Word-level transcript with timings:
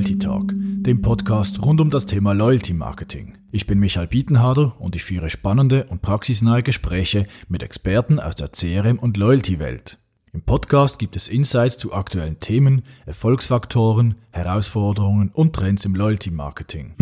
Loyalty 0.00 0.18
Talk, 0.18 0.54
dem 0.54 1.02
Podcast 1.02 1.62
rund 1.62 1.78
um 1.78 1.90
das 1.90 2.06
Thema 2.06 2.32
Loyalty 2.32 2.72
Marketing. 2.72 3.36
Ich 3.52 3.66
bin 3.66 3.78
Michael 3.78 4.06
Bietenharder 4.06 4.74
und 4.78 4.96
ich 4.96 5.04
führe 5.04 5.28
spannende 5.28 5.84
und 5.90 6.00
praxisnahe 6.00 6.62
Gespräche 6.62 7.26
mit 7.48 7.62
Experten 7.62 8.18
aus 8.18 8.34
der 8.34 8.50
CRM- 8.50 8.98
und 8.98 9.18
Loyalty-Welt. 9.18 9.98
Im 10.32 10.40
Podcast 10.40 10.98
gibt 10.98 11.16
es 11.16 11.28
Insights 11.28 11.76
zu 11.76 11.92
aktuellen 11.92 12.38
Themen, 12.38 12.82
Erfolgsfaktoren, 13.04 14.14
Herausforderungen 14.30 15.32
und 15.34 15.54
Trends 15.54 15.84
im 15.84 15.94
Loyalty 15.94 16.30
Marketing. 16.30 16.94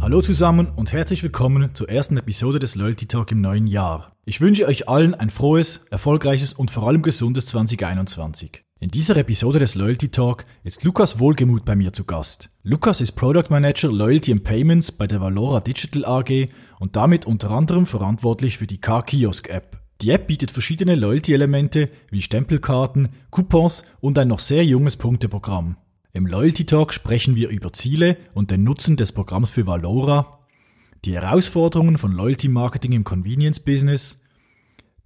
Hallo 0.00 0.20
zusammen 0.20 0.68
und 0.76 0.92
herzlich 0.92 1.22
willkommen 1.22 1.74
zur 1.74 1.88
ersten 1.88 2.18
Episode 2.18 2.58
des 2.58 2.74
Loyalty 2.74 3.06
Talk 3.06 3.32
im 3.32 3.40
neuen 3.40 3.66
Jahr. 3.66 4.15
Ich 4.28 4.40
wünsche 4.40 4.66
euch 4.66 4.88
allen 4.88 5.14
ein 5.14 5.30
frohes, 5.30 5.86
erfolgreiches 5.88 6.52
und 6.52 6.72
vor 6.72 6.88
allem 6.88 7.02
gesundes 7.02 7.46
2021. 7.46 8.64
In 8.80 8.88
dieser 8.88 9.16
Episode 9.16 9.60
des 9.60 9.76
Loyalty 9.76 10.08
Talk 10.08 10.42
ist 10.64 10.82
Lukas 10.82 11.20
Wohlgemuth 11.20 11.64
bei 11.64 11.76
mir 11.76 11.92
zu 11.92 12.02
Gast. 12.02 12.48
Lukas 12.64 13.00
ist 13.00 13.12
Product 13.12 13.50
Manager 13.50 13.86
Loyalty 13.86 14.32
and 14.32 14.42
Payments 14.42 14.90
bei 14.90 15.06
der 15.06 15.20
Valora 15.20 15.60
Digital 15.60 16.04
AG 16.04 16.48
und 16.80 16.96
damit 16.96 17.24
unter 17.24 17.52
anderem 17.52 17.86
verantwortlich 17.86 18.58
für 18.58 18.66
die 18.66 18.80
Car-Kiosk 18.80 19.48
App. 19.48 19.78
Die 20.00 20.10
App 20.10 20.26
bietet 20.26 20.50
verschiedene 20.50 20.96
Loyalty-Elemente 20.96 21.88
wie 22.10 22.20
Stempelkarten, 22.20 23.10
Coupons 23.30 23.84
und 24.00 24.18
ein 24.18 24.26
noch 24.26 24.40
sehr 24.40 24.64
junges 24.64 24.96
Punkteprogramm. 24.96 25.76
Im 26.12 26.26
Loyalty 26.26 26.66
Talk 26.66 26.92
sprechen 26.92 27.36
wir 27.36 27.50
über 27.50 27.72
Ziele 27.72 28.16
und 28.34 28.50
den 28.50 28.64
Nutzen 28.64 28.96
des 28.96 29.12
Programms 29.12 29.50
für 29.50 29.68
Valora, 29.68 30.35
die 31.06 31.14
Herausforderungen 31.14 31.98
von 31.98 32.10
Loyalty 32.10 32.48
Marketing 32.48 32.90
im 32.90 33.04
Convenience 33.04 33.60
Business, 33.60 34.20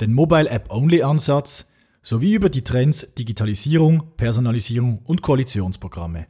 den 0.01 0.15
Mobile 0.15 0.49
App 0.49 0.73
Only 0.73 1.03
Ansatz 1.03 1.71
sowie 2.01 2.33
über 2.33 2.49
die 2.49 2.65
Trends 2.65 3.15
Digitalisierung, 3.15 4.05
Personalisierung 4.17 5.01
und 5.05 5.21
Koalitionsprogramme. 5.21 6.27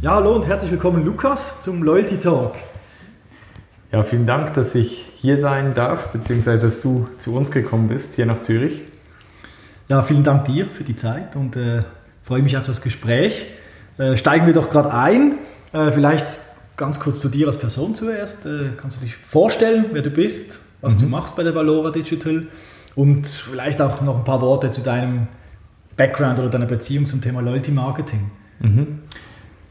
Ja, 0.00 0.14
hallo 0.14 0.36
und 0.36 0.46
herzlich 0.46 0.70
willkommen 0.70 1.04
Lukas 1.04 1.60
zum 1.60 1.82
Loyalty 1.82 2.18
Talk. 2.18 2.54
Ja, 3.92 4.02
vielen 4.02 4.24
Dank, 4.24 4.54
dass 4.54 4.74
ich 4.74 5.04
hier 5.16 5.38
sein 5.38 5.74
darf, 5.74 6.12
beziehungsweise 6.12 6.60
dass 6.60 6.80
du 6.80 7.08
zu 7.18 7.36
uns 7.36 7.50
gekommen 7.50 7.88
bist, 7.88 8.14
hier 8.14 8.24
nach 8.24 8.40
Zürich. 8.40 8.80
Ja, 9.88 10.02
vielen 10.02 10.24
Dank 10.24 10.46
dir 10.46 10.64
für 10.64 10.82
die 10.82 10.96
Zeit 10.96 11.36
und 11.36 11.56
äh, 11.56 11.82
freue 12.24 12.42
mich 12.42 12.56
auf 12.56 12.64
das 12.64 12.80
Gespräch. 12.80 13.46
Äh, 13.98 14.16
steigen 14.16 14.46
wir 14.46 14.54
doch 14.54 14.70
gerade 14.70 14.92
ein. 14.92 15.34
Äh, 15.72 15.92
vielleicht 15.92 16.38
ganz 16.76 16.98
kurz 16.98 17.20
zu 17.20 17.28
dir 17.28 17.46
als 17.46 17.58
Person 17.58 17.94
zuerst. 17.94 18.46
Äh, 18.46 18.70
kannst 18.76 18.96
du 18.96 19.04
dich 19.04 19.16
vorstellen, 19.16 19.86
wer 19.92 20.02
du 20.02 20.10
bist, 20.10 20.60
was 20.80 20.96
mhm. 20.96 21.02
du 21.02 21.06
machst 21.08 21.36
bei 21.36 21.42
der 21.42 21.54
Valora 21.54 21.90
Digital 21.90 22.46
und 22.96 23.26
vielleicht 23.26 23.80
auch 23.80 24.00
noch 24.00 24.18
ein 24.18 24.24
paar 24.24 24.40
Worte 24.40 24.70
zu 24.70 24.80
deinem 24.80 25.28
Background 25.96 26.38
oder 26.38 26.48
deiner 26.48 26.66
Beziehung 26.66 27.06
zum 27.06 27.20
Thema 27.20 27.40
Loyalty 27.40 27.70
Marketing? 27.70 28.30
Mhm. 28.60 29.00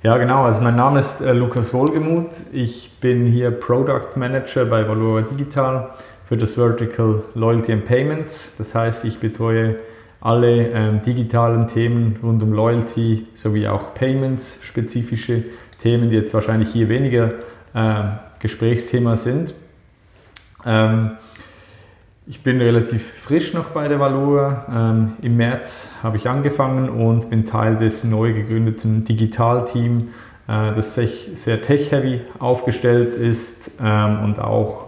Ja, 0.04 0.18
genau. 0.18 0.44
Also 0.44 0.62
mein 0.62 0.76
Name 0.76 1.00
ist 1.00 1.22
äh, 1.22 1.34
Lukas 1.34 1.74
Wohlgemuth. 1.74 2.34
Ich 2.52 2.92
bin 3.02 3.26
hier 3.26 3.52
Product 3.52 4.16
Manager 4.16 4.66
bei 4.66 4.88
Valora 4.88 5.22
Digital 5.22 5.90
für 6.28 6.38
das 6.38 6.54
Vertical 6.54 7.24
Loyalty 7.34 7.72
and 7.72 7.86
Payments. 7.86 8.56
Das 8.58 8.76
heißt, 8.76 9.06
ich 9.06 9.20
betreue 9.20 9.78
alle 10.24 10.70
ähm, 10.70 11.02
digitalen 11.02 11.68
Themen 11.68 12.18
rund 12.24 12.42
um 12.42 12.54
Loyalty 12.54 13.28
sowie 13.34 13.68
auch 13.68 13.94
Payments, 13.94 14.60
spezifische 14.64 15.44
Themen, 15.82 16.10
die 16.10 16.16
jetzt 16.16 16.34
wahrscheinlich 16.34 16.70
hier 16.70 16.88
weniger 16.88 17.34
äh, 17.74 18.04
Gesprächsthema 18.40 19.18
sind. 19.18 19.54
Ähm, 20.66 21.12
ich 22.26 22.42
bin 22.42 22.62
relativ 22.62 23.06
frisch 23.06 23.54
noch 23.54 23.72
bei 23.72 23.90
der 23.90 24.00
Valora. 24.00 24.92
Ähm, 24.92 25.14
Im 25.22 25.36
März 25.36 25.92
habe 26.02 26.16
ich 26.16 26.30
angefangen 26.30 26.88
und 26.88 27.30
bin 27.30 27.46
Teil 27.46 27.76
des 27.76 28.06
neu 28.06 28.32
gegründeten 28.32 29.04
Digitalteam, 29.04 30.12
äh, 30.48 30.74
das 30.74 30.96
sehr 30.96 31.62
tech-heavy 31.62 32.22
aufgestellt 32.40 33.18
ist 33.18 33.72
ähm, 33.84 34.24
und 34.24 34.40
auch 34.40 34.86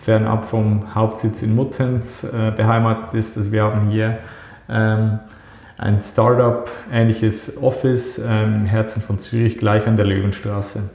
fernab 0.00 0.46
vom 0.46 0.94
Hauptsitz 0.94 1.42
in 1.42 1.54
Muttenz 1.54 2.24
äh, 2.24 2.52
beheimatet 2.56 3.12
ist. 3.12 3.36
Also 3.36 3.52
wir 3.52 3.64
haben 3.64 3.90
hier 3.90 4.20
ähm, 4.68 5.18
ein 5.78 6.00
Startup-ähnliches 6.00 7.62
Office 7.62 8.18
ähm, 8.18 8.54
im 8.62 8.66
Herzen 8.66 9.00
von 9.00 9.18
Zürich, 9.18 9.58
gleich 9.58 9.86
an 9.86 9.96
der 9.96 10.06
Löwenstraße. 10.06 10.90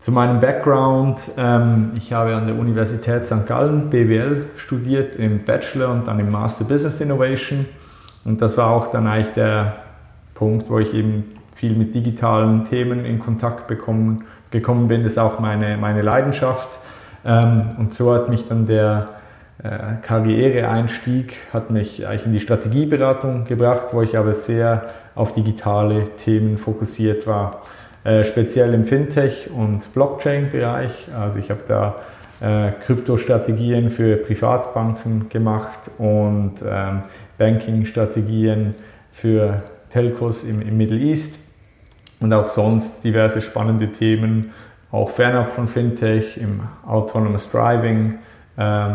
Zu 0.00 0.12
meinem 0.12 0.40
Background, 0.40 1.32
ähm, 1.36 1.90
ich 1.98 2.12
habe 2.12 2.36
an 2.36 2.46
der 2.46 2.56
Universität 2.56 3.26
St. 3.26 3.46
Gallen 3.46 3.90
BWL 3.90 4.46
studiert 4.56 5.16
im 5.16 5.44
Bachelor 5.44 5.90
und 5.90 6.06
dann 6.06 6.20
im 6.20 6.30
Master 6.30 6.64
Business 6.64 7.00
Innovation. 7.00 7.66
Und 8.24 8.40
das 8.40 8.56
war 8.56 8.70
auch 8.70 8.92
dann 8.92 9.08
eigentlich 9.08 9.34
der 9.34 9.74
Punkt, 10.34 10.70
wo 10.70 10.78
ich 10.78 10.94
eben 10.94 11.24
viel 11.54 11.72
mit 11.72 11.96
digitalen 11.96 12.64
Themen 12.64 13.04
in 13.04 13.18
Kontakt 13.18 13.66
bekommen, 13.66 14.24
gekommen 14.52 14.86
bin. 14.86 15.02
Das 15.02 15.12
ist 15.12 15.18
auch 15.18 15.40
meine, 15.40 15.76
meine 15.76 16.02
Leidenschaft. 16.02 16.78
Ähm, 17.24 17.70
und 17.76 17.92
so 17.92 18.14
hat 18.14 18.28
mich 18.28 18.46
dann 18.46 18.66
der 18.66 19.08
Karriereeinstieg 19.62 21.36
hat 21.52 21.70
mich 21.70 22.06
eigentlich 22.06 22.26
in 22.26 22.32
die 22.32 22.40
Strategieberatung 22.40 23.44
gebracht, 23.44 23.88
wo 23.92 24.02
ich 24.02 24.16
aber 24.16 24.34
sehr 24.34 24.90
auf 25.16 25.34
digitale 25.34 26.10
Themen 26.16 26.58
fokussiert 26.58 27.26
war, 27.26 27.62
äh, 28.04 28.22
speziell 28.22 28.72
im 28.72 28.84
Fintech- 28.84 29.50
und 29.50 29.92
Blockchain-Bereich. 29.92 31.08
Also 31.12 31.40
ich 31.40 31.50
habe 31.50 31.62
da 31.66 31.96
äh, 32.40 32.70
Kryptostrategien 32.84 33.90
für 33.90 34.16
Privatbanken 34.16 35.28
gemacht 35.28 35.90
und 35.98 36.54
ähm, 36.64 37.02
Banking-Strategien 37.36 38.76
für 39.10 39.62
Telcos 39.90 40.44
im, 40.44 40.62
im 40.62 40.76
Middle 40.76 40.98
East 40.98 41.40
und 42.20 42.32
auch 42.32 42.48
sonst 42.48 43.02
diverse 43.02 43.42
spannende 43.42 43.90
Themen, 43.90 44.52
auch 44.92 45.10
fernab 45.10 45.50
von 45.50 45.66
Fintech, 45.66 46.38
im 46.38 46.60
Autonomous 46.86 47.50
Driving. 47.50 48.18
Äh, 48.56 48.90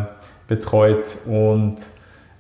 betreut 0.48 1.18
und 1.26 1.78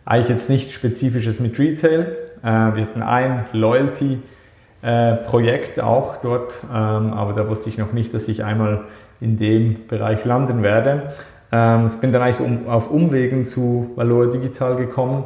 eigentlich 0.05 0.29
jetzt 0.29 0.49
nichts 0.49 0.71
Spezifisches 0.73 1.39
mit 1.39 1.57
Retail. 1.59 2.17
Äh, 2.43 2.75
wir 2.75 2.83
hatten 2.83 3.01
ein 3.01 3.45
Loyalty-Projekt 3.53 5.79
auch 5.79 6.17
dort, 6.17 6.59
ähm, 6.65 7.13
aber 7.13 7.31
da 7.33 7.47
wusste 7.47 7.69
ich 7.69 7.77
noch 7.77 7.93
nicht, 7.93 8.13
dass 8.13 8.27
ich 8.27 8.43
einmal 8.43 8.81
in 9.21 9.37
dem 9.37 9.87
Bereich 9.87 10.25
landen 10.25 10.61
werde. 10.61 11.13
Ähm, 11.51 11.87
ich 11.87 11.95
bin 11.95 12.11
dann 12.11 12.21
eigentlich 12.21 12.67
auf 12.67 12.91
Umwegen 12.91 13.45
zu 13.45 13.91
Valor 13.95 14.29
Digital 14.29 14.75
gekommen. 14.75 15.23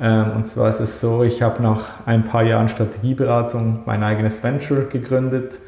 Ähm, 0.00 0.32
und 0.36 0.46
zwar 0.48 0.68
ist 0.68 0.80
es 0.80 1.00
so, 1.00 1.22
ich 1.22 1.42
habe 1.42 1.62
nach 1.62 2.06
ein 2.06 2.24
paar 2.24 2.42
Jahren 2.42 2.68
Strategieberatung 2.68 3.82
mein 3.86 4.02
eigenes 4.02 4.42
Venture 4.42 4.82
gegründet, 4.84 5.60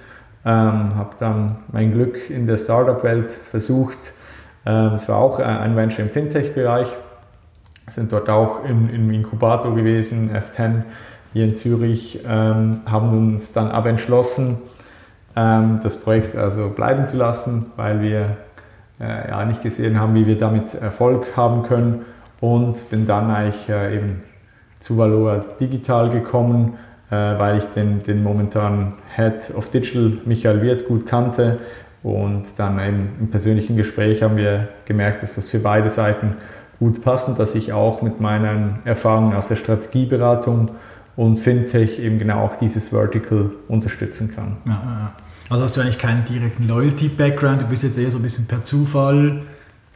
habe 0.43 1.11
dann 1.19 1.57
mein 1.71 1.93
Glück 1.93 2.31
in 2.31 2.47
der 2.47 2.57
Startup-Welt 2.57 3.31
versucht, 3.31 3.99
ähm, 3.99 4.20
es 4.65 5.09
war 5.09 5.19
auch 5.19 5.39
äh, 5.39 5.45
ein 5.45 5.77
Venture 5.77 6.05
im 6.05 6.11
Fintech-Bereich. 6.11 6.89
Sind 7.87 8.13
dort 8.13 8.29
auch 8.29 8.65
im, 8.65 8.89
im, 8.93 9.11
Inkubator 9.11 9.75
gewesen, 9.75 10.31
F10 10.33 10.83
hier 11.33 11.45
in 11.45 11.55
Zürich, 11.55 12.21
ähm, 12.27 12.83
haben 12.87 13.35
uns 13.35 13.53
dann 13.53 13.71
aber 13.71 13.91
entschlossen, 13.91 14.59
ähm, 15.37 15.81
das 15.83 16.01
Projekt 16.01 16.37
also 16.37 16.69
bleiben 16.69 17.07
zu 17.07 17.17
lassen, 17.17 17.73
weil 17.77 18.01
wir 18.01 18.37
äh, 19.01 19.31
ja 19.31 19.45
nicht 19.45 19.63
gesehen 19.63 19.99
haben, 19.99 20.15
wie 20.15 20.27
wir 20.27 20.39
damit 20.39 20.75
Erfolg 20.75 21.37
haben 21.37 21.63
können. 21.63 22.05
Und 22.41 22.89
bin 22.91 23.07
dann 23.07 23.31
eigentlich 23.31 23.69
äh, 23.69 23.97
eben 23.97 24.23
zu 24.79 24.97
Valora 24.97 25.45
Digital 25.61 26.11
gekommen, 26.11 26.79
äh, 27.11 27.15
weil 27.15 27.59
ich 27.59 27.65
den, 27.75 28.03
den 28.03 28.23
momentanen 28.23 28.95
Head 29.15 29.53
of 29.55 29.71
Digital 29.71 30.19
Michael 30.25 30.63
Wirth 30.63 30.87
gut 30.87 31.07
kannte 31.07 31.59
und 32.03 32.45
dann 32.57 32.79
eben 32.81 33.09
im 33.21 33.31
persönlichen 33.31 33.77
Gespräch 33.77 34.23
haben 34.23 34.37
wir 34.37 34.69
gemerkt, 34.87 35.23
dass 35.23 35.35
das 35.35 35.51
für 35.51 35.59
beide 35.59 35.91
Seiten 35.91 36.37
gut 36.79 37.03
passt 37.03 37.29
und 37.29 37.39
dass 37.39 37.55
ich 37.55 37.73
auch 37.73 38.01
mit 38.01 38.21
meinen 38.21 38.79
Erfahrungen 38.85 39.35
aus 39.35 39.49
der 39.49 39.57
Strategieberatung 39.57 40.71
und 41.17 41.39
Fintech 41.39 41.99
eben 41.99 42.19
genau 42.19 42.45
auch 42.45 42.57
dieses 42.57 42.89
Vertical 42.89 43.51
unterstützen 43.69 44.33
kann. 44.35 44.57
Ja, 44.65 45.13
also 45.51 45.65
hast 45.65 45.77
du 45.77 45.83
eigentlich 45.83 45.99
keinen 45.99 46.25
direkten 46.25 46.67
Loyalty-Background, 46.67 47.63
du 47.63 47.67
bist 47.67 47.83
jetzt 47.83 47.99
eher 47.99 48.11
so 48.11 48.19
ein 48.19 48.23
bisschen 48.23 48.47
per 48.47 48.65
Zufall 48.65 49.43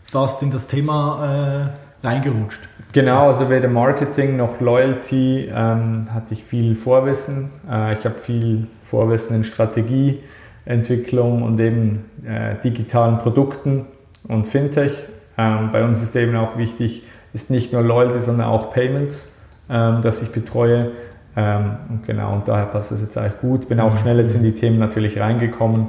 fast 0.05 0.43
in 0.43 0.51
das 0.51 0.67
Thema 0.67 1.73
äh, 2.03 2.07
reingerutscht. 2.07 2.61
Genau, 2.93 3.29
also 3.29 3.49
weder 3.49 3.69
Marketing 3.69 4.37
noch 4.37 4.61
Loyalty 4.61 5.51
ähm, 5.53 6.09
hatte 6.13 6.35
ich 6.35 6.45
viel 6.45 6.77
Vorwissen. 6.77 7.51
Äh, 7.69 7.95
ich 7.95 8.05
habe 8.05 8.19
viel 8.19 8.67
Vorwissen 8.85 9.37
in 9.37 9.45
Strategie 9.45 10.21
Entwicklung 10.67 11.43
und 11.43 11.61
eben 11.61 12.05
äh, 12.27 12.55
digitalen 12.63 13.19
Produkten 13.19 13.87
und 14.29 14.47
Fintech. 14.47 14.93
Ähm, 15.37 15.71
bei 15.73 15.85
uns 15.85 16.03
ist 16.03 16.17
eben 16.17 16.37
auch 16.37 16.57
wichtig, 16.57 17.03
ist 17.33 17.51
nicht 17.51 17.73
nur 17.73 17.83
Loyalty, 17.83 18.21
sondern 18.21 18.49
auch 18.49 18.73
Payments, 18.73 19.37
ähm, 19.69 20.01
das 20.03 20.23
ich 20.23 20.31
betreue. 20.31 20.93
Ähm, 21.37 21.77
und 21.89 22.07
genau, 22.07 22.33
und 22.35 22.49
daher 22.49 22.67
passt 22.67 22.93
es 22.93 23.03
jetzt 23.03 23.19
eigentlich 23.19 23.41
gut. 23.41 23.69
Bin 23.69 23.81
auch 23.81 23.97
schnell 23.99 24.19
jetzt 24.21 24.37
in 24.37 24.43
die 24.43 24.55
Themen 24.55 24.79
natürlich 24.79 25.19
reingekommen. 25.19 25.89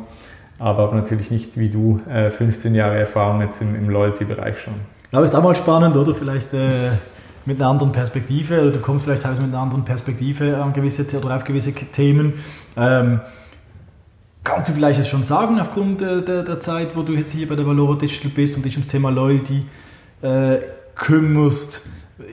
aber 0.58 0.84
habe 0.84 0.96
natürlich 0.96 1.32
nicht 1.32 1.58
wie 1.58 1.70
du 1.70 2.02
äh, 2.10 2.30
15 2.30 2.74
Jahre 2.76 2.98
Erfahrung 2.98 3.42
jetzt 3.42 3.62
im, 3.62 3.76
im 3.76 3.90
Loyalty-Bereich 3.90 4.60
schon. 4.60 4.74
Aber 5.12 5.24
ist 5.24 5.36
auch 5.36 5.44
mal 5.44 5.56
spannend, 5.56 5.96
oder? 5.96 6.16
Vielleicht 6.16 6.54
äh, 6.54 6.92
mit 7.46 7.62
einer 7.62 7.70
anderen 7.70 7.92
Perspektive, 7.92 8.62
oder 8.62 8.72
du 8.72 8.80
kommst 8.80 9.06
vielleicht 9.06 9.26
mit 9.26 9.40
einer 9.40 9.60
anderen 9.60 9.86
Perspektive 9.86 10.58
an 10.58 10.74
gewisse 10.74 11.06
oder 11.18 11.36
auf 11.36 11.44
gewisse 11.44 11.74
Themen. 11.74 12.34
Ähm, 12.76 13.22
kannst 14.46 14.70
du 14.70 14.74
vielleicht 14.74 15.00
jetzt 15.00 15.10
schon 15.10 15.24
sagen, 15.24 15.60
aufgrund 15.60 16.02
äh, 16.02 16.22
der, 16.22 16.44
der, 16.44 16.62
Zeit, 16.62 16.96
wo 16.96 17.02
du 17.02 17.14
jetzt 17.14 17.34
hier 17.34 17.50
bei 17.50 17.56
der 17.56 17.68
Valora 17.68 17.98
Digital 17.98 18.32
bist 18.34 18.56
und 18.56 18.64
dich 18.64 18.76
ums 18.78 18.88
Thema 18.88 19.10
Loyalty 19.10 19.66
äh, 20.22 20.60
kümmerst, 20.96 21.82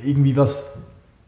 irgendwie 0.04 0.36
was, 0.36 0.78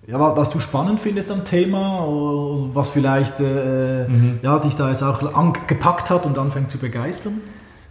ja, 0.07 0.37
was 0.37 0.51
du 0.51 0.61
spannend 0.61 1.01
findest 1.01 1.33
am 1.33 1.45
Thema 1.45 2.05
oder 2.05 2.75
was 2.75 2.91
vielleicht 2.91 3.41
äh, 3.41 4.07
mhm. 4.07 4.39
ja, 4.43 4.61
dich 4.61 4.77
da 4.77 4.91
jetzt 4.91 5.03
auch 5.03 5.21
gepackt 5.67 6.11
hat 6.11 6.27
und 6.27 6.39
anfängt 6.39 6.71
zu 6.71 6.79
begeistern? 6.79 7.41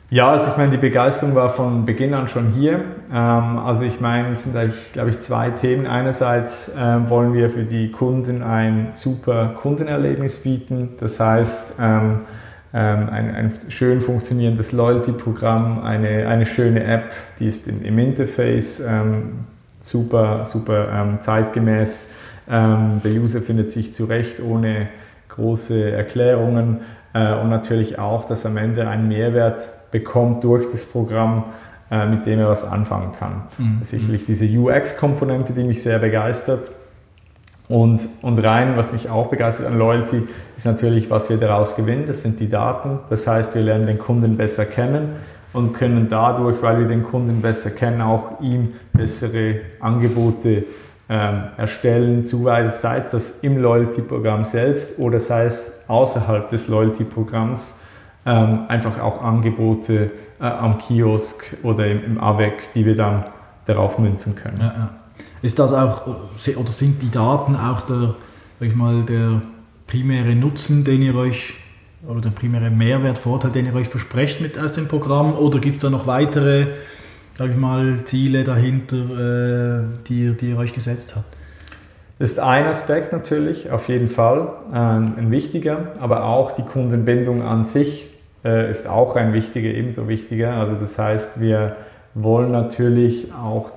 Ja, 0.09 0.29
also 0.29 0.49
ich 0.51 0.57
meine, 0.57 0.69
die 0.69 0.77
Begeisterung 0.77 1.33
war 1.33 1.49
von 1.49 1.85
Beginn 1.85 2.13
an 2.13 2.27
schon 2.27 2.51
hier. 2.51 2.83
Ähm, 3.11 3.57
also 3.57 3.81
ich 3.81 3.99
meine, 3.99 4.33
es 4.33 4.43
sind 4.43 4.55
eigentlich, 4.55 4.93
glaube 4.93 5.09
ich, 5.09 5.19
zwei 5.21 5.49
Themen. 5.49 5.87
Einerseits 5.87 6.71
ähm, 6.77 7.09
wollen 7.09 7.33
wir 7.33 7.49
für 7.49 7.63
die 7.63 7.91
Kunden 7.91 8.43
ein 8.43 8.91
super 8.91 9.55
Kundenerlebnis 9.59 10.43
bieten. 10.43 10.89
Das 10.99 11.19
heißt, 11.19 11.75
ähm, 11.81 12.19
ein, 12.79 13.35
ein 13.35 13.53
schön 13.69 14.01
funktionierendes 14.01 14.71
Loyalty-Programm, 14.71 15.83
eine, 15.83 16.27
eine 16.27 16.45
schöne 16.45 16.83
App, 16.83 17.11
die 17.39 17.47
ist 17.47 17.67
im 17.67 17.99
Interface 17.99 18.81
super, 19.79 20.45
super 20.45 21.17
zeitgemäß. 21.19 22.11
der 22.47 23.01
User 23.05 23.41
findet 23.41 23.71
sich 23.71 23.93
zurecht 23.93 24.39
ohne 24.39 24.87
große 25.29 25.91
Erklärungen 25.91 26.81
äh, 27.13 27.33
und 27.35 27.49
natürlich 27.49 27.99
auch, 27.99 28.25
dass 28.25 28.45
am 28.45 28.57
Ende 28.57 28.87
ein 28.87 29.07
Mehrwert 29.07 29.69
bekommt 29.91 30.43
durch 30.43 30.69
das 30.69 30.85
Programm, 30.85 31.45
äh, 31.91 32.05
mit 32.05 32.25
dem 32.25 32.39
er 32.39 32.49
was 32.49 32.63
anfangen 32.63 33.13
kann. 33.13 33.43
Mhm. 33.57 33.79
Sicherlich 33.83 34.25
diese 34.25 34.45
UX-Komponente, 34.45 35.53
die 35.53 35.63
mich 35.63 35.81
sehr 35.81 35.99
begeistert. 35.99 36.71
Und, 37.73 38.07
und 38.21 38.37
rein, 38.37 38.77
was 38.77 38.93
mich 38.93 39.09
auch 39.09 39.31
begeistert 39.31 39.65
an 39.65 39.79
Loyalty, 39.79 40.27
ist 40.55 40.67
natürlich, 40.67 41.09
was 41.09 41.31
wir 41.31 41.37
daraus 41.37 41.75
gewinnen. 41.75 42.03
Das 42.05 42.21
sind 42.21 42.39
die 42.39 42.47
Daten. 42.47 42.99
Das 43.09 43.25
heißt, 43.25 43.55
wir 43.55 43.63
lernen 43.63 43.87
den 43.87 43.97
Kunden 43.97 44.37
besser 44.37 44.65
kennen 44.65 45.15
und 45.53 45.73
können 45.73 46.07
dadurch, 46.07 46.61
weil 46.61 46.77
wir 46.77 46.87
den 46.87 47.01
Kunden 47.01 47.41
besser 47.41 47.71
kennen, 47.71 48.01
auch 48.01 48.39
ihm 48.41 48.75
bessere 48.93 49.61
Angebote 49.79 50.65
ähm, 51.09 51.45
erstellen, 51.57 52.25
zuweisen, 52.25 52.73
sei 52.79 52.99
es 52.99 53.09
das 53.09 53.39
im 53.39 53.57
Loyalty-Programm 53.59 54.45
selbst 54.45 54.99
oder 54.99 55.19
sei 55.19 55.45
es 55.45 55.71
außerhalb 55.87 56.51
des 56.51 56.67
Loyalty-Programms 56.67 57.79
ähm, 58.27 58.65
einfach 58.67 59.01
auch 59.01 59.23
Angebote 59.23 60.11
äh, 60.39 60.43
am 60.43 60.77
Kiosk 60.77 61.57
oder 61.63 61.87
im, 61.87 62.05
im 62.05 62.19
AWEC, 62.19 62.71
die 62.75 62.85
wir 62.85 62.95
dann 62.95 63.25
darauf 63.65 63.97
münzen 63.97 64.35
können. 64.35 64.57
Ja, 64.59 64.65
ja. 64.77 64.89
Ist 65.43 65.59
das 65.59 65.73
auch, 65.73 66.07
oder 66.07 66.71
sind 66.71 67.01
die 67.01 67.11
Daten 67.11 67.55
auch 67.55 67.81
der, 67.81 68.15
sag 68.59 68.67
ich 68.69 68.75
mal, 68.75 69.03
der 69.03 69.41
primäre 69.85 70.33
Nutzen, 70.33 70.85
den 70.85 71.01
ihr 71.01 71.15
euch, 71.15 71.53
oder 72.07 72.21
der 72.21 72.29
primäre 72.31 72.69
Mehrwert, 72.69 73.17
Vorteil, 73.17 73.51
den 73.51 73.65
ihr 73.65 73.75
euch 73.75 73.89
versprecht 73.89 74.41
mit 74.41 74.57
aus 74.57 74.73
dem 74.73 74.87
Programm, 74.87 75.37
oder 75.37 75.59
gibt 75.59 75.75
es 75.75 75.81
da 75.81 75.89
noch 75.89 76.07
weitere, 76.07 76.67
sag 77.37 77.51
ich 77.51 77.57
mal, 77.57 78.05
Ziele 78.05 78.45
dahinter, 78.45 78.95
äh, 78.95 79.83
die, 80.07 80.31
die 80.31 80.51
ihr 80.51 80.57
euch 80.57 80.73
gesetzt 80.73 81.17
habt? 81.17 81.27
Das 82.19 82.31
ist 82.31 82.39
ein 82.39 82.65
Aspekt 82.65 83.11
natürlich, 83.11 83.69
auf 83.69 83.89
jeden 83.89 84.07
Fall, 84.07 84.47
ein 84.71 85.29
wichtiger, 85.31 85.93
aber 85.99 86.23
auch 86.23 86.51
die 86.51 86.61
Kundenbindung 86.61 87.41
an 87.41 87.65
sich 87.65 88.05
äh, 88.45 88.71
ist 88.71 88.87
auch 88.87 89.17
ein 89.17 89.33
wichtiger, 89.33 89.69
ebenso 89.69 90.07
wichtiger. 90.07 90.53
Also 90.53 90.75
das 90.75 90.97
heißt, 90.97 91.41
wir 91.41 91.75
wollen 92.15 92.51
natürlich 92.51 93.33
auch 93.33 93.71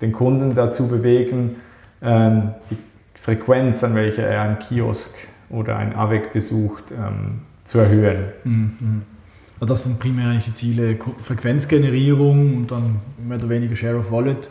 den 0.00 0.12
Kunden 0.12 0.54
dazu 0.54 0.88
bewegen, 0.88 1.56
ähm, 2.02 2.50
die 2.70 2.76
Frequenz, 3.14 3.82
an 3.82 3.94
welcher 3.94 4.24
er 4.24 4.42
einen 4.42 4.58
Kiosk 4.58 5.14
oder 5.50 5.76
einen 5.76 5.94
AWEC 5.94 6.32
besucht, 6.32 6.84
ähm, 6.92 7.40
zu 7.64 7.78
erhöhen. 7.78 8.24
Mhm. 8.44 9.02
Das 9.60 9.84
sind 9.84 9.98
primär 9.98 10.34
die 10.34 10.52
Ziele, 10.52 10.96
Frequenzgenerierung 11.22 12.56
und 12.56 12.70
dann 12.70 12.96
mehr 13.18 13.38
oder 13.38 13.48
weniger 13.48 13.74
Share 13.74 13.98
of 13.98 14.12
Wallet 14.12 14.48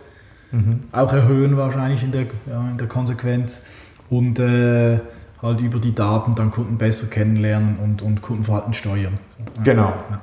mhm. 0.52 0.84
auch 0.92 1.12
erhöhen 1.14 1.56
wahrscheinlich 1.58 2.04
in 2.04 2.12
der, 2.12 2.26
ja, 2.50 2.70
in 2.70 2.78
der 2.78 2.88
Konsequenz 2.88 3.66
und 4.10 4.40
äh, 4.40 5.00
halt 5.42 5.62
über 5.62 5.80
die 5.80 5.96
Daten 5.96 6.36
dann 6.36 6.52
Kunden 6.52 6.78
besser 6.78 7.08
kennenlernen 7.08 7.78
und, 7.82 8.02
und 8.02 8.22
Kundenverhalten 8.22 8.74
steuern. 8.74 9.20
Genau. 9.64 9.94
Ja. 10.10 10.22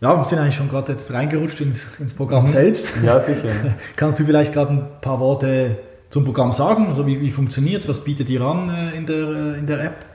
Ja, 0.00 0.16
wir 0.16 0.24
sind 0.24 0.38
eigentlich 0.38 0.56
schon 0.56 0.70
gerade 0.70 0.92
jetzt 0.92 1.12
reingerutscht 1.12 1.60
ins, 1.60 1.86
ins 1.98 2.14
Programm 2.14 2.44
mhm. 2.44 2.48
selbst. 2.48 2.90
Ja, 3.04 3.20
sicher. 3.20 3.50
Kannst 3.96 4.18
du 4.18 4.24
vielleicht 4.24 4.54
gerade 4.54 4.72
ein 4.72 4.86
paar 5.02 5.20
Worte 5.20 5.76
zum 6.08 6.24
Programm 6.24 6.52
sagen? 6.52 6.86
Also 6.88 7.06
wie, 7.06 7.20
wie 7.20 7.30
funktioniert 7.30 7.82
es? 7.82 7.88
Was 7.88 8.02
bietet 8.02 8.30
ihr 8.30 8.40
an 8.40 8.70
äh, 8.70 8.96
in, 8.96 9.04
der, 9.04 9.16
äh, 9.16 9.58
in 9.58 9.66
der 9.66 9.84
App? 9.84 10.06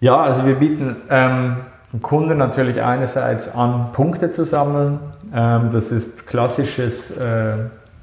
Ja, 0.00 0.20
also 0.20 0.46
wir 0.46 0.56
bieten 0.56 0.96
ähm, 1.08 1.56
Kunden 2.02 2.36
natürlich 2.36 2.82
einerseits 2.82 3.54
an, 3.54 3.92
Punkte 3.92 4.28
zu 4.28 4.44
sammeln. 4.44 4.98
Ähm, 5.34 5.70
das 5.72 5.90
ist 5.90 6.26
klassisches 6.26 7.16
äh, 7.16 7.54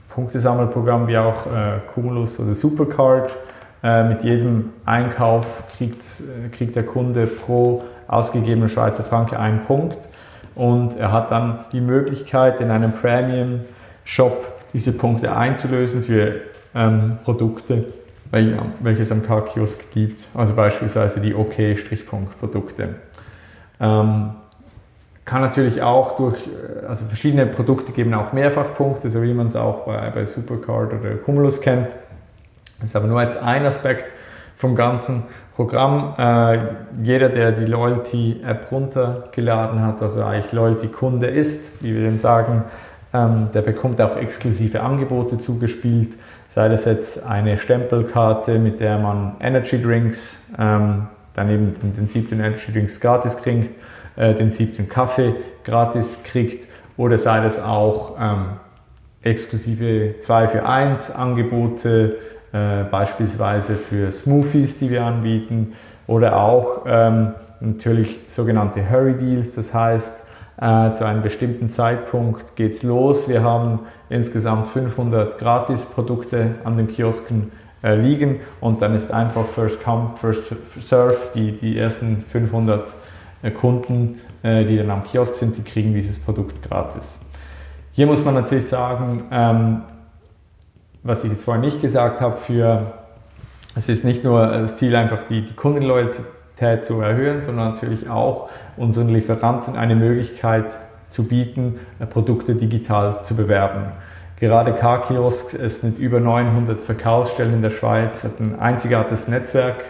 Punktesammelprogramm 0.10 1.07
wie 1.07 1.18
auch 1.18 1.45
äh, 1.45 1.80
Cumulus 1.94 2.39
oder 2.39 2.56
Supercard. 2.56 3.31
Äh, 3.83 4.10
mit 4.10 4.24
jedem 4.24 4.72
Einkauf 4.86 5.45
kriegt, 5.77 6.04
äh, 6.22 6.50
kriegt 6.50 6.75
der 6.75 6.88
Kunde 6.88 7.27
pro 7.27 7.83
ausgegebenen 8.07 8.69
Schweizer 8.69 9.04
Franken 9.04 9.36
einen 9.36 9.62
Punkt 9.62 9.98
und 10.56 10.98
er 10.98 11.12
hat 11.12 11.31
dann 11.31 11.60
die 11.72 11.81
Möglichkeit, 11.81 12.62
in 12.62 12.72
einem 12.72 12.94
Premium-Shop 12.94 14.46
diese 14.74 14.94
Punkte 14.94 15.36
einzulösen 15.36 16.04
für 16.04 16.36
ähm, 16.74 17.18
Produkte, 17.24 17.86
welche 18.31 19.02
es 19.02 19.12
am 19.12 19.24
K-Kiosk 19.24 19.92
gibt, 19.92 20.28
also 20.34 20.54
beispielsweise 20.54 21.22
die 21.22 21.34
OK-Strichpunkt-Produkte. 21.34 22.96
Ähm, 23.80 24.31
kann 25.25 25.42
natürlich 25.42 25.81
auch 25.81 26.16
durch, 26.16 26.36
äh, 26.48 26.86
also 26.86 27.06
verschiedene 27.06 27.46
Produkte 27.46 27.92
geben 27.92 28.13
auch 28.13 28.31
Mehrfachpunkte, 28.31 29.10
so 29.10 29.22
wie 29.24 29.34
man 29.34 29.48
es 29.48 29.56
auch 29.56 29.86
bei, 29.86 30.10
bei 30.12 30.25
Supercard 30.25 30.94
oder 30.94 31.16
Cumulus 31.16 31.62
kennt. 31.62 31.88
Das 32.79 32.89
ist 32.89 32.96
aber 32.96 33.08
nur 33.08 33.22
jetzt 33.22 33.41
ein 33.41 33.65
Aspekt 33.65 34.13
vom 34.56 34.75
ganzen 34.75 35.24
Programm. 35.55 36.13
Äh, 36.17 36.57
jeder, 37.01 37.29
der 37.29 37.51
die 37.51 37.65
Loyalty-App 37.65 38.71
runtergeladen 38.71 39.81
hat, 39.81 40.01
also 40.01 40.24
eigentlich 40.24 40.51
Loyalty-Kunde 40.51 41.27
ist, 41.27 41.83
wie 41.83 41.95
wir 41.95 42.03
dem 42.03 42.17
sagen, 42.17 42.63
ähm, 43.13 43.50
der 43.53 43.62
bekommt 43.62 44.01
auch 44.01 44.17
exklusive 44.17 44.81
Angebote 44.81 45.38
zugespielt, 45.38 46.13
sei 46.50 46.67
das 46.67 46.85
jetzt 46.85 47.25
eine 47.25 47.57
Stempelkarte, 47.57 48.59
mit 48.59 48.79
der 48.79 48.97
man 48.97 49.38
Energy 49.39 49.81
Drinks, 49.81 50.51
ähm, 50.59 51.07
dann 51.33 51.50
eben 51.50 51.74
den, 51.74 51.93
den 51.93 52.07
siebten 52.07 52.39
Energy 52.39 52.74
Drinks 52.74 53.00
gratis 53.00 53.38
kriegt, 53.38 53.71
äh, 54.17 54.33
den 54.33 54.51
siebten 54.51 54.89
Kaffee 54.89 55.35
gratis 55.63 56.24
kriegt, 56.24 56.67
oder 56.97 57.17
sei 57.17 57.41
das 57.41 57.62
auch 57.62 58.15
ähm, 58.19 58.45
exklusive 59.21 60.15
2 60.19 60.47
für 60.50 60.65
1 60.65 61.12
Angebote, 61.12 62.17
äh, 62.55 62.85
beispielsweise 62.89 63.75
für 63.75 64.13
Smoothies, 64.13 64.79
die 64.79 64.89
wir 64.89 65.03
anbieten, 65.03 65.74
oder 66.07 66.38
auch 66.38 66.85
ähm, 66.88 67.33
natürlich 67.59 68.19
sogenannte 68.29 68.89
Hurry 68.89 69.15
Deals, 69.17 69.55
das 69.55 69.74
heißt, 69.74 70.25
äh, 70.62 70.93
zu 70.93 71.05
einem 71.05 71.21
bestimmten 71.21 71.69
Zeitpunkt 71.69 72.55
geht 72.55 72.71
es 72.71 72.83
los. 72.83 73.27
Wir 73.27 73.43
haben 73.43 73.79
insgesamt 74.07 74.69
500 74.69 75.38
Gratis-Produkte 75.38 76.51
an 76.63 76.77
den 76.77 76.88
Kiosken 76.88 77.51
äh, 77.83 77.95
liegen 77.95 78.39
und 78.62 78.81
dann 78.81 78.95
ist 78.95 79.12
einfach 79.12 79.45
First 79.53 79.83
Come, 79.83 80.12
First 80.15 80.55
Serve. 80.79 81.17
Die, 81.35 81.51
die 81.51 81.77
ersten 81.77 82.24
500 82.29 82.93
äh, 83.43 83.51
Kunden, 83.51 84.21
äh, 84.43 84.63
die 84.63 84.77
dann 84.77 84.91
am 84.91 85.03
Kiosk 85.03 85.35
sind, 85.35 85.57
die 85.57 85.63
kriegen 85.63 85.93
dieses 85.93 86.19
Produkt 86.19 86.62
gratis. 86.62 87.19
Hier 87.91 88.05
muss 88.07 88.24
man 88.24 88.35
natürlich 88.35 88.67
sagen, 88.67 89.25
ähm, 89.31 89.81
was 91.05 91.24
ich 91.24 91.31
jetzt 91.31 91.43
vorher 91.43 91.63
nicht 91.63 91.81
gesagt 91.81 92.19
habe, 92.19 92.35
für, 92.38 92.93
es 93.75 93.88
ist 93.88 94.03
nicht 94.03 94.24
nur 94.24 94.45
das 94.47 94.75
Ziel, 94.75 94.95
einfach 94.95 95.19
die, 95.29 95.43
die 95.45 95.53
Kundenloyalität 95.53 96.83
zu 96.83 97.00
erhöhen, 97.00 97.43
sondern 97.43 97.69
natürlich 97.69 98.09
auch 98.09 98.50
unseren 98.75 99.09
Lieferanten 99.09 99.75
eine 99.77 99.95
Möglichkeit 99.95 100.65
zu 101.12 101.25
bieten, 101.25 101.79
äh, 102.00 102.07
Produkte 102.07 102.55
digital 102.55 103.24
zu 103.24 103.35
bewerben. 103.35 103.91
Gerade 104.39 104.74
K-Kiosk 104.74 105.53
ist 105.53 105.83
mit 105.83 106.00
über 106.00 106.19
900 106.19 106.81
Verkaufsstellen 106.81 107.53
in 107.53 107.62
der 107.62 107.69
Schweiz, 107.69 108.24
hat 108.24 108.39
ein 108.39 108.59
einzigartiges 108.59 109.27
Netzwerk, 109.27 109.85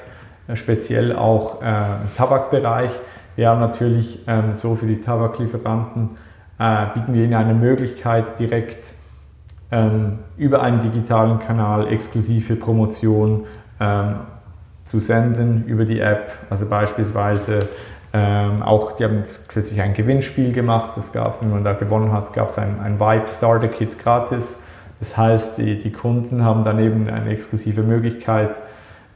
äh, 0.49 0.57
speziell 0.57 1.15
auch 1.15 1.61
äh, 1.61 1.65
im 1.65 2.13
Tabakbereich. 2.17 2.91
Wir 3.37 3.49
haben 3.49 3.61
natürlich 3.61 4.19
ähm, 4.27 4.53
so 4.53 4.75
für 4.75 4.85
die 4.85 4.99
Tabaklieferanten, 4.99 6.11
äh, 6.59 6.87
bieten 6.93 7.13
wir 7.13 7.23
ihnen 7.23 7.35
eine 7.35 7.53
Möglichkeit, 7.53 8.37
direkt 8.37 8.94
ähm, 9.75 10.19
über 10.37 10.61
einen 10.61 10.81
digitalen 10.81 11.39
Kanal 11.39 11.91
exklusive 11.91 12.55
Promotion 12.55 13.45
ähm, 13.79 14.15
zu 14.85 14.99
senden 14.99 15.65
über 15.65 15.85
die 15.85 15.99
App. 15.99 16.31
Also 16.49 16.65
beispielsweise 16.65 17.59
Ähm, 18.17 18.63
auch, 18.63 18.93
die 18.93 19.03
haben 19.03 19.17
jetzt 19.17 19.49
kürzlich 19.49 19.81
ein 19.81 19.93
Gewinnspiel 19.93 20.53
gemacht, 20.53 20.93
das 20.95 21.11
gab 21.11 21.41
wenn 21.41 21.51
man 21.51 21.65
da 21.65 21.73
gewonnen 21.73 22.13
hat, 22.13 22.31
gab 22.31 22.47
es 22.47 22.57
ein, 22.57 22.79
ein 22.81 22.97
Vibe 22.97 23.27
Starter 23.27 23.67
Kit 23.67 23.99
gratis. 23.99 24.63
Das 25.01 25.17
heißt, 25.17 25.57
die, 25.57 25.79
die 25.79 25.91
Kunden 25.91 26.41
haben 26.41 26.63
dann 26.63 26.79
eben 26.79 27.09
eine 27.09 27.29
exklusive 27.29 27.83
Möglichkeit, 27.83 28.51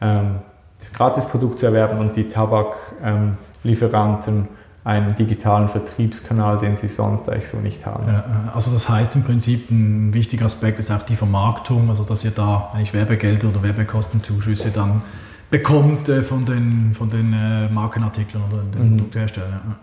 ähm, 0.01 0.39
das 0.79 0.91
Gratisprodukt 0.91 1.61
zu 1.61 1.67
erwerben 1.67 1.99
und 1.99 2.17
die 2.17 2.27
Tabaklieferanten 2.27 4.35
ähm, 4.35 4.47
einen 4.83 5.15
digitalen 5.15 5.67
Vertriebskanal, 5.69 6.57
den 6.59 6.75
sie 6.75 6.87
sonst 6.87 7.29
eigentlich 7.29 7.49
so 7.49 7.57
nicht 7.57 7.85
haben. 7.85 8.07
Ja, 8.07 8.51
also 8.53 8.71
das 8.71 8.87
heißt 8.87 9.15
im 9.15 9.23
Prinzip, 9.23 9.69
ein 9.69 10.13
wichtiger 10.13 10.45
Aspekt 10.45 10.79
ist 10.79 10.91
auch 10.91 11.03
die 11.03 11.15
Vermarktung, 11.15 11.89
also 11.89 12.03
dass 12.03 12.23
ihr 12.23 12.31
da 12.31 12.71
eigentlich 12.73 12.93
Werbegelder 12.93 13.49
oder 13.49 13.61
Werbekostenzuschüsse 13.61 14.71
dann 14.71 15.01
bekommt 15.49 16.09
äh, 16.09 16.23
von 16.23 16.45
den, 16.45 16.91
von 16.93 17.09
den 17.09 17.33
äh, 17.33 17.69
Markenartikeln 17.69 18.43
oder 18.51 18.63
den 18.63 18.93
mhm. 18.93 18.97
Produktherstellern. 18.97 19.75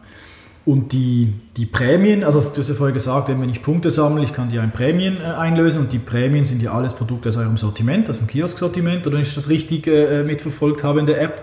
Und 0.65 0.93
die, 0.93 1.33
die 1.57 1.67
Prämien, 1.67 2.25
also 2.25 2.41
du 2.41 2.61
hast 2.61 2.69
ja 2.69 2.75
vorher 2.75 2.93
gesagt, 2.93 3.29
wenn 3.29 3.49
ich 3.49 3.63
Punkte 3.63 3.93
sammle, 3.93 4.25
ich 4.25 4.33
kann 4.33 4.49
die 4.49 4.59
ein 4.59 4.73
Prämien 4.73 5.19
äh, 5.21 5.25
einlösen 5.25 5.83
und 5.83 5.93
die 5.93 5.99
Prämien 5.99 6.45
sind 6.45 6.61
ja 6.61 6.73
alles 6.73 6.95
Produkte 6.95 7.29
aus 7.29 7.37
eurem 7.37 7.57
Sortiment, 7.57 8.11
aus 8.11 8.19
dem 8.19 8.27
Kiosk-Sortiment, 8.27 9.07
oder 9.07 9.17
wenn 9.17 9.23
ich 9.23 9.35
das 9.35 9.49
richtig 9.49 9.87
äh, 9.87 10.25
mitverfolgt 10.25 10.83
habe 10.83 11.01
in 11.01 11.07
der 11.07 11.21
App. 11.21 11.43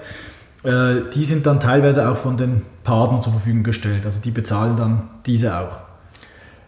Äh, 0.64 1.10
die 1.14 1.26
sind 1.26 1.46
dann 1.46 1.60
teilweise 1.60 2.10
auch 2.10 2.18
von 2.18 2.38
den 2.38 2.62
Partnern 2.84 3.22
zur 3.22 3.34
Verfügung 3.34 3.64
gestellt. 3.64 4.06
Also 4.06 4.20
die 4.22 4.32
bezahlen 4.32 4.76
dann 4.78 5.04
diese 5.26 5.58
auch. 5.58 5.82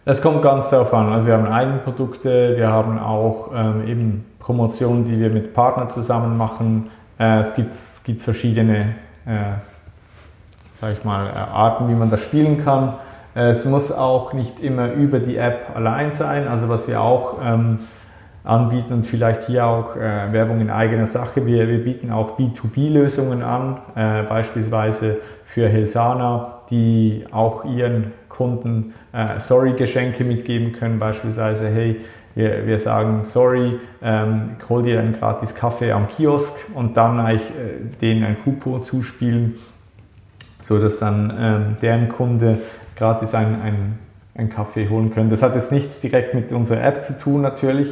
Es 0.04 0.22
kommt 0.22 0.42
ganz 0.42 0.70
darauf 0.70 0.94
an. 0.94 1.12
Also 1.12 1.26
wir 1.26 1.34
haben 1.34 1.46
Eigenprodukte, 1.46 2.56
wir 2.56 2.68
haben 2.68 2.98
auch 2.98 3.50
ähm, 3.54 3.86
eben 3.86 4.24
Promotionen, 4.38 5.04
die 5.04 5.18
wir 5.18 5.30
mit 5.30 5.52
Partnern 5.52 5.90
zusammen 5.90 6.36
machen. 6.36 6.90
Äh, 7.18 7.40
es 7.40 7.54
gibt, 7.54 7.72
gibt 8.04 8.22
verschiedene 8.22 8.94
äh, 9.26 10.92
ich 10.92 11.04
mal, 11.04 11.26
äh, 11.26 11.32
Arten, 11.32 11.88
wie 11.88 11.94
man 11.94 12.10
das 12.10 12.20
spielen 12.20 12.64
kann. 12.64 12.96
Äh, 13.34 13.50
es 13.50 13.64
muss 13.64 13.90
auch 13.90 14.32
nicht 14.32 14.60
immer 14.60 14.92
über 14.92 15.18
die 15.18 15.36
App 15.36 15.74
allein 15.74 16.12
sein. 16.12 16.46
Also 16.46 16.68
was 16.68 16.86
wir 16.86 17.00
auch 17.00 17.38
ähm, 17.42 17.80
anbieten 18.46 18.92
und 18.92 19.06
vielleicht 19.06 19.46
hier 19.46 19.66
auch 19.66 19.96
äh, 19.96 20.32
Werbung 20.32 20.60
in 20.60 20.70
eigener 20.70 21.06
Sache. 21.06 21.44
Wir, 21.46 21.68
wir 21.68 21.82
bieten 21.82 22.10
auch 22.10 22.38
B2B-Lösungen 22.38 23.42
an, 23.42 23.78
äh, 23.94 24.22
beispielsweise 24.22 25.18
für 25.44 25.68
Helsana, 25.68 26.62
die 26.70 27.24
auch 27.32 27.64
ihren 27.64 28.12
Kunden 28.28 28.94
äh, 29.12 29.40
Sorry-Geschenke 29.40 30.24
mitgeben 30.24 30.72
können, 30.72 30.98
beispielsweise, 30.98 31.68
hey, 31.68 32.00
wir, 32.36 32.66
wir 32.66 32.78
sagen, 32.78 33.24
sorry, 33.24 33.80
ähm, 34.02 34.56
hol 34.68 34.82
dir 34.82 35.00
einen 35.00 35.14
gratis 35.14 35.54
Kaffee 35.54 35.90
am 35.90 36.08
Kiosk 36.08 36.54
und 36.74 36.96
dann 36.96 37.18
eigentlich 37.18 37.48
äh, 37.50 37.96
denen 38.00 38.24
ein 38.24 38.36
Coupon 38.44 38.82
zuspielen, 38.82 39.54
sodass 40.58 40.98
dann 40.98 41.32
ähm, 41.38 41.76
deren 41.80 42.10
Kunde 42.10 42.58
gratis 42.94 43.34
einen, 43.34 43.62
einen, 43.62 43.98
einen 44.34 44.50
Kaffee 44.50 44.88
holen 44.90 45.10
können. 45.10 45.30
Das 45.30 45.42
hat 45.42 45.54
jetzt 45.54 45.72
nichts 45.72 46.00
direkt 46.00 46.34
mit 46.34 46.52
unserer 46.52 46.84
App 46.84 47.02
zu 47.02 47.18
tun 47.18 47.40
natürlich, 47.40 47.88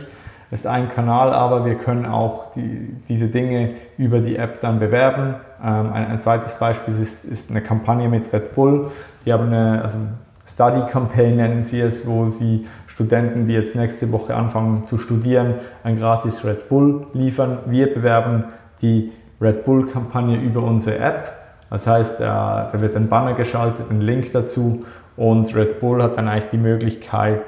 ist 0.50 0.66
ein 0.66 0.88
Kanal, 0.88 1.32
aber 1.32 1.64
wir 1.64 1.76
können 1.76 2.06
auch 2.06 2.52
die, 2.52 2.96
diese 3.08 3.28
Dinge 3.28 3.70
über 3.98 4.20
die 4.20 4.36
App 4.36 4.60
dann 4.60 4.78
bewerben. 4.78 5.36
Ähm, 5.62 5.92
ein, 5.92 6.06
ein, 6.06 6.20
zweites 6.20 6.54
Beispiel 6.58 6.94
ist, 7.00 7.24
ist, 7.24 7.50
eine 7.50 7.60
Kampagne 7.60 8.08
mit 8.08 8.32
Red 8.32 8.54
Bull. 8.54 8.90
Die 9.24 9.32
haben 9.32 9.46
eine 9.46 9.82
also 9.82 9.98
Study 10.46 10.82
Campaign 10.90 11.36
nennen 11.36 11.64
sie 11.64 11.80
es, 11.80 12.06
wo 12.06 12.28
sie 12.28 12.66
Studenten, 12.86 13.48
die 13.48 13.54
jetzt 13.54 13.74
nächste 13.74 14.12
Woche 14.12 14.34
anfangen 14.34 14.86
zu 14.86 14.98
studieren, 14.98 15.54
ein 15.82 15.96
gratis 15.98 16.44
Red 16.44 16.68
Bull 16.68 17.06
liefern. 17.12 17.58
Wir 17.66 17.92
bewerben 17.92 18.44
die 18.82 19.12
Red 19.40 19.64
Bull 19.64 19.86
Kampagne 19.86 20.40
über 20.40 20.62
unsere 20.62 20.98
App. 20.98 21.32
Das 21.70 21.86
heißt, 21.86 22.20
äh, 22.20 22.24
da 22.24 22.70
wird 22.74 22.94
ein 22.94 23.08
Banner 23.08 23.34
geschaltet, 23.34 23.90
ein 23.90 24.00
Link 24.00 24.30
dazu 24.32 24.84
und 25.16 25.54
Red 25.56 25.80
Bull 25.80 26.02
hat 26.02 26.16
dann 26.16 26.28
eigentlich 26.28 26.50
die 26.50 26.58
Möglichkeit, 26.58 27.42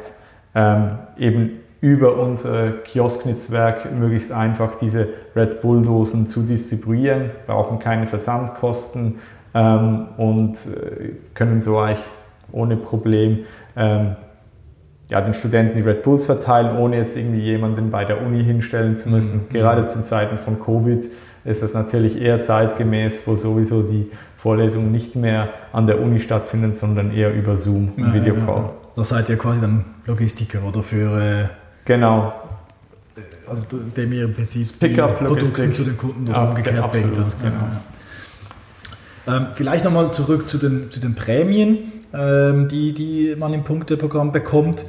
ähm, 0.54 0.98
eben 1.18 1.60
über 1.80 2.16
unser 2.16 2.72
Kiosknetzwerk 2.84 3.92
möglichst 3.92 4.32
einfach 4.32 4.76
diese 4.76 5.08
Red 5.34 5.60
Bull-Dosen 5.60 6.26
zu 6.26 6.42
distribuieren, 6.42 7.30
brauchen 7.46 7.78
keine 7.78 8.06
Versandkosten 8.06 9.16
ähm, 9.54 10.08
und 10.16 10.54
äh, 10.54 11.10
können 11.34 11.60
so 11.60 11.78
eigentlich 11.78 12.04
ohne 12.52 12.76
Problem 12.76 13.40
ähm, 13.76 14.16
ja, 15.08 15.20
den 15.20 15.34
Studenten 15.34 15.76
die 15.76 15.82
Red 15.82 16.02
Bulls 16.02 16.26
verteilen, 16.26 16.76
ohne 16.78 16.96
jetzt 16.96 17.16
irgendwie 17.16 17.40
jemanden 17.40 17.90
bei 17.90 18.04
der 18.04 18.22
Uni 18.22 18.42
hinstellen 18.42 18.96
zu 18.96 19.08
müssen. 19.08 19.42
Mhm. 19.48 19.52
Gerade 19.52 19.86
zu 19.86 20.04
Zeiten 20.04 20.38
von 20.38 20.58
Covid 20.60 21.08
ist 21.44 21.62
das 21.62 21.74
natürlich 21.74 22.20
eher 22.20 22.42
zeitgemäß, 22.42 23.26
wo 23.26 23.36
sowieso 23.36 23.82
die 23.82 24.10
Vorlesungen 24.36 24.90
nicht 24.90 25.14
mehr 25.14 25.50
an 25.72 25.86
der 25.86 26.00
Uni 26.00 26.18
stattfinden, 26.20 26.74
sondern 26.74 27.12
eher 27.12 27.32
über 27.32 27.56
Zoom, 27.56 27.92
ja, 27.96 28.12
Videocall. 28.12 28.56
Ja, 28.56 28.62
ja. 28.62 28.70
Da 28.96 29.04
seid 29.04 29.28
ihr 29.28 29.36
quasi 29.36 29.60
dann 29.60 29.84
Logistiker 30.06 30.60
oder 30.66 30.82
für 30.82 31.20
äh, 31.20 31.48
Genau. 31.86 32.32
Also 33.48 33.62
dem 33.78 34.12
ihr 34.12 34.24
im 34.24 34.34
Prinzip 34.34 34.78
Produkte 34.78 35.72
zu 35.72 35.84
den 35.84 35.96
Kunden 35.96 36.28
oder 36.28 36.36
ja, 36.36 36.44
umgekehrt 36.48 36.78
absolut, 36.78 37.14
bringt. 37.14 37.32
Genau. 37.42 39.36
Ähm, 39.38 39.46
vielleicht 39.54 39.84
nochmal 39.84 40.12
zurück 40.12 40.48
zu 40.48 40.58
den, 40.58 40.90
zu 40.90 41.00
den 41.00 41.14
Prämien, 41.14 41.78
ähm, 42.12 42.68
die, 42.68 42.92
die 42.92 43.34
man 43.38 43.52
im 43.54 43.64
Punkteprogramm 43.64 44.32
bekommt. 44.32 44.84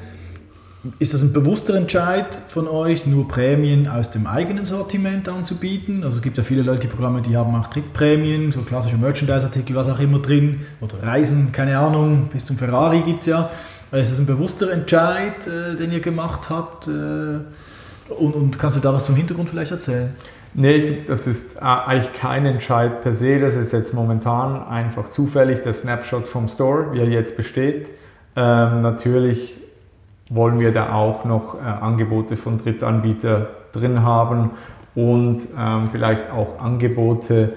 Ist 0.99 1.13
das 1.13 1.21
ein 1.21 1.33
bewusster 1.33 1.75
Entscheid 1.75 2.27
von 2.49 2.67
euch, 2.67 3.05
nur 3.05 3.27
Prämien 3.27 3.87
aus 3.87 4.11
dem 4.11 4.25
eigenen 4.25 4.65
Sortiment 4.65 5.27
anzubieten? 5.27 6.03
Also 6.03 6.17
es 6.17 6.23
gibt 6.23 6.37
ja 6.37 6.43
viele 6.43 6.61
Leute, 6.61 6.81
die 6.81 6.87
Programme, 6.87 7.21
die 7.21 7.35
haben 7.35 7.53
auch 7.55 7.67
Trickprämien, 7.67 8.51
so 8.51 8.61
klassische 8.61 8.97
Merchandise-Artikel, 8.97 9.75
was 9.75 9.89
auch 9.89 9.99
immer 9.99 10.19
drin, 10.19 10.61
oder 10.79 11.01
Reisen, 11.01 11.51
keine 11.51 11.77
Ahnung, 11.77 12.29
bis 12.31 12.45
zum 12.45 12.57
Ferrari 12.57 13.01
gibt 13.01 13.21
es 13.21 13.25
ja. 13.25 13.49
Ist 13.91 14.11
das 14.11 14.19
ein 14.19 14.25
bewusster 14.25 14.71
Entscheid, 14.71 15.47
äh, 15.47 15.75
den 15.75 15.91
ihr 15.91 16.01
gemacht 16.01 16.49
habt? 16.49 16.87
Äh, 16.87 16.91
und, 16.91 18.35
und, 18.35 18.59
kannst 18.59 18.77
du 18.77 18.81
da 18.81 18.93
was 18.93 19.05
zum 19.05 19.15
Hintergrund 19.15 19.49
vielleicht 19.49 19.71
erzählen? 19.71 20.13
Nee, 20.53 21.03
das 21.07 21.27
ist 21.27 21.61
eigentlich 21.61 22.13
kein 22.13 22.45
Entscheid 22.45 23.01
per 23.01 23.13
se. 23.13 23.39
Das 23.39 23.55
ist 23.55 23.73
jetzt 23.73 23.93
momentan 23.93 24.67
einfach 24.67 25.09
zufällig 25.09 25.61
der 25.61 25.73
Snapshot 25.73 26.27
vom 26.27 26.47
Store, 26.47 26.93
wie 26.93 26.99
er 26.99 27.07
jetzt 27.07 27.37
besteht. 27.37 27.89
Ähm, 28.35 28.81
natürlich 28.81 29.57
wollen 30.29 30.59
wir 30.59 30.73
da 30.73 30.93
auch 30.93 31.25
noch 31.25 31.55
äh, 31.55 31.63
Angebote 31.63 32.35
von 32.35 32.57
Drittanbietern 32.57 33.47
drin 33.71 34.03
haben 34.03 34.51
und 34.95 35.47
ähm, 35.57 35.87
vielleicht 35.87 36.31
auch 36.31 36.59
Angebote, 36.59 37.53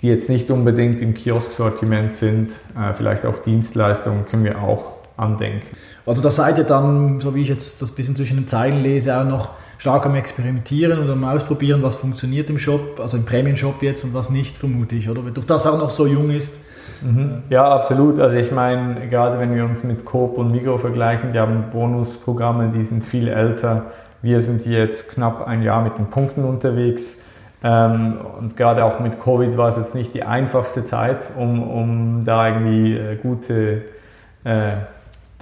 die 0.00 0.08
jetzt 0.08 0.28
nicht 0.28 0.50
unbedingt 0.50 1.00
im 1.00 1.14
Kiosk-Sortiment 1.14 2.14
sind, 2.14 2.52
äh, 2.76 2.94
vielleicht 2.94 3.24
auch 3.26 3.38
Dienstleistungen 3.38 4.24
können 4.26 4.44
wir 4.44 4.62
auch 4.62 5.01
andenken. 5.22 5.68
Also 6.04 6.22
da 6.22 6.30
seid 6.30 6.58
ihr 6.58 6.64
dann, 6.64 7.20
so 7.20 7.34
wie 7.34 7.42
ich 7.42 7.48
jetzt 7.48 7.80
das 7.80 7.92
bisschen 7.92 8.16
zwischen 8.16 8.36
den 8.36 8.48
Zeilen 8.48 8.82
lese, 8.82 9.16
auch 9.16 9.24
noch 9.24 9.50
stark 9.78 10.06
am 10.06 10.14
Experimentieren 10.14 10.98
und 10.98 11.10
am 11.10 11.24
Ausprobieren, 11.24 11.82
was 11.82 11.96
funktioniert 11.96 12.50
im 12.50 12.58
Shop, 12.58 13.00
also 13.00 13.16
im 13.16 13.24
Premium-Shop 13.24 13.82
jetzt 13.82 14.04
und 14.04 14.14
was 14.14 14.30
nicht, 14.30 14.56
vermute 14.56 14.94
ich, 14.94 15.08
oder? 15.08 15.22
Durch 15.22 15.46
das 15.46 15.66
auch 15.66 15.78
noch 15.78 15.90
so 15.90 16.06
jung 16.06 16.30
ist. 16.30 16.64
Mhm. 17.02 17.42
Ja, 17.50 17.64
absolut. 17.64 18.18
Also 18.20 18.36
ich 18.36 18.52
meine, 18.52 19.08
gerade 19.08 19.38
wenn 19.38 19.54
wir 19.54 19.64
uns 19.64 19.82
mit 19.84 20.04
Coop 20.04 20.38
und 20.38 20.52
Migro 20.52 20.78
vergleichen, 20.78 21.32
die 21.32 21.38
haben 21.38 21.64
Bonusprogramme, 21.72 22.70
die 22.74 22.84
sind 22.84 23.02
viel 23.02 23.28
älter. 23.28 23.86
Wir 24.22 24.40
sind 24.40 24.64
jetzt 24.66 25.10
knapp 25.10 25.46
ein 25.46 25.62
Jahr 25.62 25.82
mit 25.82 25.98
den 25.98 26.06
Punkten 26.06 26.44
unterwegs. 26.44 27.24
Ähm, 27.64 28.18
und 28.38 28.56
gerade 28.56 28.84
auch 28.84 29.00
mit 29.00 29.20
Covid 29.20 29.56
war 29.56 29.68
es 29.68 29.76
jetzt 29.76 29.94
nicht 29.94 30.14
die 30.14 30.24
einfachste 30.24 30.84
Zeit, 30.84 31.30
um, 31.36 31.62
um 31.62 32.24
da 32.24 32.48
irgendwie 32.48 32.96
äh, 32.96 33.16
gute 33.16 33.82
äh, 34.44 34.72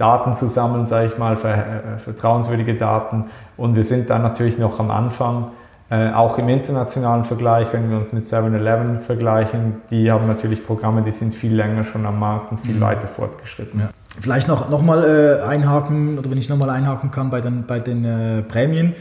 Daten 0.01 0.33
zu 0.33 0.47
sammeln, 0.47 0.87
sage 0.87 1.05
ich 1.07 1.17
mal, 1.19 1.33
äh, 1.33 1.99
vertrauenswürdige 1.99 2.73
Daten. 2.73 3.25
Und 3.55 3.75
wir 3.75 3.83
sind 3.83 4.09
dann 4.09 4.23
natürlich 4.23 4.57
noch 4.57 4.79
am 4.79 4.89
Anfang, 4.89 5.51
äh, 5.91 6.11
auch 6.11 6.39
im 6.39 6.49
internationalen 6.49 7.23
Vergleich, 7.23 7.67
wenn 7.71 7.89
wir 7.91 7.97
uns 7.97 8.11
mit 8.11 8.25
7-Eleven 8.25 9.01
vergleichen, 9.01 9.81
die 9.91 10.11
haben 10.11 10.25
natürlich 10.25 10.65
Programme, 10.65 11.03
die 11.03 11.11
sind 11.11 11.35
viel 11.35 11.53
länger 11.53 11.83
schon 11.83 12.05
am 12.07 12.17
Markt 12.17 12.51
und 12.51 12.59
viel 12.59 12.75
mhm. 12.75 12.81
weiter 12.81 13.07
fortgeschritten. 13.07 13.79
Ja. 13.81 13.89
Vielleicht 14.19 14.47
noch, 14.47 14.69
noch 14.69 14.81
mal 14.81 15.03
äh, 15.03 15.43
einhaken, 15.43 16.17
oder 16.17 16.31
wenn 16.31 16.37
ich 16.39 16.49
nochmal 16.49 16.71
einhaken 16.71 17.11
kann 17.11 17.29
bei 17.29 17.41
den, 17.41 17.65
bei 17.67 17.79
den 17.79 18.03
äh, 18.03 18.41
Prämien 18.41 18.95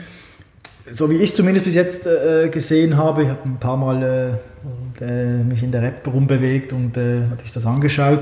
so 0.92 1.10
wie 1.10 1.16
ich 1.16 1.34
zumindest 1.34 1.64
bis 1.66 1.75
jetzt 1.75 2.06
äh, 2.06 2.49
gesehen 2.49 2.96
habe, 2.96 3.22
ich 3.25 3.28
habe 3.28 3.40
ein 3.44 3.58
paar 3.58 3.76
Mal 3.76 4.38
äh, 5.00 5.04
äh, 5.04 5.42
mich 5.42 5.62
in 5.62 5.72
der 5.72 5.82
App 5.82 6.06
rumbewegt 6.06 6.72
und 6.72 6.96
äh, 6.96 7.20
natürlich 7.20 7.52
das 7.52 7.66
angeschaut, 7.66 8.20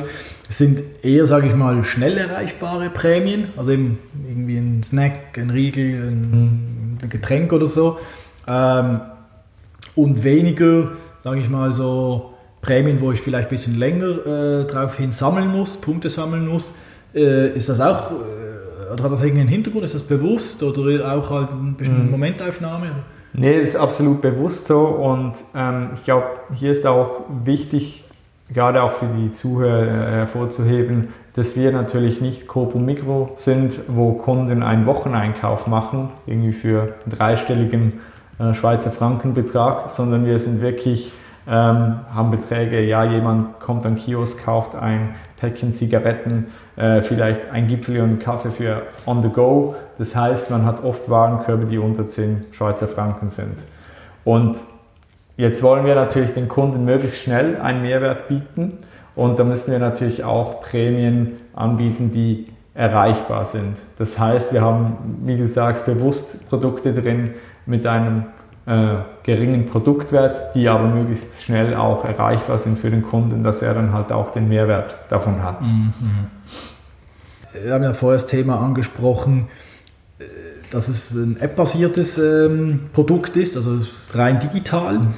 es 0.49 0.59
sind 0.59 0.81
eher, 1.03 1.27
sage 1.27 1.49
ich 1.49 1.55
mal, 1.55 1.83
schnell 1.85 2.17
erreichbare 2.17 2.91
Prämien, 2.91 3.49
also 3.57 3.73
eben 3.73 3.99
irgendwie 4.29 4.57
ein 4.57 4.83
Snack, 4.83 5.39
ein 5.39 5.51
Riegel, 5.51 6.09
ein, 6.09 6.99
ein 7.03 7.09
Getränk 7.09 7.53
oder 7.53 7.67
so 7.67 7.99
ähm, 8.47 9.01
und 9.95 10.25
weniger, 10.25 10.93
sage 11.23 11.41
ich 11.41 11.49
mal, 11.49 11.73
so 11.73 12.35
Prämien, 12.61 13.01
wo 13.01 13.13
ich 13.13 13.21
vielleicht 13.21 13.49
ein 13.49 13.51
bisschen 13.51 13.79
länger 13.79 14.27
äh, 14.27 14.65
drauf 14.65 14.97
hin 14.97 15.13
sammeln 15.13 15.49
muss, 15.49 15.81
Punkte 15.81 16.11
sammeln 16.11 16.47
muss. 16.47 16.75
Äh, 17.15 17.57
ist 17.57 17.69
das 17.69 17.81
auch 17.81 18.13
oder 18.93 19.05
hat 19.05 19.13
das 19.13 19.23
irgendeinen 19.23 19.49
Hintergrund? 19.49 19.85
Ist 19.85 19.95
das 19.95 20.03
bewusst 20.03 20.63
oder 20.63 21.13
auch 21.13 21.31
halt 21.31 21.51
eine 21.51 21.73
bestimmte 21.73 22.03
mhm. 22.03 22.11
Momentaufnahme? 22.11 22.91
Nee, 23.33 23.59
das 23.61 23.69
ist 23.71 23.77
absolut 23.77 24.21
bewusst 24.21 24.67
so 24.67 24.81
und 24.81 25.35
ähm, 25.55 25.91
ich 25.95 26.05
glaube, 26.05 26.27
hier 26.55 26.73
ist 26.73 26.87
auch 26.87 27.25
wichtig, 27.45 28.05
gerade 28.53 28.83
auch 28.83 28.93
für 28.93 29.07
die 29.07 29.33
Zuhörer 29.33 29.83
äh, 29.83 30.11
hervorzuheben, 30.13 31.09
dass 31.35 31.57
wir 31.57 31.71
natürlich 31.71 32.21
nicht 32.21 32.49
Coop 32.49 32.75
und 32.75 32.85
Mikro 32.85 33.31
sind, 33.37 33.79
wo 33.89 34.15
Kunden 34.15 34.63
einen 34.63 34.87
Wocheneinkauf 34.87 35.67
machen, 35.67 36.11
irgendwie 36.27 36.53
für 36.53 36.95
einen 37.05 37.17
dreistelligen 37.17 38.01
äh, 38.39 38.55
Schweizer 38.55 38.91
Frankenbetrag, 38.91 39.91
sondern 39.91 40.25
wir 40.25 40.39
sind 40.39 40.61
wirklich, 40.61 41.13
ähm, 41.49 42.01
haben 42.15 42.31
Beträge, 42.31 42.83
ja, 42.83 43.05
jemand 43.05 43.59
kommt 43.59 43.87
an 43.87 43.97
Kiosk, 43.97 44.45
kauft 44.45 44.77
ein 44.77 45.15
Päckchen 45.39 45.73
Zigaretten, 45.73 46.49
äh, 46.77 47.03
vielleicht 47.03 47.51
ein 47.51 47.69
Gipfel 47.69 48.01
und 48.01 48.09
einen 48.11 48.19
Kaffee 48.19 48.51
für 48.51 48.83
on 49.07 49.23
the 49.23 49.31
go. 49.31 49.75
Das 49.97 50.15
heißt, 50.15 50.51
man 50.51 50.67
hat 50.67 50.85
oft 50.85 51.09
Warenkörbe, 51.09 51.67
die 51.67 51.79
unter 51.79 52.09
10 52.09 52.47
Schweizer 52.53 52.87
Franken 52.87 53.31
sind. 53.31 53.57
Und 54.25 54.59
jetzt 55.37 55.63
wollen 55.63 55.87
wir 55.87 55.95
natürlich 55.95 56.35
den 56.35 56.49
Kunden 56.49 56.85
möglichst 56.85 57.23
schnell 57.23 57.59
einen 57.61 57.83
Mehrwert 57.83 58.29
bieten 58.29 58.79
und 59.15 59.39
da 59.39 59.45
müssen 59.45 59.73
wir 59.73 59.79
natürlich 59.79 60.25
auch 60.25 60.61
Prämien 60.61 61.39
anbieten, 61.55 62.13
die 62.13 62.49
erreichbar 62.75 63.45
sind. 63.45 63.77
Das 63.99 64.19
heißt, 64.19 64.53
wir 64.53 64.61
haben, 64.61 65.23
wie 65.25 65.37
du 65.37 65.49
sagst, 65.49 65.87
bewusst 65.87 66.49
Produkte 66.49 66.93
drin 66.93 67.35
mit 67.67 67.87
einem 67.87 68.27
äh, 68.69 68.97
geringen 69.23 69.65
Produktwert, 69.65 70.55
die 70.55 70.69
aber 70.69 70.89
möglichst 70.89 71.43
schnell 71.43 71.75
auch 71.75 72.05
erreichbar 72.05 72.59
sind 72.59 72.79
für 72.79 72.91
den 72.91 73.03
Kunden, 73.03 73.43
dass 73.43 73.63
er 73.63 73.73
dann 73.73 73.95
halt 73.95 74.13
auch 74.13 74.31
den 74.31 74.49
Mehrwert 74.49 74.95
davon 75.09 75.43
hat. 75.43 75.63
Mhm. 75.63 75.95
Wir 77.63 77.73
haben 77.73 77.83
ja 77.83 77.95
vorher 77.95 78.19
das 78.19 78.27
Thema 78.27 78.61
angesprochen, 78.61 79.49
äh, 80.19 80.25
dass 80.71 80.89
es 80.89 81.13
ein 81.13 81.39
App-basiertes 81.41 82.19
ähm, 82.19 82.91
Produkt 82.93 83.39
ist, 83.39 83.57
also 83.57 83.81
rein 84.13 84.39
digital. 84.39 84.99
Mhm. 84.99 85.15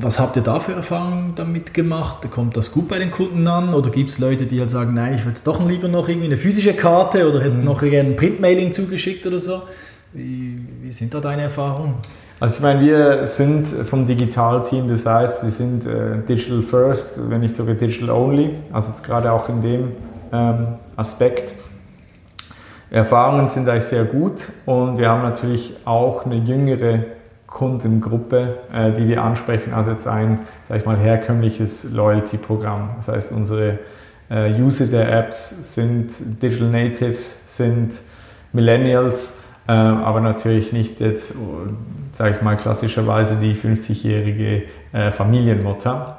Was 0.00 0.20
habt 0.20 0.36
ihr 0.36 0.42
da 0.42 0.60
für 0.60 0.72
Erfahrungen 0.72 1.32
damit 1.34 1.74
gemacht? 1.74 2.30
Kommt 2.30 2.56
das 2.56 2.70
gut 2.70 2.86
bei 2.86 3.00
den 3.00 3.10
Kunden 3.10 3.46
an? 3.48 3.74
Oder 3.74 3.90
gibt 3.90 4.10
es 4.10 4.20
Leute, 4.20 4.46
die 4.46 4.60
halt 4.60 4.70
sagen, 4.70 4.94
nein, 4.94 5.14
ich 5.14 5.24
würde 5.24 5.40
doch 5.44 5.66
lieber 5.66 5.88
noch 5.88 6.08
irgendwie 6.08 6.26
eine 6.26 6.36
physische 6.36 6.74
Karte 6.74 7.28
oder 7.28 7.40
hätte 7.40 7.56
mhm. 7.56 7.64
noch 7.64 7.80
gerne 7.80 8.10
ein 8.10 8.16
Printmailing 8.16 8.72
zugeschickt 8.72 9.26
oder 9.26 9.40
so? 9.40 9.62
Wie, 10.12 10.60
wie 10.82 10.92
sind 10.92 11.12
da 11.12 11.20
deine 11.20 11.42
Erfahrungen? 11.42 11.94
Also 12.40 12.54
ich 12.54 12.60
meine, 12.60 12.80
wir 12.80 13.26
sind 13.26 13.66
vom 13.66 14.06
Digitalteam, 14.06 14.88
das 14.88 15.04
heißt, 15.04 15.42
wir 15.42 15.50
sind 15.50 15.84
äh, 15.84 16.18
Digital 16.28 16.62
First, 16.62 17.18
wenn 17.28 17.40
nicht 17.40 17.56
sogar 17.56 17.74
Digital 17.74 18.10
Only, 18.10 18.54
also 18.72 18.90
jetzt 18.90 19.02
gerade 19.02 19.32
auch 19.32 19.48
in 19.48 19.60
dem 19.60 19.92
ähm, 20.32 20.66
Aspekt. 20.94 21.52
Erfahrungen 22.90 23.48
sind 23.48 23.68
eigentlich 23.68 23.84
sehr 23.84 24.04
gut 24.04 24.52
und 24.66 24.98
wir 24.98 25.08
haben 25.08 25.22
natürlich 25.22 25.74
auch 25.84 26.24
eine 26.24 26.36
jüngere 26.36 27.00
Kundengruppe, 27.48 28.58
äh, 28.72 28.92
die 28.92 29.08
wir 29.08 29.24
ansprechen, 29.24 29.74
als 29.74 29.88
jetzt 29.88 30.06
ein, 30.06 30.46
sag 30.68 30.78
ich 30.78 30.86
mal, 30.86 30.96
herkömmliches 30.96 31.92
Loyalty-Programm. 31.92 32.90
Das 32.98 33.08
heißt, 33.08 33.32
unsere 33.32 33.80
äh, 34.30 34.52
User 34.60 34.86
der 34.86 35.10
Apps 35.10 35.74
sind 35.74 36.40
Digital 36.40 36.68
Natives, 36.68 37.56
sind 37.56 37.98
Millennials, 38.52 39.38
aber 39.72 40.20
natürlich 40.20 40.72
nicht 40.72 41.00
jetzt, 41.00 41.34
sage 42.12 42.36
ich 42.36 42.42
mal, 42.42 42.56
klassischerweise 42.56 43.36
die 43.36 43.54
50-jährige 43.54 44.62
äh, 44.92 45.12
Familienmutter. 45.12 46.18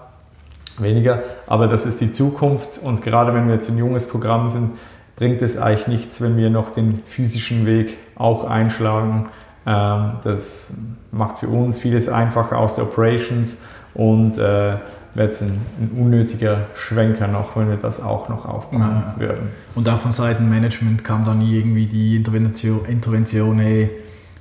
Weniger, 0.78 1.24
aber 1.46 1.68
das 1.68 1.86
ist 1.86 2.00
die 2.00 2.12
Zukunft 2.12 2.80
und 2.82 3.02
gerade 3.02 3.34
wenn 3.34 3.48
wir 3.48 3.56
jetzt 3.56 3.70
ein 3.70 3.78
junges 3.78 4.08
Programm 4.08 4.48
sind, 4.48 4.72
bringt 5.18 5.42
es 5.42 5.58
eigentlich 5.58 5.88
nichts, 5.88 6.22
wenn 6.22 6.38
wir 6.38 6.50
noch 6.50 6.70
den 6.70 7.02
physischen 7.06 7.66
Weg 7.66 7.98
auch 8.16 8.46
einschlagen. 8.46 9.28
Ähm, 9.66 10.12
das 10.24 10.74
macht 11.12 11.40
für 11.40 11.50
uns 11.50 11.78
vieles 11.80 12.08
einfacher 12.08 12.58
aus 12.58 12.76
der 12.76 12.86
Operations 12.86 13.58
und 13.94 14.38
äh, 14.38 14.78
wäre 15.14 15.28
jetzt 15.28 15.42
ein, 15.42 15.60
ein, 15.80 15.92
unnötiger 16.00 16.68
Schwenker 16.76 17.28
noch, 17.28 17.56
wenn 17.56 17.70
wir 17.70 17.78
das 17.78 18.02
auch 18.02 18.30
noch 18.30 18.46
aufbauen 18.46 18.82
ja. 18.82 19.16
würden. 19.18 19.50
Und 19.76 19.90
auch 19.90 20.00
von 20.00 20.12
Seiten 20.12 20.50
Management 20.50 21.04
kam 21.04 21.26
da 21.26 21.34
nie 21.34 21.58
irgendwie 21.58 21.88
die 21.88 22.16
Intervention, 22.16 22.86
Intervention 22.86 23.60
ey, 23.60 23.90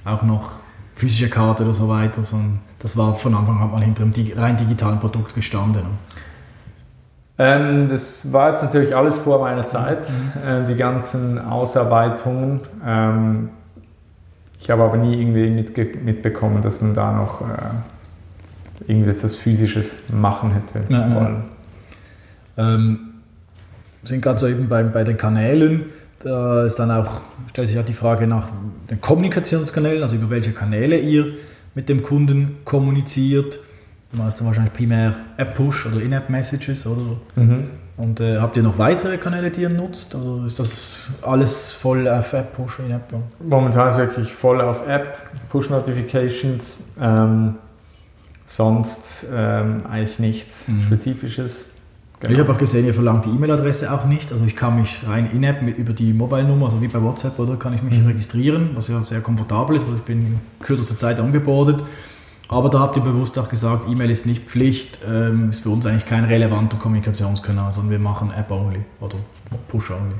auch 0.05 0.23
noch 0.23 0.53
physische 0.95 1.31
Karte 1.31 1.65
oder 1.65 1.75
so 1.75 1.89
weiter, 1.89 2.25
sondern 2.25 2.61
das 2.81 2.97
war 2.97 3.15
von 3.17 3.35
Anfang 3.35 3.73
an 3.73 3.83
hinter 3.83 4.03
einem 4.03 4.15
rein 4.37 4.57
digitalen 4.57 5.01
Produkt 5.01 5.35
gestanden. 5.35 5.85
Ähm, 7.39 7.89
das 7.89 8.33
war 8.33 8.51
jetzt 8.51 8.65
natürlich 8.65 8.97
alles 8.97 9.17
vor 9.17 9.41
meiner 9.41 9.67
Zeit, 9.67 10.11
mhm. 10.11 10.49
äh, 10.49 10.67
die 10.67 10.75
ganzen 10.75 11.39
Ausarbeitungen. 11.39 12.61
Ähm, 12.85 13.51
ich 14.61 14.71
habe 14.71 14.83
aber 14.83 14.97
nie 14.97 15.21
irgendwie 15.21 15.49
mitbekommen, 16.03 16.63
dass 16.63 16.81
man 16.83 16.95
da 16.95 17.13
noch 17.13 17.43
äh, 17.43 17.45
irgendwie 18.87 19.11
etwas 19.11 19.35
Physisches 19.35 20.11
machen 20.11 20.53
hätte 20.53 20.93
ja, 20.93 21.15
wollen. 21.15 21.45
Ja. 22.57 22.75
Ähm, 22.75 22.99
sind 24.05 24.23
gerade 24.23 24.39
so 24.39 24.47
eben 24.47 24.69
bei, 24.69 24.83
bei 24.83 25.05
den 25.05 25.17
Kanälen, 25.17 25.87
da 26.21 26.65
ist 26.65 26.77
dann 26.77 26.91
auch, 26.91 27.21
stellt 27.51 27.69
sich 27.69 27.79
auch 27.79 27.85
die 27.85 27.93
Frage 27.93 28.27
nach 28.27 28.49
den 28.91 29.01
Kommunikationskanälen, 29.01 30.03
also 30.03 30.17
über 30.17 30.31
welche 30.31 30.53
Kanäle 30.53 30.99
ihr 30.99 31.35
mit 31.75 31.89
dem 31.89 32.03
Kunden 32.03 32.57
kommuniziert. 32.65 33.61
Du 34.11 34.19
machst 34.23 34.41
dann 34.41 34.47
wahrscheinlich 34.47 34.73
primär 34.73 35.15
App-Push 35.37 35.87
oder 35.87 36.01
In-App-Messages 36.01 36.87
oder 36.87 37.01
so. 37.01 37.21
Mhm. 37.37 37.65
Und 37.99 38.21
äh, 38.21 38.39
habt 38.39 38.57
ihr 38.57 38.63
noch 38.63 38.79
weitere 38.79 39.19
Kanäle, 39.19 39.51
die 39.51 39.63
ihr 39.63 39.69
nutzt? 39.69 40.15
Oder 40.15 40.47
ist 40.47 40.59
das 40.59 40.97
alles 41.23 41.71
voll 41.73 42.09
auf 42.09 42.33
App-Push 42.33 42.81
In-App? 42.81 43.13
Momentan 43.41 43.91
ist 43.91 43.99
wirklich 43.99 44.33
voll 44.33 44.61
auf 44.61 44.87
App, 44.89 45.19
Push-Notifications. 45.51 46.85
Ähm, 47.01 47.57
sonst 48.49 49.27
ähm, 49.33 49.83
eigentlich 49.89 50.19
nichts 50.19 50.67
mhm. 50.69 50.83
Spezifisches. 50.87 51.75
Genau. 52.21 52.33
Ich 52.33 52.41
habe 52.41 52.53
auch 52.53 52.59
gesehen, 52.59 52.85
ihr 52.87 52.95
verlangt 52.95 53.27
die 53.27 53.31
E-Mail-Adresse 53.31 53.93
auch 53.93 54.07
nicht. 54.07 54.33
Also 54.33 54.45
ich 54.45 54.57
kann 54.57 54.81
mich 54.81 55.01
rein 55.07 55.31
in-App 55.33 55.63
über 55.79 55.93
die 55.93 56.13
Mobile-Nummer, 56.13 56.67
also 56.67 56.83
wie 56.83 56.89
bei 56.89 57.01
WhatsApp, 57.01 57.39
oder 57.39 57.57
kann 57.57 57.75
ich 57.75 57.83
mich 57.83 57.97
mhm. 57.97 58.07
registrieren, 58.07 58.71
was 58.75 58.89
ja 58.89 59.05
sehr 59.05 59.21
komfortabel 59.21 59.77
ist. 59.77 59.85
Also 59.85 59.97
ich 59.97 60.03
bin 60.03 60.21
in 60.21 60.41
kürzester 60.61 60.99
Zeit 60.99 61.21
angebordet. 61.21 61.85
Aber 62.49 62.71
da 62.71 62.81
habt 62.81 62.97
ihr 62.97 63.03
bewusst 63.03 63.39
auch 63.39 63.51
gesagt, 63.51 63.89
E-Mail 63.89 64.11
ist 64.11 64.25
nicht 64.25 64.49
Pflicht, 64.49 64.99
ähm, 65.07 65.51
ist 65.51 65.63
für 65.63 65.69
uns 65.69 65.85
eigentlich 65.85 66.07
kein 66.07 66.25
relevanter 66.25 66.79
Kommunikationskanal, 66.79 67.75
sondern 67.75 67.91
wir 67.91 67.99
machen 67.99 68.33
App-only 68.33 68.81
oder 69.01 69.17
Push-only. 69.69 70.15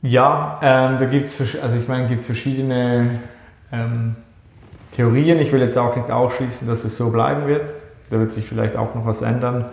Ja, 0.00 0.58
ähm, 0.62 0.98
da 0.98 1.04
gibt 1.04 1.26
es 1.26 1.58
also 1.62 1.76
ich 1.76 1.86
meine, 1.86 2.08
gibt's 2.08 2.26
verschiedene 2.26 3.20
ähm, 3.70 4.16
Theorien. 4.94 5.38
Ich 5.38 5.52
will 5.52 5.60
jetzt 5.60 5.76
auch 5.76 5.96
nicht 5.96 6.10
ausschließen, 6.10 6.68
dass 6.68 6.84
es 6.84 6.96
so 6.96 7.10
bleiben 7.10 7.46
wird. 7.46 7.70
Da 8.10 8.18
wird 8.18 8.32
sich 8.32 8.46
vielleicht 8.46 8.76
auch 8.76 8.94
noch 8.94 9.06
was 9.06 9.22
ändern. 9.22 9.66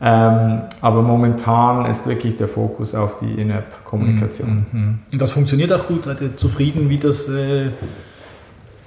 Ähm, 0.00 0.62
aber 0.80 1.02
momentan 1.02 1.86
ist 1.86 2.06
wirklich 2.06 2.36
der 2.36 2.48
Fokus 2.48 2.94
auf 2.94 3.18
die 3.20 3.40
In-App-Kommunikation. 3.40 4.66
Mhm, 4.70 4.80
mhm. 4.80 4.98
Und 5.12 5.22
das 5.22 5.30
funktioniert 5.30 5.72
auch 5.72 5.86
gut? 5.86 6.04
Seid 6.04 6.20
ihr 6.20 6.36
zufrieden, 6.36 6.90
wie 6.90 6.98
das 6.98 7.28
äh, 7.28 7.68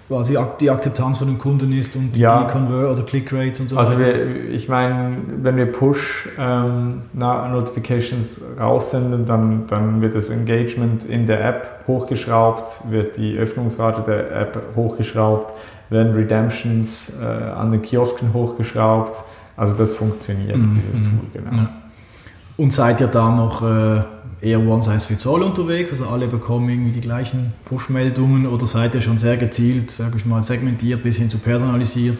quasi 0.09 0.37
die 0.59 0.69
Akzeptanz 0.69 1.17
von 1.17 1.27
den 1.27 1.37
Kunden 1.37 1.71
ist 1.71 1.95
und 1.95 2.15
ja. 2.15 2.43
die 2.43 2.51
Convert 2.51 2.91
oder 2.91 3.03
Click 3.03 3.31
Rates 3.31 3.61
und 3.61 3.69
so 3.69 3.77
also 3.77 3.97
weiter? 3.97 4.05
Also 4.05 4.23
ich 4.51 4.67
meine, 4.67 5.17
wenn 5.41 5.55
wir 5.55 5.71
Push 5.71 6.29
ähm, 6.37 7.03
Notifications 7.13 8.41
raussenden, 8.59 9.25
dann, 9.25 9.65
dann 9.67 10.01
wird 10.01 10.13
das 10.13 10.29
Engagement 10.29 11.05
in 11.05 11.25
der 11.25 11.43
App 11.43 11.85
hochgeschraubt, 11.87 12.91
wird 12.91 13.17
die 13.17 13.37
Öffnungsrate 13.37 14.03
der 14.05 14.41
App 14.41 14.61
hochgeschraubt 14.75 15.53
werden 15.89 16.13
Redemptions 16.13 17.13
äh, 17.21 17.25
an 17.25 17.71
den 17.71 17.81
Kiosken 17.81 18.33
hochgeschraubt. 18.33 19.23
Also 19.55 19.75
das 19.75 19.95
funktioniert, 19.95 20.57
mhm. 20.57 20.79
dieses 20.79 21.03
Tool, 21.03 21.19
genau. 21.33 21.55
Ja. 21.55 21.69
Und 22.57 22.73
seid 22.73 23.01
ihr 23.01 23.07
da 23.07 23.29
noch 23.35 23.61
äh, 23.61 24.03
eher 24.41 24.59
One 24.59 24.81
Size 24.81 24.99
Fits 24.99 25.25
All 25.25 25.43
unterwegs? 25.43 25.91
Also 25.91 26.05
alle 26.07 26.27
bekommen 26.27 26.69
irgendwie 26.69 26.91
die 26.91 27.01
gleichen 27.01 27.53
Push-Meldungen 27.65 28.47
oder 28.47 28.67
seid 28.67 28.95
ihr 28.95 29.01
schon 29.01 29.17
sehr 29.17 29.37
gezielt, 29.37 29.91
sage 29.91 30.17
ich 30.17 30.25
mal, 30.25 30.41
segmentiert 30.43 31.03
bis 31.03 31.17
hin 31.17 31.29
zu 31.29 31.37
personalisiert, 31.37 32.17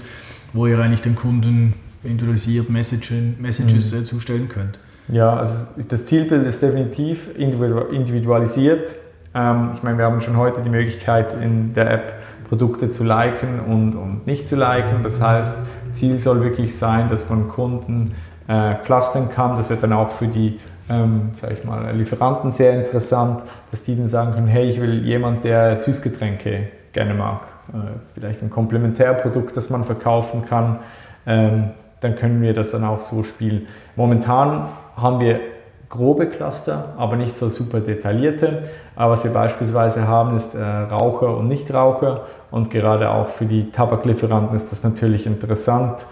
wo 0.53 0.67
ihr 0.67 0.80
eigentlich 0.80 1.01
den 1.01 1.15
Kunden 1.15 1.73
individualisiert 2.03 2.69
Messages 2.69 3.93
mhm. 3.93 3.99
äh, 3.99 4.03
zustellen 4.03 4.49
könnt? 4.49 4.80
Ja, 5.10 5.36
also 5.36 5.82
das 5.88 6.06
Zielbild 6.06 6.45
ist 6.45 6.62
definitiv 6.62 7.30
individualisiert. 7.38 8.93
Ähm, 9.34 9.69
ich 9.73 9.84
meine, 9.84 9.97
wir 9.97 10.06
haben 10.06 10.21
schon 10.21 10.38
heute 10.38 10.62
die 10.62 10.69
Möglichkeit 10.69 11.41
in 11.41 11.73
der 11.73 11.91
App 11.91 12.13
Produkte 12.50 12.92
zu 12.92 13.04
liken 13.04 13.60
und, 13.60 13.96
und 13.96 14.28
nicht 14.28 14.48
zu 14.48 14.56
liken. 14.56 15.04
Das 15.04 15.22
heißt, 15.22 15.58
Ziel 15.94 16.20
soll 16.20 16.44
wirklich 16.44 16.78
sein, 16.78 17.10
dass 17.10 17.30
man 17.30 17.48
Kunden 17.50 18.16
äh, 18.48 18.76
clustern 18.86 19.30
kann. 19.30 19.58
Das 19.58 19.70
wird 19.70 19.84
dann 19.84 19.94
auch 19.94 20.12
für 20.12 20.28
die 20.28 20.60
ähm, 20.90 21.32
sag 21.34 21.52
ich 21.52 21.64
mal, 21.64 21.94
Lieferanten 21.96 22.52
sehr 22.52 22.74
interessant, 22.74 23.42
dass 23.72 23.84
die 23.84 23.96
dann 23.96 24.08
sagen 24.08 24.34
können, 24.34 24.48
hey, 24.48 24.70
ich 24.70 24.80
will 24.80 25.06
jemand, 25.06 25.44
der 25.44 25.76
Süßgetränke 25.76 26.70
gerne 26.94 27.14
mag. 27.14 27.42
Äh, 27.70 28.00
vielleicht 28.14 28.42
ein 28.42 28.50
Komplementärprodukt, 28.50 29.56
das 29.58 29.70
man 29.70 29.84
verkaufen 29.84 30.46
kann. 30.46 30.80
Ähm, 31.26 31.72
dann 32.00 32.16
können 32.16 32.42
wir 32.42 32.54
das 32.54 32.72
dann 32.72 32.84
auch 32.84 33.02
so 33.02 33.24
spielen. 33.24 33.68
Momentan 33.96 34.68
haben 34.96 35.20
wir 35.20 35.40
grobe 35.89 36.28
Cluster, 36.28 36.93
aber 36.97 37.15
nicht 37.15 37.38
so 37.38 37.50
super 37.50 37.80
detaillierte. 37.80 38.63
Aber 38.95 39.13
was 39.13 39.23
wir 39.23 39.32
beispielsweise 39.32 40.08
haben, 40.08 40.36
ist 40.36 40.56
äh, 40.56 40.62
Raucher 40.62 41.38
und 41.38 41.47
Nichtraucher. 41.47 42.21
Und 42.52 42.69
gerade 42.71 43.10
auch 43.10 43.30
für 43.30 43.45
die 43.45 43.71
Tabaklieferanten 43.71 44.56
ist 44.56 44.71
das 44.71 44.84
natürlich 44.84 45.26
interessant. 45.26 46.06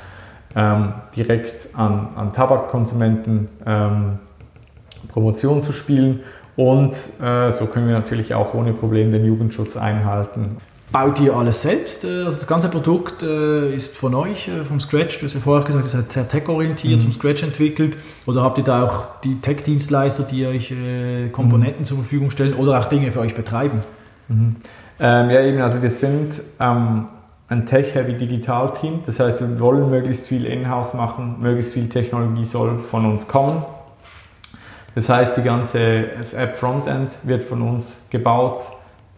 ähm, 0.55 0.93
direkt 1.15 1.75
an, 1.75 2.09
an 2.15 2.33
Tabakkonsumenten 2.33 3.49
ähm, 3.65 4.19
Promotion 5.09 5.63
zu 5.63 5.73
spielen 5.73 6.21
und 6.55 6.93
äh, 7.21 7.51
so 7.51 7.65
können 7.65 7.87
wir 7.87 7.95
natürlich 7.95 8.33
auch 8.33 8.53
ohne 8.53 8.73
Probleme 8.73 9.11
den 9.11 9.25
Jugendschutz 9.25 9.75
einhalten. 9.75 10.57
Baut 10.95 11.19
ihr 11.19 11.35
alles 11.35 11.61
selbst? 11.61 12.05
Äh, 12.05 12.19
also 12.19 12.31
das 12.31 12.47
ganze 12.47 12.69
Produkt 12.69 13.21
äh, 13.21 13.75
ist 13.75 13.93
von 13.97 14.15
euch, 14.15 14.47
äh, 14.47 14.63
vom 14.63 14.79
Scratch, 14.79 15.19
du 15.19 15.25
hast 15.25 15.33
ja 15.33 15.41
vorher 15.41 15.65
gesagt, 15.65 15.83
ihr 15.83 15.89
seid 15.89 16.09
sehr 16.09 16.25
tech-orientiert, 16.25 16.99
mhm. 16.99 17.03
vom 17.03 17.11
Scratch 17.11 17.43
entwickelt. 17.43 17.97
Oder 18.25 18.43
habt 18.43 18.59
ihr 18.59 18.63
da 18.63 18.85
auch 18.85 19.19
die 19.21 19.41
Tech-Dienstleister, 19.41 20.23
die 20.23 20.45
euch 20.45 20.73
Komponenten 21.33 21.81
mhm. 21.81 21.85
zur 21.85 21.97
Verfügung 21.97 22.31
stellen 22.31 22.53
oder 22.53 22.79
auch 22.79 22.85
Dinge 22.85 23.11
für 23.11 23.19
euch 23.19 23.35
betreiben? 23.35 23.81
Mhm. 24.29 24.55
Ähm, 25.01 25.29
ja, 25.31 25.41
eben, 25.41 25.59
also 25.59 25.81
wir 25.81 25.89
sind 25.89 26.41
ähm, 26.61 27.09
ein 27.49 27.65
Tech-Heavy 27.65 28.13
Digital-Team. 28.13 29.01
Das 29.05 29.19
heißt, 29.19 29.41
wir 29.41 29.59
wollen 29.59 29.89
möglichst 29.89 30.27
viel 30.27 30.45
in-house 30.45 30.93
machen, 30.93 31.41
möglichst 31.41 31.73
viel 31.73 31.89
Technologie 31.89 32.45
soll 32.45 32.79
von 32.89 33.05
uns 33.05 33.27
kommen. 33.27 33.65
Das 34.95 35.09
heißt, 35.09 35.35
die 35.35 35.41
ganze 35.41 36.13
App-Frontend 36.37 37.11
wird 37.23 37.43
von 37.43 37.61
uns 37.63 37.97
gebaut. 38.09 38.61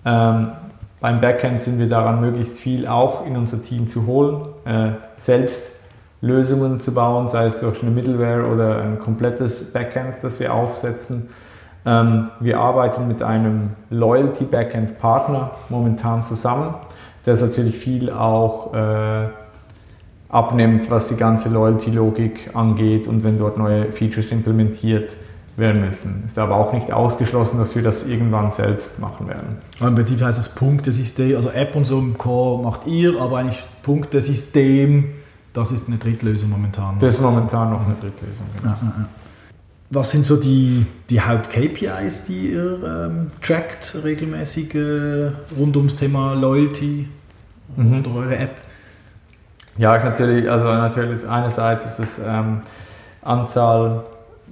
Ähm, 0.03 0.53
beim 0.99 1.21
Backend 1.21 1.61
sind 1.61 1.79
wir 1.79 1.87
daran, 1.87 2.21
möglichst 2.21 2.57
viel 2.57 2.87
auch 2.87 3.25
in 3.25 3.37
unser 3.37 3.61
Team 3.61 3.87
zu 3.87 4.07
holen, 4.07 4.47
äh, 4.65 4.91
selbst 5.17 5.71
Lösungen 6.21 6.79
zu 6.79 6.93
bauen, 6.93 7.27
sei 7.27 7.45
es 7.45 7.59
durch 7.59 7.81
eine 7.81 7.91
Middleware 7.91 8.47
oder 8.47 8.81
ein 8.81 8.99
komplettes 8.99 9.71
Backend, 9.71 10.15
das 10.23 10.39
wir 10.39 10.53
aufsetzen. 10.53 11.29
Ähm, 11.85 12.29
wir 12.39 12.59
arbeiten 12.59 13.07
mit 13.07 13.21
einem 13.21 13.71
Loyalty 13.91 14.45
Backend 14.45 14.97
Partner 14.99 15.51
momentan 15.69 16.25
zusammen, 16.25 16.73
der 17.25 17.35
es 17.35 17.41
natürlich 17.41 17.77
viel 17.77 18.09
auch 18.09 18.73
äh, 18.73 19.27
abnimmt, 20.29 20.89
was 20.89 21.07
die 21.07 21.15
ganze 21.15 21.49
Loyalty-Logik 21.49 22.55
angeht 22.55 23.07
und 23.07 23.23
wenn 23.23 23.37
dort 23.37 23.57
neue 23.57 23.91
Features 23.91 24.31
implementiert 24.31 25.15
werden 25.57 25.81
müssen. 25.81 26.23
Ist 26.25 26.37
aber 26.37 26.55
auch 26.55 26.71
nicht 26.71 26.93
ausgeschlossen, 26.93 27.57
dass 27.57 27.75
wir 27.75 27.81
das 27.81 28.07
irgendwann 28.07 28.51
selbst 28.51 28.99
machen 28.99 29.27
werden. 29.27 29.57
Aber 29.79 29.89
Im 29.89 29.95
Prinzip 29.95 30.21
heißt 30.21 30.37
das 30.37 30.49
Punktesystem, 30.49 31.35
also 31.35 31.49
App 31.49 31.75
und 31.75 31.85
so 31.85 31.97
im 31.97 32.17
Core 32.17 32.63
macht 32.63 32.85
ihr, 32.85 33.19
aber 33.19 33.39
eigentlich 33.39 33.63
Punktesystem, 33.81 35.05
das 35.53 35.71
ist 35.71 35.87
eine 35.87 35.97
Drittlösung 35.97 36.51
momentan. 36.51 36.99
Das 36.99 37.15
ist 37.15 37.21
momentan 37.21 37.71
noch 37.71 37.81
eine 37.81 37.95
Drittlösung. 37.99 38.45
Genau. 38.59 38.69
Ja, 38.69 38.77
ja, 38.83 39.05
Was 39.89 40.11
sind 40.11 40.25
so 40.25 40.35
die, 40.35 40.85
die 41.09 41.21
Haupt-KPIs, 41.21 42.25
die 42.25 42.51
ihr 42.51 42.79
ähm, 42.85 43.31
trackt 43.41 43.97
regelmäßig 44.03 44.75
äh, 44.75 45.31
rund 45.57 45.75
ums 45.75 45.95
Thema 45.95 46.35
Loyalty 46.35 47.09
mhm. 47.75 47.99
oder 48.01 48.15
eure 48.15 48.37
App? 48.37 48.57
Ja, 49.79 49.97
natürlich, 50.03 50.49
also 50.49 50.65
natürlich 50.65 51.27
einerseits 51.27 51.85
ist 51.85 51.99
es 51.99 52.21
ähm, 52.23 52.61
Anzahl 53.23 54.03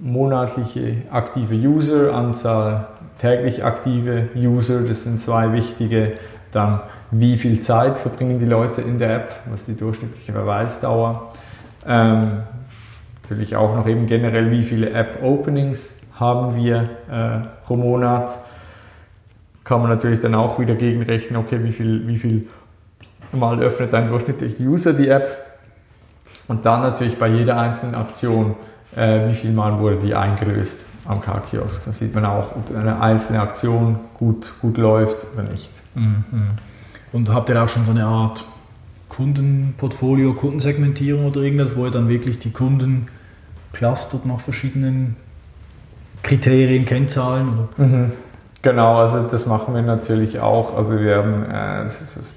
monatliche 0.01 1.03
aktive 1.11 1.55
User, 1.55 2.13
Anzahl 2.13 2.87
täglich 3.17 3.63
aktive 3.63 4.29
User, 4.35 4.81
das 4.81 5.03
sind 5.03 5.19
zwei 5.19 5.53
wichtige. 5.53 6.13
Dann, 6.51 6.81
wie 7.11 7.37
viel 7.37 7.61
Zeit 7.61 7.97
verbringen 7.97 8.39
die 8.39 8.45
Leute 8.45 8.81
in 8.81 8.97
der 8.97 9.15
App, 9.15 9.33
was 9.49 9.61
ist 9.61 9.67
die 9.67 9.77
durchschnittliche 9.77 10.31
Verweildauer. 10.31 11.33
Ähm, 11.85 12.43
natürlich 13.21 13.55
auch 13.55 13.75
noch 13.75 13.87
eben 13.87 14.07
generell, 14.07 14.51
wie 14.51 14.63
viele 14.63 14.89
App-Openings 14.91 16.07
haben 16.19 16.55
wir 16.55 16.89
äh, 17.11 17.65
pro 17.65 17.75
Monat. 17.75 18.37
Kann 19.63 19.81
man 19.81 19.89
natürlich 19.89 20.19
dann 20.19 20.35
auch 20.35 20.59
wieder 20.59 20.75
gegenrechnen, 20.75 21.37
okay, 21.37 21.63
wie 21.63 21.71
viel, 21.71 22.07
wie 22.07 22.17
viel 22.17 22.47
Mal 23.31 23.59
öffnet 23.59 23.93
ein 23.93 24.07
durchschnittlicher 24.07 24.63
User 24.63 24.93
die 24.93 25.09
App. 25.09 25.37
Und 26.47 26.65
dann 26.65 26.81
natürlich 26.81 27.17
bei 27.17 27.27
jeder 27.27 27.59
einzelnen 27.59 27.95
Aktion 27.95 28.55
äh, 28.95 29.29
wie 29.29 29.33
viel 29.33 29.51
Mal 29.51 29.79
wurde 29.79 29.97
die 29.97 30.15
eingelöst 30.15 30.85
am 31.05 31.21
Car-Kiosk. 31.21 31.85
Da 31.85 31.91
sieht 31.91 32.13
man 32.15 32.25
auch, 32.25 32.55
ob 32.55 32.75
eine 32.75 32.99
einzelne 32.99 33.41
Aktion 33.41 33.97
gut, 34.17 34.51
gut 34.61 34.77
läuft 34.77 35.25
oder 35.33 35.43
nicht. 35.43 35.71
Mhm. 35.93 36.23
Und 37.11 37.33
habt 37.33 37.49
ihr 37.49 37.63
auch 37.63 37.69
schon 37.69 37.85
so 37.85 37.91
eine 37.91 38.05
Art 38.05 38.43
Kundenportfolio, 39.09 40.33
Kundensegmentierung 40.33 41.27
oder 41.27 41.41
irgendwas, 41.41 41.75
wo 41.75 41.85
ihr 41.85 41.91
dann 41.91 42.09
wirklich 42.09 42.39
die 42.39 42.51
Kunden 42.51 43.07
clustert 43.71 44.25
nach 44.25 44.41
verschiedenen 44.41 45.15
Kriterien, 46.23 46.85
Kennzahlen? 46.85 47.69
Mhm. 47.77 48.11
Genau, 48.61 48.95
also 48.95 49.27
das 49.29 49.45
machen 49.45 49.75
wir 49.75 49.83
natürlich 49.83 50.39
auch. 50.39 50.75
Also 50.75 50.99
wir 50.99 51.17
haben 51.17 51.43
äh, 51.43 51.83
das 51.83 52.01
ist, 52.01 52.17
das, 52.17 52.33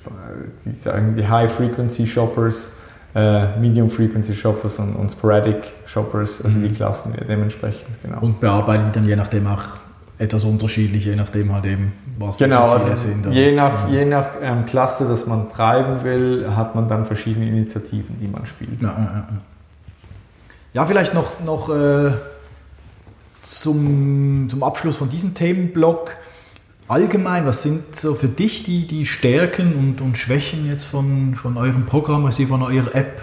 die, 0.66 1.14
die 1.14 1.26
High-Frequency-Shoppers, 1.26 2.76
äh, 3.14 3.59
Medium 3.59 3.90
Frequency 3.90 4.35
Shoppers 4.35 4.79
und, 4.79 4.94
und 4.94 5.11
Sporadic 5.11 5.62
Shoppers, 5.87 6.44
also 6.44 6.59
mhm. 6.59 6.68
die 6.68 6.75
Klassen 6.75 7.14
dementsprechend. 7.29 7.88
Genau. 8.03 8.21
Und 8.21 8.40
bearbeitet 8.40 8.94
dann 8.94 9.07
je 9.07 9.16
nachdem 9.16 9.47
auch 9.47 9.64
etwas 10.18 10.44
unterschiedlich, 10.44 11.05
je 11.05 11.16
nachdem 11.16 11.53
halt 11.53 11.64
eben, 11.64 11.92
was 12.18 12.37
genau, 12.37 12.66
für 12.66 12.81
Ziele 12.81 12.90
also 12.90 13.09
sind. 13.09 13.33
Je 13.33 13.53
nach, 13.53 13.88
je 13.88 14.05
nach 14.05 14.31
ähm, 14.42 14.66
Klasse, 14.66 15.07
das 15.09 15.27
man 15.27 15.49
treiben 15.51 16.03
will, 16.03 16.47
hat 16.55 16.75
man 16.75 16.88
dann 16.88 17.07
verschiedene 17.07 17.47
Initiativen, 17.47 18.18
die 18.21 18.27
man 18.27 18.44
spielt. 18.47 18.83
Ja, 18.83 18.88
ja, 18.88 19.29
ja 20.75 20.87
vielleicht 20.87 21.14
noch, 21.14 21.40
noch 21.44 21.68
äh, 21.68 22.12
zum, 23.42 24.49
zum 24.51 24.62
Abschluss 24.62 24.97
von 24.97 25.09
diesem 25.09 25.35
Themenblock 25.35 26.16
allgemein, 26.88 27.46
was 27.46 27.62
sind 27.62 27.94
so 27.94 28.14
für 28.14 28.29
dich 28.29 28.64
die, 28.64 28.87
die 28.87 29.07
Stärken 29.07 29.74
und, 29.74 30.01
und 30.01 30.18
Schwächen 30.18 30.66
jetzt 30.68 30.85
von, 30.85 31.35
von 31.35 31.57
eurem 31.57 31.87
Programm, 31.87 32.24
also 32.27 32.44
von 32.46 32.62
eurer 32.62 32.94
App? 32.94 33.22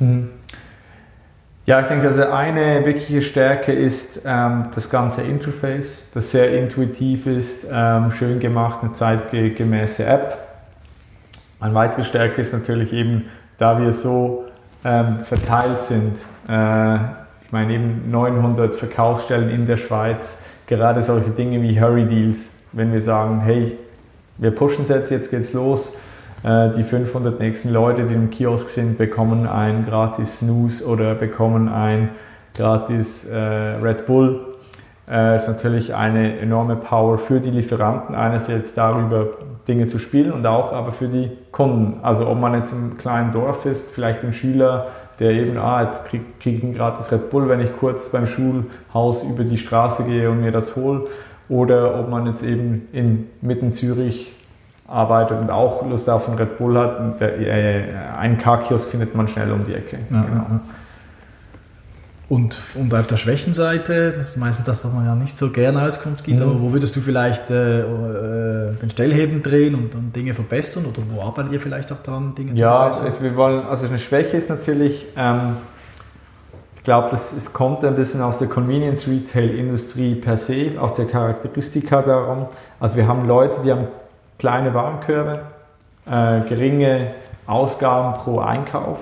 Mhm. 0.00 0.28
Ja, 1.66 1.80
ich 1.80 1.86
denke, 1.86 2.08
also 2.08 2.24
eine 2.24 2.84
wirkliche 2.84 3.22
Stärke 3.22 3.72
ist 3.72 4.22
ähm, 4.24 4.70
das 4.74 4.90
ganze 4.90 5.22
Interface, 5.22 6.08
das 6.12 6.32
sehr 6.32 6.58
intuitiv 6.58 7.26
ist, 7.26 7.66
ähm, 7.70 8.10
schön 8.10 8.40
gemacht, 8.40 8.80
eine 8.82 8.92
zeitgemäße 8.92 10.04
App. 10.04 10.38
Eine 11.60 11.74
weitere 11.74 12.02
Stärke 12.02 12.40
ist 12.40 12.52
natürlich 12.52 12.92
eben, 12.92 13.26
da 13.58 13.80
wir 13.80 13.92
so 13.92 14.46
ähm, 14.84 15.20
verteilt 15.20 15.82
sind, 15.82 16.16
äh, 16.48 16.94
ich 17.42 17.52
meine 17.52 17.74
eben 17.74 18.10
900 18.10 18.74
Verkaufsstellen 18.74 19.50
in 19.50 19.66
der 19.66 19.76
Schweiz, 19.76 20.42
gerade 20.66 21.02
solche 21.02 21.30
Dinge 21.30 21.62
wie 21.62 21.78
Hurry 21.80 22.06
Deals 22.06 22.50
wenn 22.72 22.92
wir 22.92 23.02
sagen, 23.02 23.40
hey, 23.40 23.76
wir 24.38 24.52
pushen 24.52 24.84
es 24.84 24.88
jetzt, 24.88 25.10
jetzt 25.10 25.30
geht's 25.30 25.52
los. 25.52 25.96
Äh, 26.42 26.70
die 26.70 26.84
500 26.84 27.38
nächsten 27.40 27.72
Leute, 27.72 28.04
die 28.04 28.14
im 28.14 28.30
Kiosk 28.30 28.70
sind, 28.70 28.98
bekommen 28.98 29.46
ein 29.46 29.84
gratis 29.84 30.38
Snooze 30.38 30.86
oder 30.86 31.14
bekommen 31.14 31.68
ein 31.68 32.10
gratis 32.54 33.28
äh, 33.28 33.36
Red 33.36 34.06
Bull. 34.06 34.46
Äh, 35.08 35.36
ist 35.36 35.48
natürlich 35.48 35.94
eine 35.94 36.38
enorme 36.38 36.76
Power 36.76 37.18
für 37.18 37.40
die 37.40 37.50
Lieferanten, 37.50 38.14
einerseits 38.14 38.74
darüber 38.74 39.26
Dinge 39.68 39.88
zu 39.88 39.98
spielen 39.98 40.32
und 40.32 40.46
auch 40.46 40.72
aber 40.72 40.92
für 40.92 41.08
die 41.08 41.30
Kunden. 41.52 41.98
Also 42.02 42.26
ob 42.26 42.38
man 42.38 42.54
jetzt 42.54 42.72
im 42.72 42.96
kleinen 42.96 43.32
Dorf 43.32 43.66
ist, 43.66 43.90
vielleicht 43.90 44.24
ein 44.24 44.32
Schüler, 44.32 44.86
der 45.18 45.32
eben, 45.32 45.58
ah, 45.58 45.82
jetzt 45.82 46.06
kriege 46.06 46.24
krieg 46.38 46.56
ich 46.56 46.62
ein 46.62 46.72
gratis 46.72 47.12
Red 47.12 47.30
Bull, 47.30 47.48
wenn 47.48 47.60
ich 47.60 47.76
kurz 47.76 48.08
beim 48.08 48.26
Schulhaus 48.26 49.24
über 49.24 49.44
die 49.44 49.58
Straße 49.58 50.04
gehe 50.04 50.30
und 50.30 50.40
mir 50.40 50.52
das 50.52 50.76
hole 50.76 51.08
oder 51.50 52.00
ob 52.00 52.08
man 52.08 52.26
jetzt 52.26 52.42
eben 52.42 52.88
in 52.92 53.26
mitten 53.42 53.72
Zürich 53.72 54.32
arbeitet 54.86 55.38
und 55.38 55.50
auch 55.50 55.86
Lust 55.88 56.08
auf 56.08 56.28
einen 56.28 56.38
Red 56.38 56.58
Bull 56.58 56.78
hat. 56.78 57.20
Äh, 57.20 57.84
einen 58.16 58.38
Car-Kiosk 58.38 58.88
findet 58.88 59.14
man 59.14 59.28
schnell 59.28 59.52
um 59.52 59.64
die 59.64 59.74
Ecke. 59.74 59.98
Ja, 60.10 60.22
genau. 60.22 60.46
ja. 60.48 60.60
Und, 62.28 62.56
und 62.76 62.94
auf 62.94 63.08
der 63.08 63.16
Schwächenseite, 63.16 64.14
das 64.16 64.30
ist 64.30 64.36
meistens 64.36 64.64
das, 64.64 64.84
was 64.84 64.92
man 64.92 65.04
ja 65.04 65.16
nicht 65.16 65.36
so 65.36 65.50
gerne 65.50 65.82
Auskunft 65.82 66.22
gibt, 66.22 66.38
mhm. 66.38 66.46
aber 66.46 66.60
wo 66.60 66.72
würdest 66.72 66.94
du 66.94 67.00
vielleicht 67.00 67.50
äh, 67.50 67.80
äh, 67.80 68.72
den 68.80 68.88
Stellheben 68.90 69.42
drehen 69.42 69.74
und, 69.74 69.96
und, 69.96 70.14
Dinge 70.14 70.32
verbessern 70.34 70.84
oder 70.84 71.02
wo 71.12 71.22
arbeitet 71.22 71.54
ihr 71.54 71.60
vielleicht 71.60 71.90
auch 71.90 72.00
daran, 72.04 72.36
Dinge 72.36 72.52
ja, 72.54 72.92
zu 72.92 73.00
verbessern? 73.00 73.24
Ja, 73.24 73.30
wir 73.32 73.36
wollen, 73.36 73.64
also 73.66 73.88
eine 73.88 73.98
Schwäche 73.98 74.36
ist 74.36 74.48
natürlich, 74.48 75.06
ähm, 75.16 75.56
glaube, 76.90 77.10
das 77.12 77.52
kommt 77.52 77.84
ein 77.84 77.94
bisschen 77.94 78.20
aus 78.20 78.38
der 78.38 78.48
Convenience 78.48 79.06
Retail 79.06 79.50
Industrie 79.50 80.16
per 80.16 80.36
se, 80.36 80.72
aus 80.76 80.92
der 80.94 81.04
Charakteristika 81.04 82.02
darum. 82.02 82.46
Also 82.80 82.96
wir 82.96 83.06
haben 83.06 83.28
Leute, 83.28 83.60
die 83.62 83.70
haben 83.70 83.86
kleine 84.40 84.74
Warenkörbe, 84.74 85.42
äh, 86.04 86.40
geringe 86.48 87.12
Ausgaben 87.46 88.18
pro 88.18 88.40
Einkauf. 88.40 88.98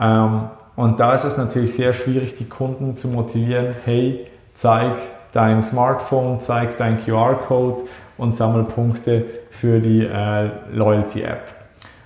Ähm, 0.00 0.42
und 0.76 1.00
da 1.00 1.14
ist 1.14 1.24
es 1.24 1.36
natürlich 1.36 1.74
sehr 1.74 1.92
schwierig, 1.92 2.36
die 2.36 2.48
Kunden 2.48 2.96
zu 2.96 3.08
motivieren, 3.08 3.74
hey, 3.84 4.24
zeig 4.54 4.94
dein 5.32 5.64
Smartphone, 5.64 6.40
zeig 6.40 6.78
dein 6.78 7.04
QR-Code 7.04 7.82
und 8.16 8.36
sammel 8.36 8.62
Punkte 8.62 9.24
für 9.50 9.80
die 9.80 10.06
äh, 10.06 10.50
Loyalty-App. 10.72 11.61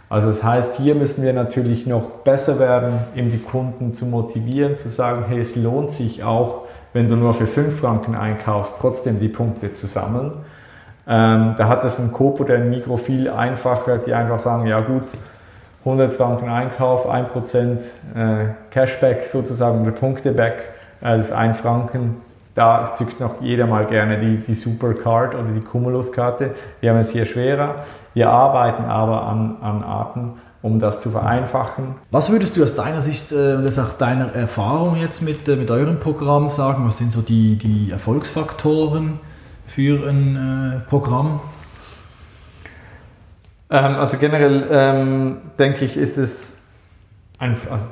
Also 0.08 0.28
das 0.28 0.44
heißt, 0.44 0.76
hier 0.76 0.94
müssen 0.94 1.24
wir 1.24 1.32
natürlich 1.32 1.86
noch 1.86 2.10
besser 2.22 2.58
werden, 2.58 3.00
eben 3.16 3.30
die 3.30 3.38
Kunden 3.38 3.92
zu 3.92 4.06
motivieren, 4.06 4.78
zu 4.78 4.88
sagen, 4.88 5.24
hey, 5.28 5.40
es 5.40 5.56
lohnt 5.56 5.92
sich 5.92 6.22
auch, 6.22 6.62
wenn 6.92 7.08
du 7.08 7.16
nur 7.16 7.34
für 7.34 7.46
5 7.46 7.80
Franken 7.80 8.14
einkaufst, 8.14 8.76
trotzdem 8.80 9.18
die 9.18 9.28
Punkte 9.28 9.72
zu 9.72 9.86
sammeln. 9.86 10.32
Ähm, 11.08 11.54
da 11.56 11.68
hat 11.68 11.84
es 11.84 11.98
ein 11.98 12.12
Coop 12.12 12.40
oder 12.40 12.54
ein 12.54 12.70
Mikro 12.70 12.96
viel 12.96 13.28
einfacher, 13.28 13.98
die 13.98 14.14
einfach 14.14 14.38
sagen, 14.38 14.66
ja 14.66 14.80
gut, 14.80 15.04
100 15.84 16.12
Franken 16.12 16.48
Einkauf, 16.48 17.08
1% 17.08 17.78
äh, 18.14 18.48
Cashback 18.70 19.24
sozusagen 19.24 19.82
oder 19.82 19.92
Punkteback, 19.92 20.70
äh, 21.00 21.16
das 21.16 21.26
ist 21.26 21.32
1 21.32 21.58
Franken. 21.58 22.22
Da 22.56 22.94
zückt 22.94 23.20
noch 23.20 23.42
jeder 23.42 23.66
mal 23.66 23.84
gerne 23.84 24.18
die, 24.18 24.38
die 24.38 24.54
Supercard 24.54 25.34
oder 25.34 25.52
die 25.54 25.60
Cumulus-Karte. 25.60 26.54
Wir 26.80 26.90
haben 26.90 26.98
es 26.98 27.10
hier 27.10 27.26
schwerer. 27.26 27.84
Wir 28.14 28.30
arbeiten 28.30 28.84
aber 28.84 29.26
an, 29.26 29.58
an 29.60 29.84
Arten, 29.84 30.32
um 30.62 30.80
das 30.80 31.02
zu 31.02 31.10
vereinfachen. 31.10 31.96
Was 32.10 32.30
würdest 32.30 32.56
du 32.56 32.62
aus 32.62 32.74
deiner 32.74 33.02
Sicht 33.02 33.30
äh, 33.30 33.56
und 33.56 33.66
aus 33.66 33.98
deiner 33.98 34.34
Erfahrung 34.34 34.96
jetzt 34.96 35.20
mit, 35.20 35.46
mit 35.46 35.70
eurem 35.70 36.00
Programm 36.00 36.48
sagen? 36.48 36.86
Was 36.86 36.96
sind 36.96 37.12
so 37.12 37.20
die, 37.20 37.56
die 37.56 37.90
Erfolgsfaktoren 37.90 39.20
für 39.66 40.08
ein 40.08 40.82
Programm? 40.88 41.40
Ähm, 43.68 43.96
also 43.96 44.16
generell 44.16 44.66
ähm, 44.70 45.36
denke 45.58 45.84
ich, 45.84 45.98
ist 45.98 46.16
es 46.16 46.56
ein, 47.38 47.54
also 47.70 47.84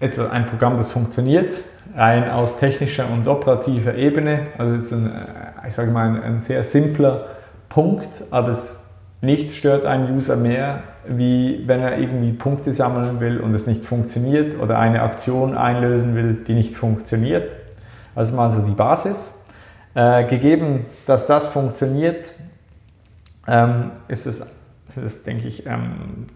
etwa 0.00 0.28
ein 0.28 0.46
Programm, 0.46 0.76
das 0.76 0.90
funktioniert, 0.90 1.60
rein 1.96 2.30
aus 2.30 2.58
technischer 2.58 3.08
und 3.10 3.28
operativer 3.28 3.94
Ebene. 3.94 4.48
Also 4.58 4.74
jetzt 4.74 4.92
ein, 4.92 5.06
äh, 5.06 5.68
ich 5.68 5.74
sage 5.74 5.90
mal, 5.90 6.08
ein, 6.08 6.22
ein 6.22 6.40
sehr 6.40 6.64
simpler 6.64 7.26
Punkt, 7.68 8.24
aber 8.30 8.48
es 8.48 8.84
nichts 9.20 9.56
stört 9.56 9.86
einen 9.86 10.14
User 10.14 10.36
mehr, 10.36 10.82
wie 11.06 11.62
wenn 11.66 11.80
er 11.80 11.98
irgendwie 11.98 12.32
Punkte 12.32 12.72
sammeln 12.72 13.20
will 13.20 13.40
und 13.40 13.54
es 13.54 13.66
nicht 13.66 13.84
funktioniert 13.84 14.58
oder 14.58 14.78
eine 14.78 15.02
Aktion 15.02 15.56
einlösen 15.56 16.14
will, 16.14 16.44
die 16.46 16.54
nicht 16.54 16.74
funktioniert. 16.74 17.54
Also 18.14 18.34
mal 18.34 18.52
so 18.52 18.60
die 18.60 18.72
Basis. 18.72 19.40
Äh, 19.94 20.24
gegeben, 20.24 20.86
dass 21.06 21.26
das 21.26 21.46
funktioniert, 21.46 22.34
ähm, 23.46 23.92
ist 24.08 24.26
es 24.26 24.42
sind 24.94 25.04
es, 25.04 25.22
denke 25.24 25.48
ich, 25.48 25.66
ähm, 25.66 26.26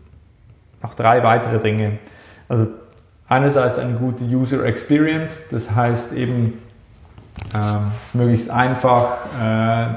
noch 0.82 0.94
drei 0.94 1.22
weitere 1.22 1.58
Dinge. 1.58 1.98
Also 2.48 2.66
einerseits 3.28 3.78
eine 3.78 3.94
gute 3.94 4.24
User 4.24 4.64
Experience, 4.64 5.48
das 5.50 5.74
heißt 5.74 6.12
eben 6.14 6.54
ähm, 7.54 7.92
möglichst 8.14 8.50
einfach 8.50 9.18
äh, 9.40 9.88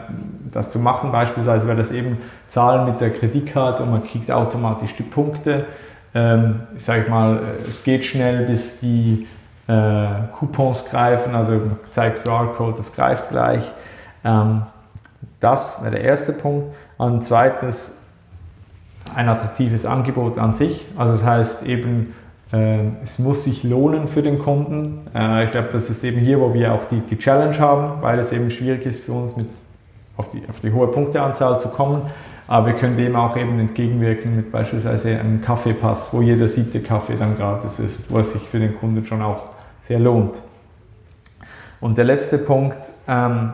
das 0.52 0.72
zu 0.72 0.80
machen. 0.80 1.12
Beispielsweise 1.12 1.67
wäre 1.67 1.78
das 1.78 1.91
eben 1.91 2.17
Zahlen 2.48 2.86
mit 2.86 3.02
der 3.02 3.12
Kreditkarte 3.12 3.84
und 3.84 3.91
man 3.91 4.04
kriegt 4.04 4.30
automatisch 4.30 4.96
die 4.96 5.04
Punkte. 5.04 5.65
Ähm, 6.13 6.62
ich 6.76 6.86
sage 6.86 7.10
mal, 7.10 7.56
es 7.67 7.84
geht 7.84 8.06
schnell, 8.06 8.46
bis 8.46 8.80
die 8.80 9.28
äh, 9.67 10.08
Coupons 10.38 10.86
greifen, 10.86 11.36
also 11.36 11.54
man 11.54 11.80
zeigt 11.91 12.28
QR-Code, 12.28 12.78
das 12.78 12.94
greift 12.94 13.30
gleich. 13.30 13.63
Ähm, 14.24 14.63
das 15.39 15.82
wäre 15.82 15.91
der 15.91 16.04
erste 16.04 16.34
Punkt. 16.34 16.76
Und 16.98 17.26
zweitens 17.26 18.02
ein 19.15 19.28
attraktives 19.28 19.86
Angebot 19.86 20.38
an 20.38 20.54
sich. 20.54 20.86
Also 20.98 21.13
das 21.13 21.24
heißt 21.24 21.65
eben, 21.65 22.13
es 23.04 23.18
muss 23.18 23.46
sich 23.46 23.64
lohnen 23.64 24.08
für 24.08 24.22
den 24.22 24.40
Kunden. 24.40 25.08
Äh, 25.16 25.46
ich 25.46 25.52
glaube, 25.52 25.70
das 25.72 25.90
ist 25.90 26.04
eben 26.04 26.20
hier, 26.20 26.40
wo 26.40 26.54
wir 26.54 26.74
auch 26.74 26.86
die, 26.86 27.00
die 27.00 27.18
Challenge 27.18 27.58
haben, 27.60 28.02
weil 28.02 28.20
es 28.20 28.32
eben 28.32 28.52
schwierig 28.52 28.86
ist 28.86 29.04
für 29.04 29.14
uns, 29.14 29.38
mit 29.38 29.48
auf 30.18 30.30
die, 30.32 30.44
auf 30.50 30.60
die 30.60 30.72
hohe 30.72 30.88
Punkteanzahl 30.88 31.60
zu 31.60 31.70
kommen. 31.70 32.02
Aber 32.48 32.68
wir 32.68 32.74
können 32.74 32.98
dem 32.98 33.16
auch 33.16 33.38
eben 33.38 33.58
entgegenwirken 33.60 34.36
mit 34.36 34.52
beispielsweise 34.52 35.18
einem 35.18 35.42
Kaffeepass, 35.42 36.14
wo 36.14 36.22
jeder 36.22 36.50
siebte 36.50 36.82
Kaffee 36.82 37.16
dann 37.18 37.38
gratis 37.38 37.80
ist, 37.80 38.12
wo 38.12 38.20
es 38.20 38.34
sich 38.34 38.42
für 38.42 38.60
den 38.60 38.78
Kunden 38.78 39.06
schon 39.06 39.22
auch 39.22 39.44
sehr 39.84 40.00
lohnt. 40.00 40.42
Und 41.80 41.98
der 41.98 42.04
letzte 42.04 42.38
Punkt, 42.38 42.78
ähm, 43.08 43.54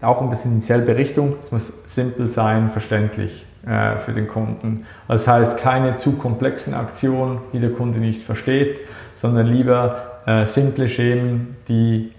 auch 0.00 0.22
ein 0.22 0.30
bisschen 0.30 0.52
in 0.52 0.60
dieselbe 0.60 0.96
Richtung, 0.96 1.34
es 1.40 1.50
muss 1.50 1.92
simpel 1.92 2.28
sein, 2.28 2.70
verständlich. 2.70 3.44
Äh, 3.66 3.98
für 3.98 4.12
den 4.12 4.28
Kunden. 4.28 4.86
Das 5.08 5.26
heißt, 5.26 5.58
keine 5.58 5.96
zu 5.96 6.12
komplexen 6.12 6.74
Aktionen, 6.74 7.40
die 7.52 7.58
der 7.58 7.72
Kunde 7.72 7.98
nicht 7.98 8.22
versteht, 8.22 8.80
sondern 9.16 9.46
lieber 9.46 10.20
äh, 10.26 10.46
simple 10.46 10.88
Schemen, 10.88 11.56
die, 11.66 12.12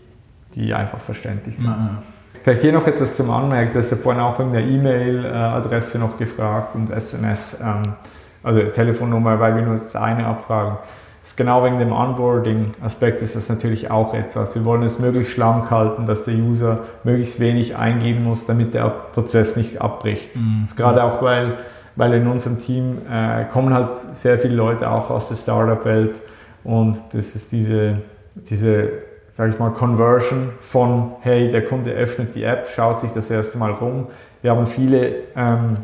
die 0.54 0.74
einfach 0.74 1.00
verständlich 1.00 1.56
sind. 1.56 1.70
Mhm. 1.70 1.98
Vielleicht 2.44 2.62
hier 2.62 2.74
noch 2.74 2.86
etwas 2.86 3.16
zum 3.16 3.32
Anmerken, 3.32 3.72
das 3.74 3.86
ist 3.86 3.92
ja 3.92 3.98
vorhin 3.98 4.22
auch 4.22 4.38
wegen 4.38 4.52
der 4.52 4.64
E-Mail-Adresse 4.64 5.98
noch 5.98 6.18
gefragt 6.18 6.76
und 6.76 6.92
SMS, 6.92 7.60
ähm, 7.64 7.84
also 8.44 8.62
Telefonnummer, 8.64 9.40
weil 9.40 9.56
wir 9.56 9.62
nur 9.62 9.76
das 9.76 9.96
eine 9.96 10.26
abfragen 10.26 10.78
ist 11.30 11.38
genau 11.38 11.64
wegen 11.64 11.78
dem 11.78 11.92
Onboarding-Aspekt 11.92 13.22
ist 13.22 13.36
das 13.36 13.50
natürlich 13.50 13.92
auch 13.92 14.16
etwas. 14.16 14.56
Wir 14.56 14.66
wollen 14.66 14.82
es 14.82 14.98
möglichst 14.98 15.34
schlank 15.34 15.70
halten, 15.70 16.08
dass 16.08 16.26
der 16.26 16.34
User 16.34 16.80
möglichst 17.04 17.40
wenig 17.40 17.76
eingeben 17.76 18.24
muss, 18.24 18.48
damit 18.48 18.74
der 18.74 18.90
Prozess 19.14 19.56
nicht 19.56 19.80
abbricht. 19.80 20.36
Mhm. 20.36 20.62
Das 20.62 20.72
ist 20.72 20.76
gerade 20.76 21.04
auch, 21.04 21.22
weil, 21.22 21.60
weil 21.96 22.14
in 22.16 22.28
unserem 22.28 22.60
Team 22.60 22.98
äh, 23.10 23.46
kommen 23.46 23.74
halt 23.76 24.00
sehr 24.14 24.40
viele 24.40 24.56
Leute 24.56 24.90
auch 24.90 25.12
aus 25.12 25.30
der 25.30 25.36
Startup-Welt 25.36 26.20
und 26.64 26.98
das 27.14 27.36
ist 27.36 27.52
diese, 27.52 28.02
diese 28.36 28.90
sage 29.30 29.54
ich 29.54 29.60
mal, 29.60 29.70
Conversion 29.72 30.50
von, 30.62 31.12
hey, 31.22 31.52
der 31.52 31.64
Kunde 31.64 31.92
öffnet 31.92 32.34
die 32.34 32.44
App, 32.44 32.70
schaut 32.76 33.02
sich 33.02 33.12
das 33.12 33.30
erste 33.30 33.60
Mal 33.60 33.72
rum. 33.72 34.08
Wir 34.42 34.52
haben 34.52 34.66
viele 34.66 35.14
ähm, 35.36 35.78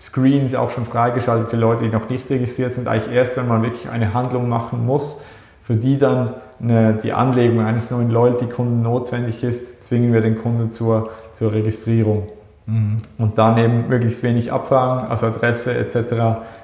Screens 0.00 0.54
auch 0.54 0.70
schon 0.70 0.86
freigeschaltet 0.86 1.50
für 1.50 1.56
Leute, 1.56 1.84
die 1.84 1.90
noch 1.90 2.08
nicht 2.08 2.28
registriert 2.30 2.72
sind. 2.72 2.88
Eigentlich 2.88 3.14
erst, 3.14 3.36
wenn 3.36 3.46
man 3.46 3.62
wirklich 3.62 3.90
eine 3.90 4.14
Handlung 4.14 4.48
machen 4.48 4.86
muss, 4.86 5.22
für 5.62 5.74
die 5.76 5.98
dann 5.98 6.34
eine, 6.60 6.94
die 6.94 7.12
Anlegung 7.12 7.60
eines 7.60 7.90
neuen 7.90 8.10
Loyalty-Kunden 8.10 8.82
notwendig 8.82 9.44
ist, 9.44 9.84
zwingen 9.84 10.12
wir 10.12 10.22
den 10.22 10.38
Kunden 10.38 10.72
zur, 10.72 11.10
zur 11.34 11.52
Registrierung. 11.52 12.28
Mhm. 12.64 12.98
Und 13.18 13.36
dann 13.36 13.58
eben 13.58 13.88
möglichst 13.88 14.22
wenig 14.22 14.52
Abfragen, 14.52 15.08
also 15.08 15.26
Adresse 15.26 15.76
etc. 15.76 15.96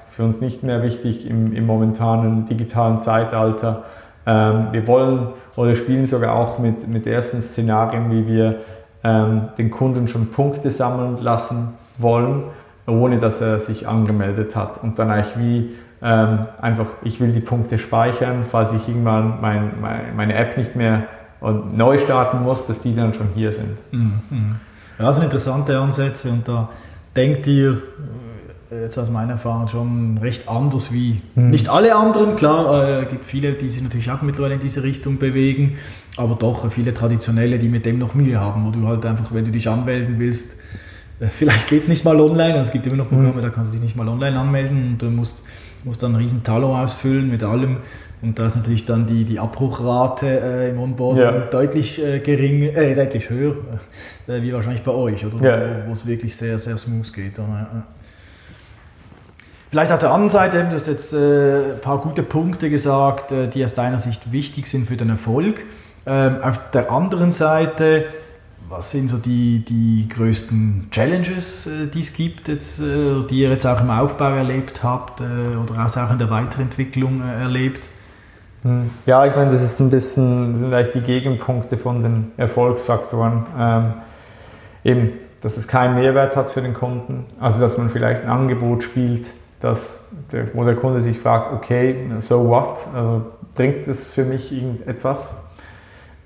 ist 0.05 0.15
für 0.15 0.23
uns 0.23 0.41
nicht 0.41 0.63
mehr 0.63 0.81
wichtig 0.81 1.29
im, 1.29 1.53
im 1.53 1.65
momentanen 1.65 2.47
digitalen 2.47 3.01
Zeitalter. 3.01 3.83
Ähm, 4.25 4.69
wir 4.71 4.87
wollen 4.87 5.27
oder 5.55 5.75
spielen 5.75 6.07
sogar 6.07 6.35
auch 6.35 6.57
mit, 6.57 6.87
mit 6.87 7.05
ersten 7.05 7.41
Szenarien, 7.41 8.09
wie 8.11 8.27
wir 8.27 8.55
ähm, 9.03 9.49
den 9.59 9.69
Kunden 9.69 10.07
schon 10.07 10.31
Punkte 10.31 10.71
sammeln 10.71 11.17
lassen 11.17 11.75
wollen 11.99 12.43
ohne 12.87 13.19
dass 13.19 13.41
er 13.41 13.59
sich 13.59 13.87
angemeldet 13.87 14.55
hat. 14.55 14.81
Und 14.81 14.97
dann 14.97 15.11
eigentlich 15.11 15.37
wie 15.37 15.69
ähm, 16.01 16.45
einfach, 16.61 16.87
ich 17.03 17.19
will 17.19 17.31
die 17.31 17.39
Punkte 17.39 17.77
speichern, 17.77 18.45
falls 18.49 18.71
ich 18.73 18.87
irgendwann 18.87 19.41
mein, 19.41 19.73
mein, 19.81 20.15
meine 20.15 20.33
App 20.35 20.57
nicht 20.57 20.75
mehr 20.75 21.07
neu 21.41 21.99
starten 21.99 22.43
muss, 22.43 22.65
dass 22.65 22.81
die 22.81 22.95
dann 22.95 23.13
schon 23.13 23.27
hier 23.35 23.51
sind. 23.51 23.77
Mhm. 23.91 24.55
Ja, 24.97 25.05
das 25.05 25.17
sind 25.17 25.25
interessante 25.25 25.77
Ansätze 25.77 26.29
und 26.31 26.47
da 26.47 26.69
denkt 27.15 27.45
ihr 27.45 27.81
äh, 28.71 28.83
jetzt 28.83 28.97
aus 28.97 29.11
meiner 29.11 29.33
Erfahrung 29.33 29.67
schon 29.67 30.17
recht 30.17 30.49
anders 30.49 30.91
wie 30.91 31.21
mhm. 31.35 31.51
nicht 31.51 31.69
alle 31.69 31.95
anderen. 31.95 32.35
Klar, 32.35 32.83
es 32.83 33.03
äh, 33.03 33.09
gibt 33.09 33.25
viele, 33.25 33.53
die 33.53 33.69
sich 33.69 33.83
natürlich 33.83 34.09
auch 34.09 34.21
mittlerweile 34.23 34.55
in 34.55 34.59
diese 34.59 34.81
Richtung 34.81 35.19
bewegen, 35.19 35.77
aber 36.15 36.35
doch 36.35 36.71
viele 36.71 36.93
traditionelle, 36.93 37.59
die 37.59 37.69
mit 37.69 37.85
dem 37.85 37.99
noch 37.99 38.15
Mühe 38.15 38.39
haben, 38.39 38.65
wo 38.65 38.71
du 38.71 38.87
halt 38.87 39.05
einfach, 39.05 39.31
wenn 39.31 39.45
du 39.45 39.51
dich 39.51 39.69
anmelden 39.69 40.15
willst, 40.17 40.59
vielleicht 41.31 41.67
geht 41.67 41.83
es 41.83 41.87
nicht 41.87 42.05
mal 42.05 42.19
online, 42.19 42.57
es 42.57 42.71
gibt 42.71 42.85
immer 42.85 42.97
noch 42.97 43.09
Programme, 43.09 43.33
mhm. 43.33 43.41
da 43.41 43.49
kannst 43.49 43.71
du 43.71 43.73
dich 43.73 43.81
nicht 43.81 43.95
mal 43.95 44.07
online 44.07 44.39
anmelden 44.39 44.91
und 44.91 45.01
du 45.01 45.07
musst, 45.07 45.43
musst 45.83 46.03
dann 46.03 46.11
einen 46.13 46.23
riesen 46.23 46.43
Talo 46.43 46.77
ausfüllen 46.77 47.29
mit 47.29 47.43
allem. 47.43 47.77
Und 48.19 48.39
da 48.39 48.47
ist 48.47 48.55
natürlich 48.55 48.85
dann 48.87 49.05
die, 49.05 49.25
die 49.25 49.37
Abbruchrate 49.37 50.25
äh, 50.25 50.69
im 50.71 50.79
Onboarding 50.79 51.23
ja. 51.23 51.39
deutlich 51.51 52.03
äh, 52.03 52.19
gering, 52.19 52.63
äh, 52.63 52.95
deutlich 52.95 53.29
höher, 53.29 53.55
äh, 54.27 54.41
wie 54.41 54.53
wahrscheinlich 54.53 54.81
bei 54.81 54.91
euch, 54.91 55.23
oder? 55.23 55.43
Ja. 55.43 55.87
Wo 55.87 55.93
es 55.93 56.07
wirklich 56.07 56.35
sehr, 56.35 56.57
sehr 56.57 56.77
smooth 56.77 57.13
geht. 57.13 57.37
Oder? 57.37 57.83
Vielleicht 59.69 59.91
auf 59.91 59.99
der 59.99 60.11
anderen 60.11 60.29
Seite, 60.29 60.63
du 60.63 60.73
hast 60.73 60.87
jetzt 60.87 61.13
äh, 61.13 61.73
ein 61.73 61.81
paar 61.81 61.99
gute 61.99 62.23
Punkte 62.23 62.71
gesagt, 62.71 63.31
äh, 63.31 63.47
die 63.47 63.63
aus 63.63 63.75
deiner 63.75 63.99
Sicht 63.99 64.31
wichtig 64.31 64.65
sind 64.65 64.87
für 64.87 64.97
den 64.97 65.09
Erfolg. 65.09 65.61
Ähm, 66.07 66.37
auf 66.41 66.71
der 66.71 66.91
anderen 66.91 67.31
Seite 67.31 68.05
was 68.69 68.91
sind 68.91 69.09
so 69.09 69.17
die, 69.17 69.63
die 69.63 70.07
größten 70.09 70.87
Challenges, 70.91 71.67
äh, 71.67 71.87
die 71.87 72.01
es 72.01 72.13
gibt, 72.13 72.47
jetzt, 72.47 72.79
äh, 72.79 73.23
die 73.29 73.41
ihr 73.41 73.49
jetzt 73.49 73.65
auch 73.65 73.81
im 73.81 73.89
Aufbau 73.89 74.35
erlebt 74.35 74.83
habt 74.83 75.21
äh, 75.21 75.23
oder 75.55 75.85
auch 75.85 76.11
in 76.11 76.19
der 76.19 76.29
Weiterentwicklung 76.29 77.21
erlebt? 77.21 77.87
Hm. 78.63 78.89
Ja, 79.05 79.25
ich 79.25 79.35
meine, 79.35 79.51
das 79.51 79.63
ist 79.63 79.79
ein 79.79 79.89
bisschen, 79.89 80.55
sind 80.55 80.73
eigentlich 80.73 80.93
die 80.93 81.01
Gegenpunkte 81.01 81.77
von 81.77 82.01
den 82.01 82.31
Erfolgsfaktoren. 82.37 83.45
Ähm, 83.57 83.93
eben, 84.83 85.13
dass 85.41 85.57
es 85.57 85.67
keinen 85.67 85.95
Mehrwert 85.95 86.35
hat 86.35 86.49
für 86.49 86.61
den 86.61 86.73
Kunden, 86.73 87.25
also 87.39 87.59
dass 87.61 87.77
man 87.77 87.89
vielleicht 87.89 88.23
ein 88.23 88.29
Angebot 88.29 88.83
spielt, 88.83 89.27
das, 89.59 90.07
der, 90.31 90.53
wo 90.55 90.63
der 90.63 90.75
Kunde 90.75 91.01
sich 91.01 91.17
fragt, 91.17 91.53
okay, 91.53 91.95
so 92.19 92.47
what, 92.47 92.85
also 92.93 93.25
bringt 93.55 93.87
es 93.87 94.09
für 94.09 94.23
mich 94.23 94.51
irgendetwas? 94.51 95.43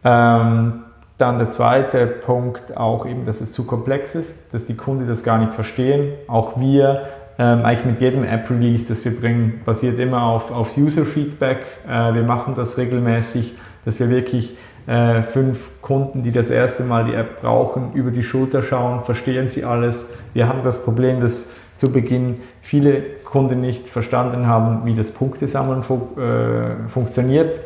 Ähm, 0.03 0.83
dann 1.21 1.37
der 1.37 1.49
zweite 1.49 2.07
Punkt 2.07 2.75
auch 2.75 3.05
eben, 3.05 3.25
dass 3.25 3.41
es 3.41 3.51
zu 3.51 3.65
komplex 3.65 4.15
ist, 4.15 4.53
dass 4.53 4.65
die 4.65 4.75
Kunden 4.75 5.07
das 5.07 5.23
gar 5.23 5.37
nicht 5.37 5.53
verstehen. 5.53 6.13
Auch 6.27 6.59
wir, 6.59 7.07
ähm, 7.37 7.63
eigentlich 7.63 7.85
mit 7.85 8.01
jedem 8.01 8.23
App-Release, 8.23 8.87
das 8.87 9.05
wir 9.05 9.17
bringen, 9.17 9.61
basiert 9.65 9.99
immer 9.99 10.23
auf, 10.23 10.51
auf 10.51 10.75
User-Feedback. 10.77 11.59
Äh, 11.87 12.15
wir 12.15 12.23
machen 12.23 12.55
das 12.55 12.77
regelmäßig, 12.77 13.53
dass 13.85 13.99
wir 13.99 14.09
wirklich 14.09 14.57
äh, 14.87 15.21
fünf 15.21 15.81
Kunden, 15.81 16.23
die 16.23 16.31
das 16.31 16.49
erste 16.49 16.83
Mal 16.83 17.05
die 17.05 17.13
App 17.13 17.41
brauchen, 17.41 17.93
über 17.93 18.11
die 18.11 18.23
Schulter 18.23 18.63
schauen, 18.63 19.03
verstehen 19.03 19.47
sie 19.47 19.63
alles. 19.63 20.09
Wir 20.33 20.47
hatten 20.47 20.63
das 20.63 20.83
Problem, 20.83 21.21
dass 21.21 21.51
zu 21.75 21.91
Beginn 21.91 22.41
viele 22.61 23.01
Kunden 23.23 23.61
nicht 23.61 23.89
verstanden 23.89 24.47
haben, 24.47 24.85
wie 24.85 24.93
das 24.93 25.11
Punktesammeln 25.11 25.83
fu 25.83 26.19
äh, 26.19 26.89
funktioniert. 26.89 27.59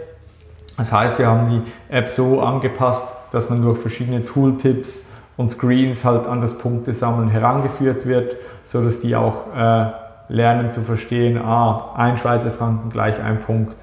Das 0.77 0.91
heißt, 0.91 1.19
wir 1.19 1.27
haben 1.27 1.49
die 1.49 1.93
App 1.93 2.09
so 2.09 2.41
angepasst, 2.41 3.07
dass 3.35 3.49
man 3.49 3.61
durch 3.61 3.77
verschiedene 3.77 4.23
Tooltips 4.23 5.07
und 5.35 5.49
Screens 5.49 6.05
halt 6.05 6.25
an 6.25 6.39
das 6.39 6.57
Punktesammeln 6.57 7.29
herangeführt 7.29 8.05
wird, 8.05 8.37
so 8.63 8.81
dass 8.81 9.01
die 9.01 9.15
auch 9.15 9.53
äh, 9.53 9.91
lernen 10.29 10.71
zu 10.71 10.81
verstehen, 10.81 11.37
ah, 11.37 11.93
ein 11.97 12.17
Schweizer 12.17 12.51
Franken 12.51 12.89
gleich 12.89 13.21
ein 13.21 13.41
Punkt. 13.41 13.75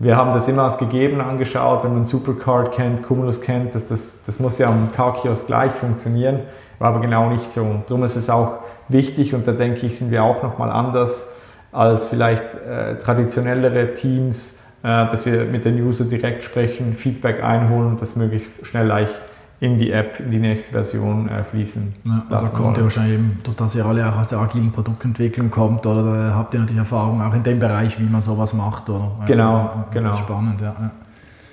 Wir 0.00 0.16
haben 0.16 0.32
das 0.32 0.48
immer 0.48 0.64
als 0.64 0.78
gegeben 0.78 1.20
angeschaut, 1.20 1.84
wenn 1.84 1.94
man 1.94 2.04
Supercard 2.04 2.72
kennt, 2.72 3.04
Cumulus 3.04 3.40
kennt, 3.40 3.74
dass 3.74 3.86
das, 3.86 4.24
das 4.26 4.40
muss 4.40 4.58
ja 4.58 4.68
am 4.68 4.90
K-Kiosk 4.92 5.46
gleich 5.46 5.72
funktionieren, 5.72 6.40
war 6.78 6.88
aber 6.88 7.00
genau 7.00 7.30
nicht 7.30 7.52
so. 7.52 7.82
Darum 7.86 8.02
ist 8.02 8.16
es 8.16 8.28
auch 8.28 8.58
wichtig 8.88 9.34
und 9.34 9.46
da 9.46 9.52
denke 9.52 9.86
ich, 9.86 9.96
sind 9.96 10.10
wir 10.10 10.24
auch 10.24 10.42
nochmal 10.42 10.70
anders 10.70 11.30
als 11.70 12.06
vielleicht 12.06 12.42
äh, 12.66 12.98
traditionellere 12.98 13.94
Teams, 13.94 14.59
dass 14.82 15.26
wir 15.26 15.44
mit 15.44 15.64
den 15.64 15.80
User 15.82 16.04
direkt 16.04 16.44
sprechen, 16.44 16.94
Feedback 16.94 17.42
einholen 17.42 17.88
und 17.88 18.00
das 18.00 18.16
möglichst 18.16 18.66
schnell 18.66 18.86
leicht 18.86 19.14
in 19.60 19.78
die 19.78 19.92
App, 19.92 20.18
in 20.20 20.30
die 20.30 20.38
nächste 20.38 20.72
Version 20.72 21.28
äh, 21.28 21.44
fließen. 21.44 21.92
Ja, 22.04 22.22
da 22.30 22.40
kommt 22.48 22.78
ihr 22.78 22.84
wahrscheinlich 22.84 23.18
eben, 23.18 23.38
durch 23.42 23.56
das 23.56 23.74
ihr 23.74 23.84
alle 23.84 24.08
auch 24.08 24.18
aus 24.18 24.28
der 24.28 24.38
agilen 24.38 24.72
Produktentwicklung 24.72 25.50
kommt, 25.50 25.84
oder 25.86 26.02
da 26.02 26.34
habt 26.34 26.54
ihr 26.54 26.60
natürlich 26.60 26.78
Erfahrung 26.78 27.20
auch 27.20 27.34
in 27.34 27.42
dem 27.42 27.58
Bereich, 27.58 28.00
wie 28.00 28.08
man 28.08 28.22
sowas 28.22 28.54
macht, 28.54 28.88
oder? 28.88 29.10
Genau, 29.26 29.52
ja, 29.52 29.84
genau. 29.92 30.08
Das 30.08 30.18
ist 30.18 30.24
spannend, 30.24 30.62
ja. 30.62 30.74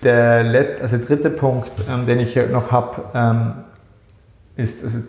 Der 0.04 0.44
Let 0.44 0.82
also 0.82 0.98
dritte 0.98 1.30
Punkt, 1.30 1.72
ähm, 1.90 2.06
den 2.06 2.20
ich 2.20 2.36
noch 2.50 2.72
habe, 2.72 3.02
ähm, 3.14 3.52
ist, 4.56 4.84
also 4.84 5.00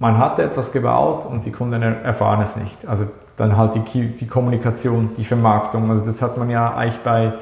man 0.00 0.18
hat 0.18 0.38
etwas 0.40 0.72
gebaut 0.72 1.26
und 1.26 1.44
die 1.44 1.52
Kunden 1.52 1.82
erfahren 1.82 2.40
es 2.42 2.56
nicht. 2.56 2.86
Also 2.86 3.06
dann 3.36 3.56
halt 3.56 3.74
die, 3.74 4.08
die 4.08 4.26
Kommunikation, 4.26 5.10
die 5.16 5.24
Vermarktung. 5.24 5.90
Also 5.90 6.04
das 6.04 6.22
hat 6.22 6.36
man 6.36 6.50
ja 6.50 6.74
eigentlich 6.74 7.02
bei 7.02 7.32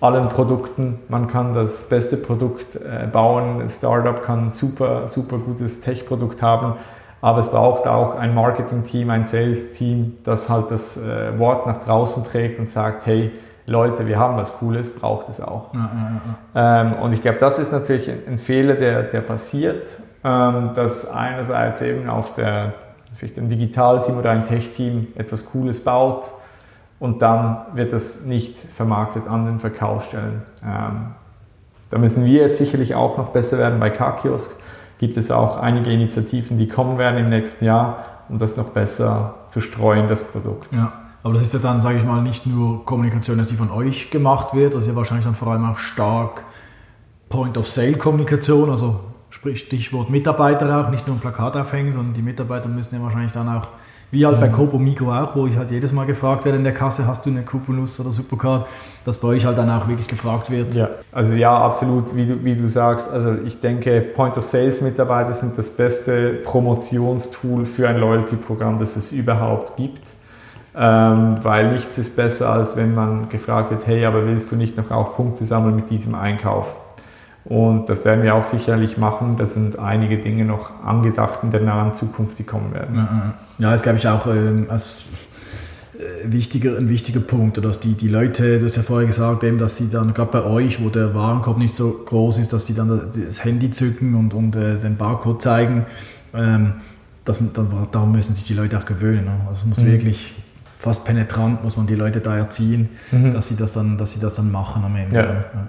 allen 0.00 0.28
Produkten. 0.28 1.00
Man 1.08 1.28
kann 1.28 1.54
das 1.54 1.88
beste 1.88 2.16
Produkt 2.16 2.76
äh, 2.76 3.06
bauen. 3.06 3.60
Ein 3.62 3.68
Startup 3.68 4.22
kann 4.22 4.46
ein 4.46 4.52
super, 4.52 5.08
super 5.08 5.38
gutes 5.38 5.80
Tech-Produkt 5.80 6.42
haben. 6.42 6.74
Aber 7.20 7.38
es 7.38 7.50
braucht 7.50 7.86
auch 7.86 8.16
ein 8.16 8.34
Marketing-Team, 8.34 9.08
ein 9.08 9.24
Sales-Team, 9.24 10.18
das 10.24 10.50
halt 10.50 10.70
das 10.70 10.98
äh, 10.98 11.38
Wort 11.38 11.66
nach 11.66 11.78
draußen 11.78 12.22
trägt 12.24 12.58
und 12.58 12.70
sagt, 12.70 13.06
hey, 13.06 13.32
Leute, 13.66 14.06
wir 14.06 14.18
haben 14.18 14.36
was 14.36 14.52
Cooles, 14.58 14.94
braucht 14.94 15.30
es 15.30 15.40
auch. 15.40 15.72
Ja, 15.72 15.80
ja, 15.80 16.20
ja. 16.54 16.80
Ähm, 16.82 16.92
und 17.02 17.14
ich 17.14 17.22
glaube, 17.22 17.38
das 17.38 17.58
ist 17.58 17.72
natürlich 17.72 18.10
ein 18.10 18.36
Fehler, 18.36 18.74
der, 18.74 19.04
der 19.04 19.22
passiert, 19.22 19.88
ähm, 20.22 20.72
dass 20.74 21.10
einerseits 21.10 21.80
eben 21.80 22.10
auf 22.10 22.34
der, 22.34 22.74
vielleicht 23.16 23.38
ein 23.38 23.48
Digitalteam 23.48 24.18
oder 24.18 24.30
ein 24.30 24.46
Tech-Team 24.46 25.08
etwas 25.16 25.46
Cooles 25.46 25.82
baut, 25.82 26.30
und 27.00 27.20
dann 27.20 27.58
wird 27.74 27.92
das 27.92 28.24
nicht 28.24 28.56
vermarktet 28.74 29.28
an 29.28 29.44
den 29.44 29.60
Verkaufsstellen. 29.60 30.42
Ähm, 30.64 31.08
da 31.90 31.98
müssen 31.98 32.24
wir 32.24 32.40
jetzt 32.40 32.58
sicherlich 32.58 32.94
auch 32.94 33.18
noch 33.18 33.28
besser 33.28 33.58
werden. 33.58 33.78
Bei 33.78 33.90
K-Kiosk 33.90 34.56
gibt 34.98 35.16
es 35.16 35.30
auch 35.30 35.58
einige 35.58 35.90
Initiativen, 35.90 36.56
die 36.56 36.68
kommen 36.68 36.96
werden 36.96 37.18
im 37.18 37.28
nächsten 37.28 37.64
Jahr, 37.64 37.98
um 38.28 38.38
das 38.38 38.56
noch 38.56 38.70
besser 38.70 39.34
zu 39.50 39.60
streuen, 39.60 40.08
das 40.08 40.24
Produkt. 40.24 40.72
Ja. 40.74 40.92
Aber 41.22 41.34
das 41.34 41.42
ist 41.42 41.52
ja 41.52 41.58
dann, 41.58 41.82
sage 41.82 41.98
ich 41.98 42.04
mal, 42.04 42.22
nicht 42.22 42.46
nur 42.46 42.84
Kommunikation, 42.84 43.44
die 43.44 43.54
von 43.54 43.70
euch 43.70 44.10
gemacht 44.10 44.54
wird, 44.54 44.74
das 44.74 44.82
ist 44.82 44.88
ja 44.88 44.96
wahrscheinlich 44.96 45.26
dann 45.26 45.34
vor 45.34 45.48
allem 45.48 45.64
auch 45.64 45.78
stark 45.78 46.44
Point-of-Sale-Kommunikation, 47.28 48.70
also 48.70 49.00
sprich 49.34 49.58
Stichwort 49.58 50.10
Mitarbeiter 50.10 50.80
auch, 50.80 50.90
nicht 50.90 51.08
nur 51.08 51.16
ein 51.16 51.20
Plakat 51.20 51.56
aufhängen, 51.56 51.92
sondern 51.92 52.14
die 52.14 52.22
Mitarbeiter 52.22 52.68
müssen 52.68 52.94
ja 52.94 53.02
wahrscheinlich 53.02 53.32
dann 53.32 53.48
auch 53.48 53.66
wie 54.12 54.24
halt 54.24 54.38
bei 54.38 54.46
Coop 54.46 54.72
und 54.72 54.84
Mikro 54.84 55.12
auch, 55.12 55.34
wo 55.34 55.48
ich 55.48 55.56
halt 55.56 55.72
jedes 55.72 55.92
Mal 55.92 56.06
gefragt 56.06 56.44
werde 56.44 56.56
in 56.56 56.62
der 56.62 56.72
Kasse, 56.72 57.04
hast 57.04 57.26
du 57.26 57.30
eine 57.30 57.42
Couponus 57.42 57.98
oder 57.98 58.12
Supercard, 58.12 58.64
dass 59.04 59.18
bei 59.18 59.26
euch 59.26 59.44
halt 59.44 59.58
dann 59.58 59.68
auch 59.70 59.88
wirklich 59.88 60.06
gefragt 60.06 60.50
wird. 60.50 60.72
Ja, 60.76 60.88
also 61.10 61.34
ja, 61.34 61.52
absolut, 61.52 62.14
wie 62.14 62.26
du, 62.26 62.44
wie 62.44 62.54
du 62.54 62.68
sagst. 62.68 63.10
Also 63.10 63.34
ich 63.44 63.60
denke, 63.60 64.02
Point-of-Sales-Mitarbeiter 64.02 65.32
sind 65.32 65.58
das 65.58 65.68
beste 65.70 66.34
Promotionstool 66.44 67.64
für 67.64 67.88
ein 67.88 67.98
Loyalty-Programm, 67.98 68.78
das 68.78 68.94
es 68.94 69.10
überhaupt 69.10 69.76
gibt. 69.76 70.12
Ähm, 70.76 71.38
weil 71.42 71.72
nichts 71.72 71.98
ist 71.98 72.14
besser, 72.14 72.50
als 72.50 72.76
wenn 72.76 72.94
man 72.94 73.28
gefragt 73.30 73.72
wird, 73.72 73.84
hey, 73.88 74.04
aber 74.04 74.26
willst 74.26 74.52
du 74.52 74.56
nicht 74.56 74.76
noch 74.76 74.92
auch 74.92 75.16
Punkte 75.16 75.44
sammeln 75.44 75.74
mit 75.74 75.90
diesem 75.90 76.14
Einkauf? 76.14 76.83
Und 77.44 77.90
das 77.90 78.04
werden 78.04 78.22
wir 78.22 78.34
auch 78.34 78.42
sicherlich 78.42 78.96
machen. 78.96 79.36
Da 79.36 79.46
sind 79.46 79.78
einige 79.78 80.18
Dinge 80.18 80.44
noch 80.44 80.82
angedacht 80.82 81.40
in 81.42 81.50
der 81.50 81.60
nahen 81.60 81.94
Zukunft, 81.94 82.38
die 82.38 82.44
kommen 82.44 82.72
werden. 82.72 82.96
Ja, 82.96 83.34
ja 83.58 83.70
das 83.72 83.82
glaube 83.82 83.98
ich 83.98 84.08
auch 84.08 84.26
ähm, 84.26 84.66
als 84.70 85.04
äh, 85.98 86.32
wichtiger, 86.32 86.78
ein 86.78 86.88
wichtiger 86.88 87.20
Punkt, 87.20 87.62
dass 87.62 87.80
die, 87.80 87.92
die 87.92 88.08
Leute, 88.08 88.60
du 88.60 88.66
hast 88.66 88.76
ja 88.76 88.82
vorher 88.82 89.06
gesagt, 89.06 89.44
eben, 89.44 89.58
dass 89.58 89.76
sie 89.76 89.90
dann 89.90 90.14
gerade 90.14 90.32
bei 90.32 90.42
euch, 90.42 90.82
wo 90.82 90.88
der 90.88 91.14
Warenkorb 91.14 91.58
nicht 91.58 91.74
so 91.74 91.90
groß 92.06 92.38
ist, 92.38 92.54
dass 92.54 92.64
sie 92.66 92.74
dann 92.74 93.10
das 93.26 93.44
Handy 93.44 93.70
zücken 93.70 94.14
und, 94.14 94.32
und 94.32 94.56
äh, 94.56 94.78
den 94.78 94.96
Barcode 94.96 95.42
zeigen. 95.42 95.84
Ähm, 96.32 96.74
das, 97.26 97.40
dann, 97.52 97.68
darum 97.92 98.12
müssen 98.12 98.34
sich 98.34 98.46
die 98.46 98.54
Leute 98.54 98.78
auch 98.78 98.86
gewöhnen. 98.86 99.26
Ne? 99.26 99.32
Also 99.48 99.60
es 99.60 99.66
muss 99.66 99.78
mhm. 99.82 99.92
wirklich 99.92 100.34
fast 100.78 101.04
penetrant, 101.04 101.62
muss 101.62 101.76
man 101.76 101.86
die 101.86 101.94
Leute 101.94 102.20
da 102.20 102.36
erziehen, 102.36 102.88
mhm. 103.12 103.32
dass, 103.32 103.48
sie 103.48 103.56
das 103.56 103.72
dann, 103.72 103.98
dass 103.98 104.12
sie 104.12 104.20
das 104.20 104.34
dann 104.34 104.50
machen 104.50 104.82
am 104.84 104.96
Ende. 104.96 105.16
Ja. 105.16 105.24
Ja. 105.24 105.68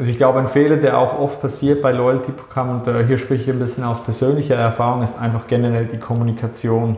Also 0.00 0.12
ich 0.12 0.16
glaube, 0.16 0.38
ein 0.38 0.48
Fehler, 0.48 0.78
der 0.78 0.96
auch 0.96 1.18
oft 1.18 1.42
passiert 1.42 1.82
bei 1.82 1.92
Loyalty-Programmen, 1.92 2.80
und 2.80 2.88
äh, 2.88 3.04
hier 3.06 3.18
spreche 3.18 3.42
ich 3.42 3.50
ein 3.50 3.58
bisschen 3.58 3.84
aus 3.84 4.02
persönlicher 4.02 4.54
Erfahrung, 4.54 5.02
ist 5.02 5.20
einfach 5.20 5.46
generell 5.46 5.84
die 5.84 5.98
Kommunikation. 5.98 6.96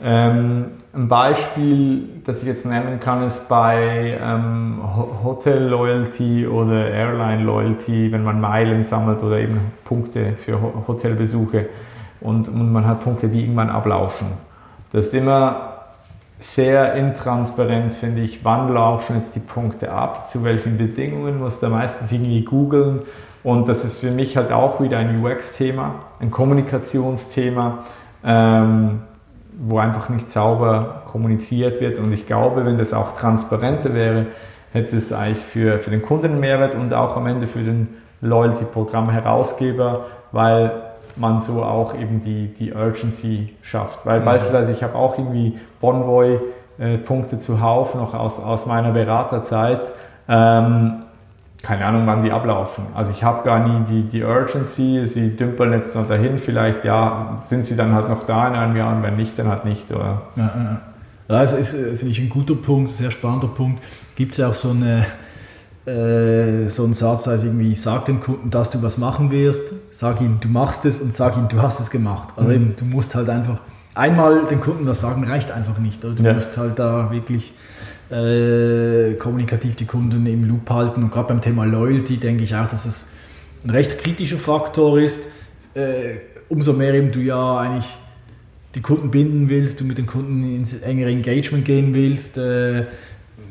Ähm, 0.00 0.66
ein 0.94 1.08
Beispiel, 1.08 2.20
das 2.24 2.42
ich 2.42 2.46
jetzt 2.46 2.64
nennen 2.64 3.00
kann, 3.00 3.24
ist 3.24 3.48
bei 3.48 4.16
ähm, 4.22 4.78
Hotel 5.24 5.64
Loyalty 5.64 6.46
oder 6.46 6.90
Airline 6.90 7.42
Loyalty, 7.42 8.12
wenn 8.12 8.22
man 8.22 8.40
Meilen 8.40 8.84
sammelt 8.84 9.20
oder 9.24 9.40
eben 9.40 9.58
Punkte 9.84 10.34
für 10.36 10.60
Hotelbesuche 10.86 11.70
und, 12.20 12.48
und 12.48 12.72
man 12.72 12.86
hat 12.86 13.02
Punkte, 13.02 13.26
die 13.26 13.40
irgendwann 13.40 13.68
ablaufen. 13.68 14.28
Das 14.92 15.08
ist 15.08 15.14
immer 15.14 15.71
sehr 16.42 16.94
intransparent, 16.94 17.94
finde 17.94 18.22
ich, 18.22 18.44
wann 18.44 18.72
laufen 18.72 19.16
jetzt 19.16 19.36
die 19.36 19.40
Punkte 19.40 19.92
ab, 19.92 20.28
zu 20.28 20.42
welchen 20.42 20.76
Bedingungen, 20.76 21.38
muss 21.38 21.60
da 21.60 21.68
meistens 21.68 22.10
irgendwie 22.10 22.42
googeln. 22.42 23.02
Und 23.44 23.68
das 23.68 23.84
ist 23.84 24.00
für 24.00 24.10
mich 24.10 24.36
halt 24.36 24.52
auch 24.52 24.80
wieder 24.80 24.98
ein 24.98 25.24
UX-Thema, 25.24 25.94
ein 26.20 26.30
Kommunikationsthema, 26.30 27.84
ähm, 28.24 29.02
wo 29.56 29.78
einfach 29.78 30.08
nicht 30.08 30.30
sauber 30.30 31.02
kommuniziert 31.10 31.80
wird. 31.80 31.98
Und 31.98 32.12
ich 32.12 32.26
glaube, 32.26 32.66
wenn 32.66 32.76
das 32.76 32.92
auch 32.92 33.12
transparenter 33.12 33.94
wäre, 33.94 34.26
hätte 34.72 34.96
es 34.96 35.12
eigentlich 35.12 35.44
für, 35.44 35.78
für 35.78 35.90
den 35.90 36.02
Kunden 36.02 36.26
einen 36.26 36.40
Mehrwert 36.40 36.74
und 36.74 36.92
auch 36.92 37.16
am 37.16 37.26
Ende 37.26 37.46
für 37.46 37.60
den 37.60 37.88
Loyalty-Programm-Herausgeber, 38.20 40.06
weil 40.32 40.72
man 41.16 41.42
so 41.42 41.62
auch 41.62 41.94
eben 41.94 42.22
die, 42.22 42.48
die 42.48 42.72
Urgency 42.72 43.54
schafft. 43.62 44.06
Weil 44.06 44.20
mhm. 44.20 44.24
beispielsweise 44.24 44.72
ich 44.72 44.82
habe 44.82 44.94
auch 44.94 45.18
irgendwie 45.18 45.58
Bonvoy-Punkte 45.80 47.36
äh, 47.36 47.38
zuhauf, 47.38 47.94
noch 47.94 48.14
aus, 48.14 48.40
aus 48.40 48.66
meiner 48.66 48.92
Beraterzeit. 48.92 49.92
Ähm, 50.28 51.04
keine 51.62 51.84
Ahnung, 51.84 52.06
wann 52.06 52.22
die 52.22 52.32
ablaufen. 52.32 52.86
Also 52.94 53.12
ich 53.12 53.22
habe 53.22 53.44
gar 53.44 53.66
nie 53.66 53.84
die, 53.88 54.02
die 54.02 54.24
Urgency, 54.24 55.06
sie 55.06 55.36
dümpeln 55.36 55.72
jetzt 55.72 55.94
noch 55.94 56.08
dahin, 56.08 56.38
vielleicht 56.38 56.84
ja, 56.84 57.36
sind 57.44 57.66
sie 57.66 57.76
dann 57.76 57.94
halt 57.94 58.08
noch 58.08 58.26
da 58.26 58.48
in 58.48 58.54
einem 58.54 58.76
Jahr 58.76 58.96
und 58.96 59.02
wenn 59.04 59.16
nicht, 59.16 59.38
dann 59.38 59.48
halt 59.48 59.64
nicht. 59.64 59.90
Oder? 59.92 60.22
Ja, 60.34 60.50
ja. 60.54 60.80
Das 61.28 61.52
ist, 61.52 61.72
äh, 61.72 61.94
finde 61.96 62.08
ich, 62.08 62.20
ein 62.20 62.28
guter 62.28 62.54
Punkt, 62.54 62.90
sehr 62.90 63.10
spannender 63.10 63.46
Punkt. 63.46 63.82
Gibt 64.16 64.32
es 64.32 64.44
auch 64.44 64.54
so 64.54 64.70
eine 64.70 65.06
äh, 65.86 66.68
so 66.68 66.84
ein 66.84 66.94
Satz 66.94 67.26
heißt 67.26 67.44
irgendwie, 67.44 67.74
sag 67.74 68.04
dem 68.04 68.20
Kunden, 68.20 68.50
dass 68.50 68.70
du 68.70 68.82
was 68.82 68.98
machen 68.98 69.30
wirst, 69.30 69.62
sag 69.90 70.20
ihm, 70.20 70.38
du 70.40 70.48
machst 70.48 70.84
es 70.84 71.00
und 71.00 71.12
sag 71.12 71.36
ihm, 71.36 71.48
du 71.48 71.60
hast 71.60 71.80
es 71.80 71.90
gemacht. 71.90 72.28
Also 72.36 72.50
mhm. 72.50 72.54
eben, 72.54 72.76
du 72.76 72.84
musst 72.84 73.14
halt 73.14 73.28
einfach, 73.28 73.60
einmal 73.94 74.46
dem 74.46 74.60
Kunden 74.60 74.86
was 74.86 75.00
sagen, 75.00 75.24
reicht 75.24 75.50
einfach 75.50 75.78
nicht. 75.78 76.04
Oder? 76.04 76.14
Du 76.14 76.22
ja. 76.22 76.34
musst 76.34 76.56
halt 76.56 76.78
da 76.78 77.10
wirklich 77.10 77.52
äh, 78.10 79.14
kommunikativ 79.14 79.76
die 79.76 79.86
Kunden 79.86 80.24
im 80.26 80.44
Loop 80.48 80.68
halten. 80.70 81.02
Und 81.02 81.10
gerade 81.10 81.28
beim 81.28 81.40
Thema 81.40 81.64
Loyalty 81.64 82.16
denke 82.18 82.44
ich 82.44 82.54
auch, 82.54 82.68
dass 82.68 82.84
es 82.84 83.08
ein 83.64 83.70
recht 83.70 83.98
kritischer 83.98 84.38
Faktor 84.38 85.00
ist. 85.00 85.20
Äh, 85.74 86.16
umso 86.48 86.72
mehr 86.74 86.94
eben 86.94 87.10
du 87.12 87.20
ja 87.20 87.58
eigentlich 87.58 87.92
die 88.74 88.80
Kunden 88.80 89.10
binden 89.10 89.48
willst, 89.48 89.80
du 89.80 89.84
mit 89.84 89.98
den 89.98 90.06
Kunden 90.06 90.56
ins 90.56 90.74
engere 90.74 91.10
Engagement 91.10 91.64
gehen 91.64 91.94
willst, 91.94 92.38
äh, 92.38 92.86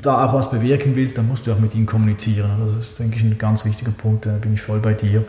da 0.02 0.26
auch 0.26 0.34
was 0.34 0.50
bewirken 0.50 0.96
willst, 0.96 1.18
dann 1.18 1.28
musst 1.28 1.46
du 1.48 1.52
auch 1.52 1.60
mit 1.60 1.76
ihnen 1.76 1.86
kommunizieren. 1.86 2.50
Das 2.66 2.88
ist, 2.88 3.00
denke 3.00 3.18
ich, 3.18 3.24
ein 3.24 3.38
ganz 3.38 3.66
wichtiger 3.66 3.92
Punkt, 3.92 4.26
da 4.26 4.32
bin 4.32 4.54
ich 4.54 4.62
voll 4.62 4.80
bei 4.80 4.94
dir. 4.94 5.24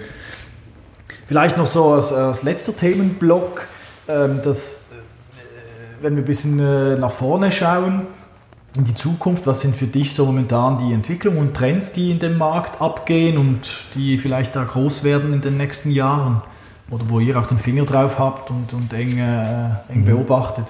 Vielleicht 1.26 1.56
noch 1.56 1.66
so 1.66 1.92
als, 1.92 2.12
als 2.12 2.42
letzter 2.42 2.74
Themenblock, 2.74 3.66
ähm, 4.08 4.40
dass, 4.42 4.86
äh, 4.92 6.02
wenn 6.02 6.16
wir 6.16 6.22
ein 6.22 6.26
bisschen 6.26 6.58
äh, 6.58 6.96
nach 6.96 7.12
vorne 7.12 7.52
schauen, 7.52 8.02
in 8.76 8.84
die 8.84 8.94
Zukunft, 8.94 9.46
was 9.46 9.60
sind 9.60 9.76
für 9.76 9.86
dich 9.86 10.14
so 10.14 10.24
momentan 10.24 10.78
die 10.78 10.94
Entwicklungen 10.94 11.38
und 11.38 11.54
Trends, 11.54 11.92
die 11.92 12.10
in 12.10 12.18
dem 12.18 12.38
Markt 12.38 12.80
abgehen 12.80 13.36
und 13.36 13.60
die 13.94 14.16
vielleicht 14.16 14.56
da 14.56 14.64
groß 14.64 15.04
werden 15.04 15.34
in 15.34 15.42
den 15.42 15.58
nächsten 15.58 15.90
Jahren? 15.90 16.42
Oder 16.90 17.04
wo 17.08 17.20
ihr 17.20 17.38
auch 17.38 17.46
den 17.46 17.58
Finger 17.58 17.84
drauf 17.84 18.18
habt 18.18 18.50
und, 18.50 18.72
und 18.72 18.92
eng, 18.92 19.18
äh, 19.18 19.92
eng 19.92 20.00
mhm. 20.00 20.04
beobachtet? 20.04 20.66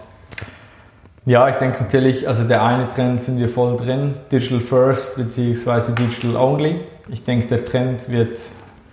Ja, 1.25 1.49
ich 1.49 1.55
denke 1.55 1.81
natürlich, 1.81 2.27
also 2.27 2.43
der 2.43 2.64
eine 2.64 2.89
Trend 2.89 3.23
sind 3.23 3.39
wir 3.39 3.49
voll 3.49 3.77
drin, 3.77 4.14
Digital 4.33 4.59
First 4.59 5.16
bzw. 5.16 5.93
Digital 5.93 6.35
Only. 6.35 6.81
Ich 7.11 7.23
denke, 7.23 7.47
der 7.47 7.64
Trend 7.64 8.09
wird, 8.09 8.41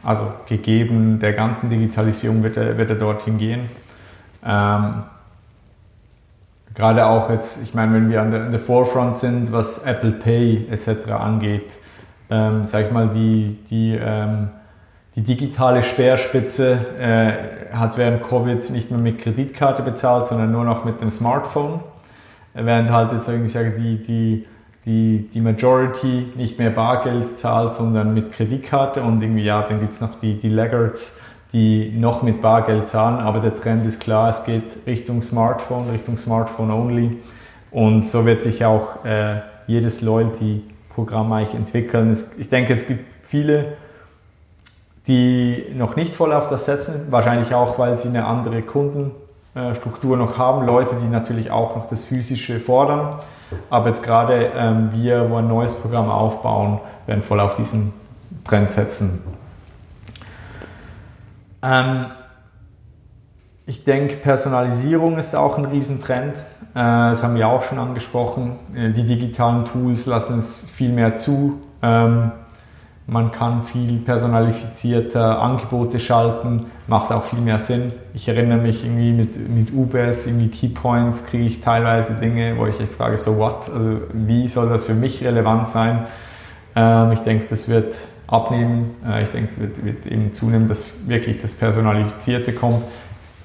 also 0.03 0.31
gegeben 0.47 1.17
der 1.17 1.33
ganzen 1.33 1.71
Digitalisierung, 1.71 2.43
wird 2.43 2.55
er, 2.55 2.77
wird 2.77 2.91
er 2.91 2.97
dorthin 2.97 3.39
gehen. 3.39 3.61
Ähm, 4.45 5.05
gerade 6.75 7.07
auch 7.07 7.31
jetzt, 7.31 7.63
ich 7.63 7.73
meine, 7.73 7.95
wenn 7.95 8.11
wir 8.11 8.21
an 8.21 8.31
der, 8.31 8.41
an 8.43 8.51
der 8.51 8.59
Forefront 8.59 9.17
sind, 9.17 9.51
was 9.51 9.83
Apple 9.83 10.11
Pay 10.11 10.67
etc. 10.69 11.09
angeht, 11.09 11.79
ähm, 12.29 12.67
sag 12.67 12.85
ich 12.85 12.91
mal, 12.91 13.09
die, 13.09 13.57
die, 13.71 13.99
ähm, 13.99 14.49
die 15.15 15.23
digitale 15.23 15.81
Speerspitze 15.81 16.77
äh, 16.99 17.75
hat 17.75 17.97
während 17.97 18.21
Covid 18.21 18.69
nicht 18.69 18.91
mehr 18.91 18.99
mit 18.99 19.17
Kreditkarte 19.17 19.81
bezahlt, 19.81 20.27
sondern 20.27 20.51
nur 20.51 20.63
noch 20.63 20.85
mit 20.85 21.01
dem 21.01 21.09
Smartphone. 21.09 21.79
Während 22.53 22.89
halt 22.89 23.13
jetzt 23.13 23.29
irgendwie 23.29 23.97
die, 23.97 24.03
die, 24.03 24.45
die, 24.85 25.29
die 25.33 25.41
Majority 25.41 26.33
nicht 26.35 26.57
mehr 26.57 26.71
Bargeld 26.71 27.37
zahlt, 27.37 27.75
sondern 27.75 28.13
mit 28.13 28.31
Kreditkarte 28.31 29.01
und 29.01 29.21
irgendwie, 29.21 29.43
ja, 29.43 29.61
dann 29.63 29.79
gibt 29.79 29.93
es 29.93 30.01
noch 30.01 30.15
die, 30.15 30.39
die 30.39 30.49
Laggards, 30.49 31.19
die 31.53 31.91
noch 31.97 32.21
mit 32.21 32.41
Bargeld 32.41 32.89
zahlen, 32.89 33.19
aber 33.19 33.39
der 33.39 33.55
Trend 33.55 33.85
ist 33.85 33.99
klar, 33.99 34.29
es 34.29 34.43
geht 34.43 34.63
Richtung 34.85 35.21
Smartphone, 35.21 35.89
Richtung 35.89 36.15
Smartphone 36.17 36.71
only. 36.71 37.17
Und 37.71 38.05
so 38.05 38.25
wird 38.25 38.41
sich 38.41 38.65
auch 38.65 39.03
äh, 39.05 39.41
jedes 39.67 40.01
Loyalty-Programm 40.01 41.31
eigentlich 41.31 41.55
entwickeln. 41.55 42.11
Es, 42.11 42.37
ich 42.37 42.49
denke, 42.49 42.73
es 42.73 42.87
gibt 42.87 43.05
viele, 43.23 43.77
die 45.07 45.65
noch 45.75 45.95
nicht 45.95 46.13
voll 46.13 46.33
auf 46.33 46.49
das 46.49 46.65
setzen, 46.65 47.07
wahrscheinlich 47.09 47.53
auch, 47.53 47.77
weil 47.79 47.97
sie 47.97 48.09
eine 48.09 48.25
andere 48.25 48.61
Kundenstruktur 49.59 50.17
noch 50.17 50.37
haben, 50.37 50.65
Leute, 50.65 50.95
die 51.01 51.07
natürlich 51.07 51.51
auch 51.51 51.75
noch 51.75 51.87
das 51.87 52.03
Physische 52.03 52.59
fordern, 52.59 53.19
aber 53.69 53.89
jetzt 53.89 54.03
gerade 54.03 54.51
ähm, 54.55 54.89
wir, 54.93 55.29
wo 55.29 55.37
ein 55.37 55.47
neues 55.47 55.75
Programm 55.75 56.09
aufbauen, 56.09 56.79
werden 57.07 57.21
voll 57.21 57.39
auf 57.39 57.55
diesen 57.55 57.93
Trend 58.45 58.71
setzen. 58.71 59.23
Ähm, 61.61 62.05
ich 63.65 63.83
denke, 63.83 64.15
Personalisierung 64.15 65.17
ist 65.17 65.35
auch 65.35 65.57
ein 65.57 65.65
Riesentrend. 65.65 66.37
Äh, 66.37 66.43
das 66.73 67.21
haben 67.21 67.35
wir 67.35 67.47
auch 67.47 67.63
schon 67.63 67.79
angesprochen. 67.79 68.57
Äh, 68.75 68.91
die 68.91 69.05
digitalen 69.05 69.65
Tools 69.65 70.05
lassen 70.05 70.39
es 70.39 70.69
viel 70.69 70.91
mehr 70.91 71.17
zu. 71.17 71.61
Ähm, 71.81 72.31
man 73.09 73.31
kann 73.31 73.63
viel 73.63 73.97
personalisierter 73.99 75.41
Angebote 75.41 75.99
schalten, 75.99 76.67
macht 76.87 77.11
auch 77.11 77.23
viel 77.23 77.39
mehr 77.39 77.59
Sinn. 77.59 77.91
Ich 78.13 78.27
erinnere 78.27 78.59
mich 78.59 78.83
irgendwie 78.83 79.13
mit, 79.13 79.49
mit 79.49 79.73
UBS, 79.73 80.27
irgendwie 80.27 80.49
Keypoints, 80.49 81.25
kriege 81.25 81.45
ich 81.45 81.59
teilweise 81.59 82.13
Dinge, 82.13 82.57
wo 82.57 82.67
ich 82.67 82.79
echt 82.79 82.93
frage, 82.93 83.17
so 83.17 83.37
what? 83.37 83.69
Also 83.73 84.01
wie 84.13 84.47
soll 84.47 84.69
das 84.69 84.85
für 84.85 84.93
mich 84.93 85.23
relevant 85.23 85.69
sein? 85.69 86.05
Ähm, 86.75 87.11
ich 87.11 87.21
denke, 87.21 87.47
das 87.49 87.67
wird 87.67 87.95
abnehmen. 88.27 88.95
Äh, 89.07 89.23
ich 89.23 89.29
denke, 89.29 89.51
es 89.51 89.59
wird, 89.59 89.83
wird, 89.83 90.05
eben 90.05 90.33
zunehmen, 90.33 90.67
dass 90.67 90.85
wirklich 91.07 91.39
das 91.39 91.53
Personalisierte 91.53 92.53
kommt. 92.53 92.83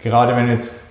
Gerade 0.02 0.36
wenn 0.36 0.48
jetzt, 0.48 0.84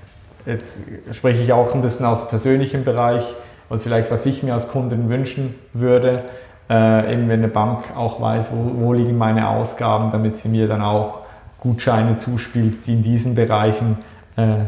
jetzt 0.45 0.80
spreche 1.11 1.43
ich 1.43 1.53
auch 1.53 1.76
ein 1.76 1.82
bisschen 1.82 2.07
aus 2.07 2.28
persönlichem 2.28 2.84
Bereich 2.84 3.24
und 3.69 3.82
vielleicht 3.82 4.09
was 4.09 4.26
ich 4.26 4.41
mir 4.41 4.55
als 4.55 4.67
Kunden 4.69 5.09
wünschen 5.09 5.53
würde, 5.74 6.24
äh, 6.70 7.14
eben 7.14 7.30
wenn 7.30 7.39
eine 7.39 7.47
Bank 7.47 7.95
auch 7.95 8.22
weiß, 8.22 8.51
wo, 8.51 8.86
wo 8.86 8.93
liegen 8.93 9.18
meine 9.18 9.47
Ausgaben, 9.47 10.11
damit 10.11 10.38
sie 10.38 10.49
mir 10.49 10.68
dann 10.68 10.82
auch 10.82 11.20
Gutscheine 11.59 12.18
zuspielt, 12.18 12.86
die 12.88 12.93
in 12.93 13.03
diesen 13.03 13.36
Bereichen 13.36 13.97
äh, 14.36 14.66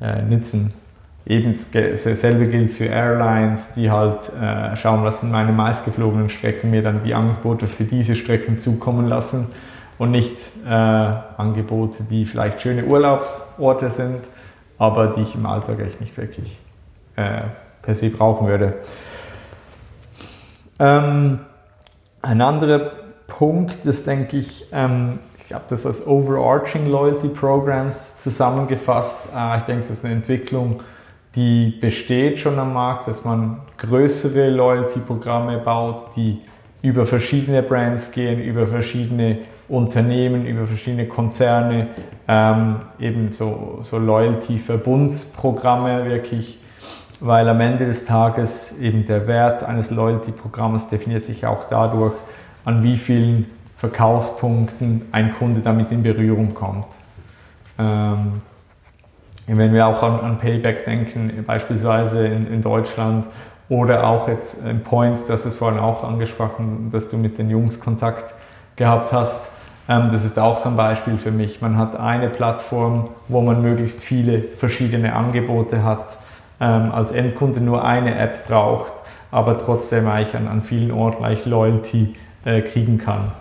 äh, 0.00 0.22
nützen. 0.22 0.72
Eben 1.26 1.58
dasselbe 1.72 2.46
gilt 2.46 2.72
für 2.72 2.86
Airlines, 2.86 3.74
die 3.74 3.90
halt 3.90 4.30
äh, 4.40 4.74
schauen, 4.76 5.04
was 5.04 5.20
sind 5.20 5.30
meine 5.30 5.52
meistgeflogenen 5.52 6.30
Strecken, 6.30 6.70
mir 6.70 6.82
dann 6.82 7.02
die 7.02 7.12
Angebote 7.12 7.66
für 7.66 7.84
diese 7.84 8.16
Strecken 8.16 8.58
zukommen 8.58 9.06
lassen 9.06 9.48
und 9.98 10.10
nicht 10.10 10.38
äh, 10.66 10.70
Angebote, 10.70 12.04
die 12.04 12.24
vielleicht 12.24 12.60
schöne 12.60 12.84
Urlaubsorte 12.84 13.90
sind, 13.90 14.20
aber 14.78 15.08
die 15.08 15.22
ich 15.22 15.34
im 15.34 15.44
Alltag 15.44 15.80
echt 15.80 16.00
nicht 16.00 16.16
wirklich 16.16 16.56
äh, 17.16 17.42
per 17.82 17.94
se 17.94 18.08
brauchen 18.08 18.46
würde. 18.46 18.74
Ähm, 20.78 21.40
ein 22.22 22.40
anderer 22.40 22.92
Punkt, 23.26 23.84
das 23.84 24.04
denke 24.04 24.38
ich, 24.38 24.66
ähm, 24.72 25.18
ich 25.44 25.52
habe 25.52 25.64
das 25.68 25.84
als 25.86 26.06
Overarching 26.06 26.88
Loyalty 26.90 27.28
Programs 27.28 28.18
zusammengefasst. 28.18 29.28
Äh, 29.34 29.58
ich 29.58 29.64
denke, 29.64 29.82
das 29.82 29.90
ist 29.98 30.04
eine 30.04 30.14
Entwicklung, 30.14 30.82
die 31.34 31.76
besteht 31.80 32.38
schon 32.38 32.56
am 32.58 32.74
Markt, 32.74 33.08
dass 33.08 33.24
man 33.24 33.60
größere 33.76 34.50
Loyalty-Programme 34.50 35.58
baut, 35.58 36.16
die 36.16 36.40
über 36.82 37.06
verschiedene 37.06 37.62
Brands 37.62 38.10
gehen, 38.10 38.42
über 38.42 38.66
verschiedene 38.66 39.38
Unternehmen, 39.68 40.46
über 40.46 40.66
verschiedene 40.66 41.06
Konzerne, 41.06 41.88
ähm, 42.26 42.80
eben 42.98 43.30
so, 43.32 43.80
so 43.82 43.98
Loyalty-Verbundsprogramme 43.98 46.06
wirklich, 46.06 46.58
weil 47.20 47.48
am 47.48 47.60
Ende 47.60 47.86
des 47.86 48.04
Tages 48.04 48.78
eben 48.80 49.06
der 49.06 49.26
Wert 49.26 49.64
eines 49.64 49.90
Loyalty-Programms 49.90 50.88
definiert 50.88 51.24
sich 51.24 51.46
auch 51.46 51.64
dadurch, 51.68 52.14
an 52.64 52.82
wie 52.82 52.96
vielen 52.96 53.46
Verkaufspunkten 53.76 55.06
ein 55.12 55.34
Kunde 55.34 55.60
damit 55.60 55.90
in 55.90 56.02
Berührung 56.02 56.54
kommt. 56.54 56.86
Ähm, 57.78 58.42
wenn 59.46 59.72
wir 59.72 59.86
auch 59.86 60.02
an, 60.02 60.20
an 60.20 60.38
Payback 60.38 60.84
denken, 60.84 61.44
beispielsweise 61.46 62.26
in, 62.26 62.52
in, 62.52 62.60
Deutschland 62.60 63.24
oder 63.68 64.06
auch 64.06 64.28
jetzt 64.28 64.66
in 64.66 64.82
Points, 64.82 65.26
das 65.26 65.46
ist 65.46 65.54
vorhin 65.56 65.78
auch 65.80 66.04
angesprochen, 66.04 66.90
dass 66.92 67.08
du 67.08 67.16
mit 67.16 67.38
den 67.38 67.48
Jungs 67.48 67.80
Kontakt 67.80 68.34
gehabt 68.76 69.12
hast. 69.12 69.52
Ähm, 69.88 70.10
das 70.12 70.24
ist 70.24 70.38
auch 70.38 70.58
so 70.58 70.68
ein 70.68 70.76
Beispiel 70.76 71.16
für 71.16 71.30
mich. 71.30 71.62
Man 71.62 71.78
hat 71.78 71.98
eine 71.98 72.28
Plattform, 72.28 73.08
wo 73.28 73.40
man 73.40 73.62
möglichst 73.62 74.00
viele 74.00 74.42
verschiedene 74.42 75.14
Angebote 75.14 75.82
hat, 75.82 76.18
ähm, 76.60 76.92
als 76.92 77.12
Endkunde 77.12 77.60
nur 77.60 77.84
eine 77.84 78.18
App 78.18 78.48
braucht, 78.48 78.92
aber 79.30 79.58
trotzdem 79.58 80.08
eigentlich 80.08 80.34
an, 80.34 80.48
an 80.48 80.62
vielen 80.62 80.90
Orten 80.90 81.18
gleich 81.18 81.44
Loyalty 81.44 82.16
äh, 82.44 82.62
kriegen 82.62 82.98
kann. 82.98 83.32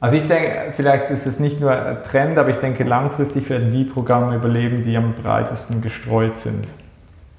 Also 0.00 0.16
ich 0.16 0.26
denke, 0.26 0.72
vielleicht 0.72 1.10
ist 1.10 1.26
es 1.26 1.40
nicht 1.40 1.60
nur 1.60 2.00
Trend, 2.02 2.38
aber 2.38 2.48
ich 2.48 2.56
denke, 2.56 2.84
langfristig 2.84 3.50
werden 3.50 3.70
die 3.70 3.84
Programme 3.84 4.34
überleben, 4.34 4.82
die 4.82 4.96
am 4.96 5.12
breitesten 5.12 5.82
gestreut 5.82 6.38
sind. 6.38 6.66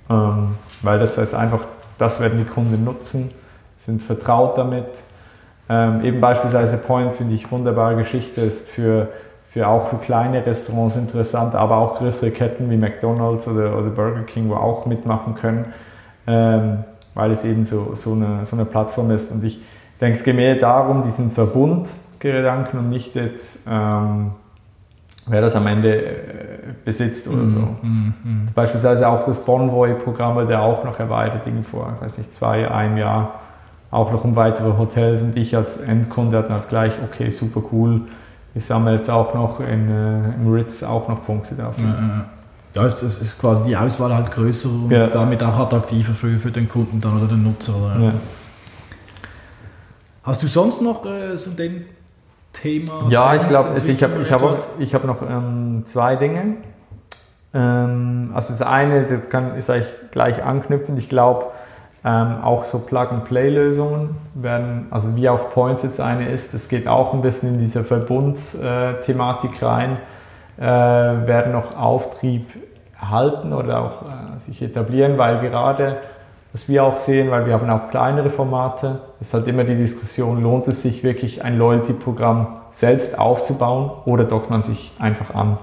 Ähm, 0.09 0.55
weil 0.83 0.99
das 0.99 1.17
heißt 1.17 1.33
einfach, 1.33 1.61
das 1.97 2.19
werden 2.19 2.37
die 2.37 2.45
Kunden 2.45 2.83
nutzen, 2.83 3.31
sind 3.79 4.03
vertraut 4.03 4.57
damit. 4.57 4.85
Ähm, 5.69 6.03
eben 6.03 6.21
beispielsweise 6.21 6.77
Points 6.77 7.15
finde 7.15 7.33
ich 7.33 7.51
wunderbare 7.51 7.95
Geschichte, 7.95 8.41
ist 8.41 8.69
für, 8.69 9.07
für 9.51 9.67
auch 9.67 9.87
für 9.89 9.97
kleine 9.97 10.45
Restaurants 10.45 10.95
interessant, 10.95 11.55
aber 11.55 11.77
auch 11.77 11.97
größere 11.97 12.31
Ketten 12.31 12.69
wie 12.69 12.77
McDonald's 12.77 13.47
oder, 13.49 13.77
oder 13.77 13.89
Burger 13.89 14.23
King, 14.23 14.49
wo 14.49 14.55
auch 14.55 14.85
mitmachen 14.85 15.35
können, 15.35 15.73
ähm, 16.25 16.85
weil 17.13 17.31
es 17.31 17.43
eben 17.43 17.65
so, 17.65 17.93
so, 17.95 18.13
eine, 18.13 18.45
so 18.45 18.55
eine 18.55 18.63
Plattform 18.63 19.11
ist. 19.11 19.29
Und 19.31 19.43
ich 19.43 19.61
denke, 19.99 20.17
es 20.17 20.23
geht 20.23 20.37
mehr 20.37 20.55
darum, 20.55 21.03
diesen 21.03 21.31
Verbund 21.31 21.93
Gedanken 22.19 22.77
und 22.77 22.89
nicht 22.89 23.15
jetzt, 23.15 23.67
ähm, 23.69 24.31
wer 25.25 25.41
das 25.41 25.55
am 25.55 25.67
Ende 25.67 26.05
äh, 26.05 26.11
besitzt 26.85 27.27
oder 27.27 27.49
so. 27.49 27.59
Mm, 27.81 28.13
mm, 28.23 28.47
Beispielsweise 28.53 29.07
auch 29.09 29.25
das 29.25 29.43
Bonvoy-Programm 29.43 30.35
wurde 30.35 30.59
auch 30.59 30.83
noch 30.83 30.99
erweitert, 30.99 31.41
vor, 31.63 31.93
ich 31.95 32.05
weiß 32.05 32.19
nicht, 32.19 32.33
zwei, 32.33 32.69
einem 32.69 32.97
Jahr, 32.97 33.39
auch 33.89 34.11
noch 34.11 34.23
um 34.23 34.35
weitere 34.35 34.77
Hotels 34.77 35.21
und 35.23 35.35
ich 35.35 35.55
als 35.57 35.77
Endkunde 35.81 36.37
hatte 36.37 36.53
halt 36.53 36.69
gleich, 36.69 36.93
okay, 37.03 37.31
super 37.31 37.61
cool, 37.71 38.03
ich 38.53 38.65
sammle 38.65 38.93
jetzt 38.93 39.09
auch 39.09 39.33
noch 39.33 39.59
in, 39.59 39.89
äh, 39.89 40.35
im 40.35 40.51
Ritz 40.51 40.83
auch 40.83 41.07
noch 41.07 41.25
Punkte 41.25 41.55
dafür. 41.55 42.25
Ja, 42.73 42.85
es 42.85 43.03
ist, 43.03 43.21
ist, 43.21 43.39
quasi 43.39 43.65
die 43.65 43.75
Auswahl 43.75 44.13
halt 44.13 44.31
größer 44.31 44.69
und 44.69 44.91
ja. 44.91 45.07
damit 45.07 45.43
auch 45.43 45.59
attraktiver 45.59 46.13
für, 46.13 46.39
für 46.39 46.51
den 46.51 46.69
Kunden 46.69 47.01
dann 47.01 47.17
oder 47.17 47.27
den 47.27 47.43
Nutzer. 47.43 47.73
Oder? 47.75 48.05
Ja. 48.05 48.13
Hast 50.23 50.41
du 50.43 50.47
sonst 50.47 50.81
noch 50.81 51.05
äh, 51.05 51.37
so 51.37 51.51
den 51.51 51.85
Thema? 52.53 53.07
Ja, 53.09 53.35
ich 53.35 53.47
glaube, 53.47 53.69
also 53.69 53.91
ich 53.91 54.03
habe 54.03 54.21
ich 54.21 54.31
hab, 54.31 54.41
ich 54.79 54.93
hab 54.93 55.03
noch 55.03 55.21
ähm, 55.21 55.83
zwei 55.85 56.15
Dinge. 56.15 56.57
Ähm, 57.53 58.31
also 58.33 58.53
das 58.53 58.61
eine, 58.61 59.05
das 59.05 59.29
kann, 59.29 59.55
ist 59.57 59.69
eigentlich 59.69 59.91
gleich 60.11 60.43
anknüpfend. 60.43 60.97
Ich 60.99 61.09
glaube, 61.09 61.47
ähm, 62.03 62.41
auch 62.43 62.65
so 62.65 62.79
Plug-and-Play-Lösungen 62.79 64.15
werden, 64.33 64.87
also 64.89 65.15
wie 65.15 65.29
auch 65.29 65.51
Points 65.51 65.83
jetzt 65.83 66.01
eine 66.01 66.29
ist, 66.29 66.53
das 66.53 66.67
geht 66.67 66.87
auch 66.87 67.13
ein 67.13 67.21
bisschen 67.21 67.55
in 67.55 67.59
diese 67.59 67.83
Verbundsthematik 67.83 69.61
rein, 69.61 69.97
äh, 70.57 70.63
werden 70.63 71.51
noch 71.53 71.77
Auftrieb 71.77 72.47
erhalten 72.99 73.53
oder 73.53 73.81
auch 73.81 74.01
äh, 74.01 74.39
sich 74.39 74.61
etablieren, 74.61 75.17
weil 75.17 75.39
gerade 75.39 75.97
was 76.53 76.67
wir 76.67 76.83
auch 76.83 76.97
sehen, 76.97 77.31
weil 77.31 77.45
wir 77.45 77.53
haben 77.53 77.69
auch 77.69 77.89
kleinere 77.89 78.29
Formate, 78.29 78.99
ist 79.21 79.33
halt 79.33 79.47
immer 79.47 79.63
die 79.63 79.75
Diskussion, 79.75 80.43
lohnt 80.43 80.67
es 80.67 80.81
sich 80.81 81.03
wirklich 81.03 81.43
ein 81.43 81.57
Loyalty-Programm 81.57 82.47
selbst 82.71 83.17
aufzubauen 83.17 83.91
oder 84.05 84.25
dockt 84.25 84.49
man 84.49 84.61
sich 84.61 84.91
einfach 84.99 85.33
an, 85.33 85.57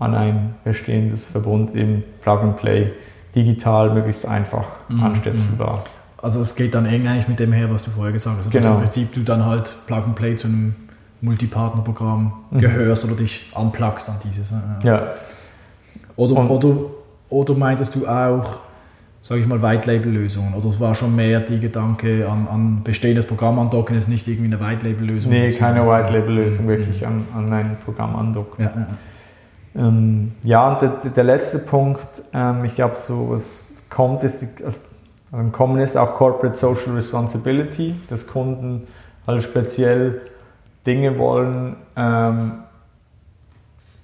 an 0.00 0.14
ein 0.14 0.54
bestehendes 0.64 1.28
Verbund 1.28 1.76
im 1.76 2.02
Plug 2.22 2.40
and 2.40 2.56
Play, 2.56 2.92
digital 3.34 3.92
möglichst 3.92 4.26
einfach 4.26 4.64
mhm. 4.88 5.02
anstöpselbar. 5.02 5.84
Also 6.22 6.40
es 6.40 6.54
geht 6.54 6.74
dann 6.74 6.86
eng 6.86 7.06
eigentlich 7.06 7.28
mit 7.28 7.38
dem 7.38 7.52
her, 7.52 7.70
was 7.70 7.82
du 7.82 7.90
vorher 7.90 8.12
gesagt 8.12 8.38
hast. 8.38 8.46
Also 8.46 8.50
genau. 8.50 8.68
Dass 8.68 8.76
im 8.76 8.82
Prinzip 8.82 9.14
du 9.14 9.20
dann 9.20 9.44
halt 9.44 9.74
Plug 9.86 10.04
and 10.04 10.14
Play 10.14 10.36
zu 10.36 10.48
einem 10.48 10.74
Multipartnerprogramm 11.20 12.32
mhm. 12.50 12.58
gehörst 12.58 13.04
oder 13.04 13.14
dich 13.14 13.50
anplugst 13.54 14.08
an 14.08 14.16
dieses. 14.24 14.52
Ja. 14.82 15.14
Oder, 16.16 16.50
oder, 16.50 16.76
oder 17.28 17.54
meintest 17.54 17.94
du 17.94 18.06
auch, 18.06 18.60
sage 19.22 19.40
ich 19.40 19.46
mal, 19.46 19.60
White-Label-Lösungen? 19.60 20.54
Oder 20.54 20.68
es 20.68 20.80
war 20.80 20.94
schon 20.94 21.16
mehr 21.16 21.40
die 21.40 21.58
Gedanke 21.58 22.28
an, 22.28 22.46
an 22.46 22.82
bestehendes 22.84 23.26
Programm 23.26 23.58
andocken, 23.58 23.96
ist 23.96 24.08
nicht 24.08 24.28
irgendwie 24.28 24.54
eine 24.54 24.60
White-Label-Lösung? 24.60 25.32
Nee, 25.32 25.50
keine 25.50 25.86
White-Label-Lösung, 25.86 26.68
wirklich 26.68 27.06
an, 27.06 27.26
an 27.34 27.52
ein 27.52 27.76
Programm 27.84 28.16
andocken. 28.16 28.64
Ja, 28.64 28.72
ja. 28.74 28.86
Ähm, 29.76 30.32
ja 30.42 30.72
und 30.72 30.82
der, 30.82 31.10
der, 31.10 31.24
letzte 31.24 31.58
Punkt, 31.58 32.06
ähm, 32.32 32.64
ich 32.64 32.74
glaube, 32.74 32.94
so 32.94 33.30
was 33.30 33.72
kommt, 33.90 34.22
ist, 34.22 34.42
die, 34.42 34.64
also, 34.64 34.78
also 35.32 35.50
Kommen 35.50 35.80
ist 35.80 35.96
auch 35.96 36.14
Corporate 36.14 36.56
Social 36.56 36.94
Responsibility, 36.94 37.94
dass 38.08 38.26
Kunden 38.26 38.86
halt 39.26 39.42
speziell 39.42 40.20
Dinge 40.86 41.18
wollen, 41.18 41.76
ähm, 41.96 42.52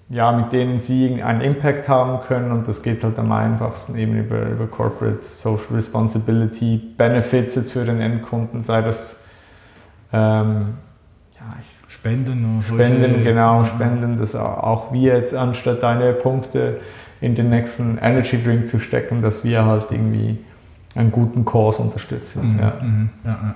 ja, 0.08 0.32
mit 0.32 0.52
denen 0.52 0.80
sie 0.80 1.22
einen 1.22 1.40
Impact 1.40 1.88
haben 1.88 2.22
können 2.22 2.50
und 2.50 2.66
das 2.66 2.82
geht 2.82 3.04
halt 3.04 3.16
am 3.18 3.30
einfachsten 3.30 3.96
eben 3.96 4.18
über, 4.18 4.42
über 4.46 4.66
Corporate 4.66 5.24
Social 5.24 5.72
Responsibility 5.72 6.78
Benefits 6.96 7.54
jetzt 7.54 7.72
für 7.72 7.84
den 7.84 8.00
Endkunden, 8.00 8.64
sei 8.64 8.82
das 8.82 9.24
ähm, 10.12 10.74
Spenden. 11.91 12.62
Spenden, 12.62 13.24
genau, 13.24 13.64
Spenden, 13.64 14.16
dass 14.16 14.36
auch 14.36 14.93
wir 14.93 15.16
jetzt 15.16 15.34
anstatt 15.34 15.82
deine 15.82 16.12
Punkte 16.12 16.80
in 17.20 17.34
den 17.34 17.51
nächsten 17.51 17.99
Energy 17.99 18.41
Drink 18.41 18.68
zu 18.68 18.78
stecken, 18.78 19.22
dass 19.22 19.43
wir 19.43 19.64
halt 19.64 19.86
irgendwie 19.91 20.38
einen 20.95 21.11
guten 21.11 21.45
Kurs 21.45 21.80
unterstützen. 21.80 22.55
Mhm, 22.55 22.61
ja. 22.61 22.72
Mhm, 22.80 23.11
ja, 23.24 23.30
ja. 23.30 23.55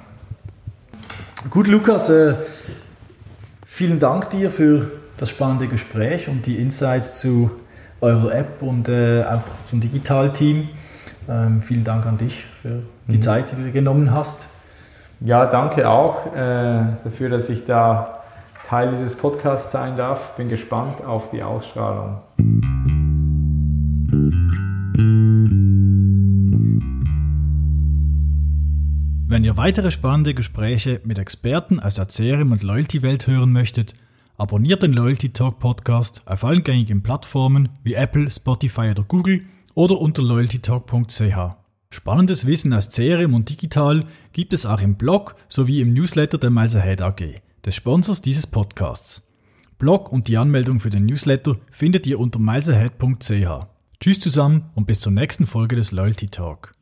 Gut, 1.48 1.68
Lukas, 1.68 2.10
äh, 2.10 2.34
vielen 3.64 4.00
Dank 4.00 4.30
dir 4.30 4.50
für 4.50 4.90
das 5.16 5.30
spannende 5.30 5.68
Gespräch 5.68 6.28
und 6.28 6.44
die 6.46 6.56
Insights 6.56 7.20
zu 7.20 7.52
eurer 8.00 8.34
App 8.34 8.62
und 8.62 8.88
äh, 8.88 9.22
auch 9.22 9.42
zum 9.64 9.80
Digitalteam. 9.80 10.70
Ähm, 11.28 11.62
vielen 11.62 11.84
Dank 11.84 12.04
an 12.04 12.16
dich 12.16 12.44
für 12.46 12.82
die 13.06 13.16
mhm. 13.16 13.22
Zeit, 13.22 13.52
die 13.52 13.56
du 13.56 13.62
dir 13.62 13.70
genommen 13.70 14.12
hast. 14.12 14.48
Ja, 15.20 15.46
danke 15.46 15.88
auch 15.88 16.34
äh, 16.34 16.80
dafür, 17.04 17.28
dass 17.28 17.48
ich 17.48 17.64
da 17.64 18.23
Teil 18.64 18.92
dieses 18.92 19.16
Podcasts 19.16 19.70
sein 19.70 19.96
darf. 19.96 20.36
Bin 20.36 20.48
gespannt 20.48 21.04
auf 21.04 21.30
die 21.30 21.42
Ausstrahlung. 21.42 22.18
Wenn 29.26 29.44
ihr 29.44 29.56
weitere 29.56 29.90
spannende 29.90 30.32
Gespräche 30.32 31.00
mit 31.04 31.18
Experten 31.18 31.78
aus 31.80 31.96
der 31.96 32.06
CRM 32.06 32.52
und 32.52 32.62
Loyalty-Welt 32.62 33.26
hören 33.26 33.52
möchtet, 33.52 33.92
abonniert 34.38 34.82
den 34.82 34.92
Loyalty 34.92 35.30
Talk 35.30 35.58
Podcast 35.58 36.22
auf 36.24 36.44
allen 36.44 36.64
gängigen 36.64 37.02
Plattformen 37.02 37.68
wie 37.82 37.94
Apple, 37.94 38.30
Spotify 38.30 38.90
oder 38.92 39.02
Google 39.02 39.40
oder 39.74 39.98
unter 40.00 40.22
loyaltytalk.ch. 40.22 41.56
Spannendes 41.90 42.46
Wissen 42.46 42.72
aus 42.72 42.90
CRM 42.90 43.34
und 43.34 43.50
digital 43.50 44.00
gibt 44.32 44.52
es 44.52 44.66
auch 44.66 44.80
im 44.80 44.94
Blog 44.94 45.36
sowie 45.48 45.80
im 45.80 45.92
Newsletter 45.92 46.38
der 46.38 46.50
Miles 46.50 46.74
Ahead 46.74 47.02
AG 47.02 47.43
des 47.64 47.74
Sponsors 47.74 48.22
dieses 48.22 48.46
Podcasts. 48.46 49.22
Blog 49.78 50.12
und 50.12 50.28
die 50.28 50.36
Anmeldung 50.36 50.80
für 50.80 50.90
den 50.90 51.06
Newsletter 51.06 51.56
findet 51.70 52.06
ihr 52.06 52.20
unter 52.20 52.38
milesahead.ch. 52.38 53.66
Tschüss 54.00 54.20
zusammen 54.20 54.70
und 54.74 54.86
bis 54.86 55.00
zur 55.00 55.12
nächsten 55.12 55.46
Folge 55.46 55.76
des 55.76 55.92
Loyalty 55.92 56.28
Talk. 56.28 56.72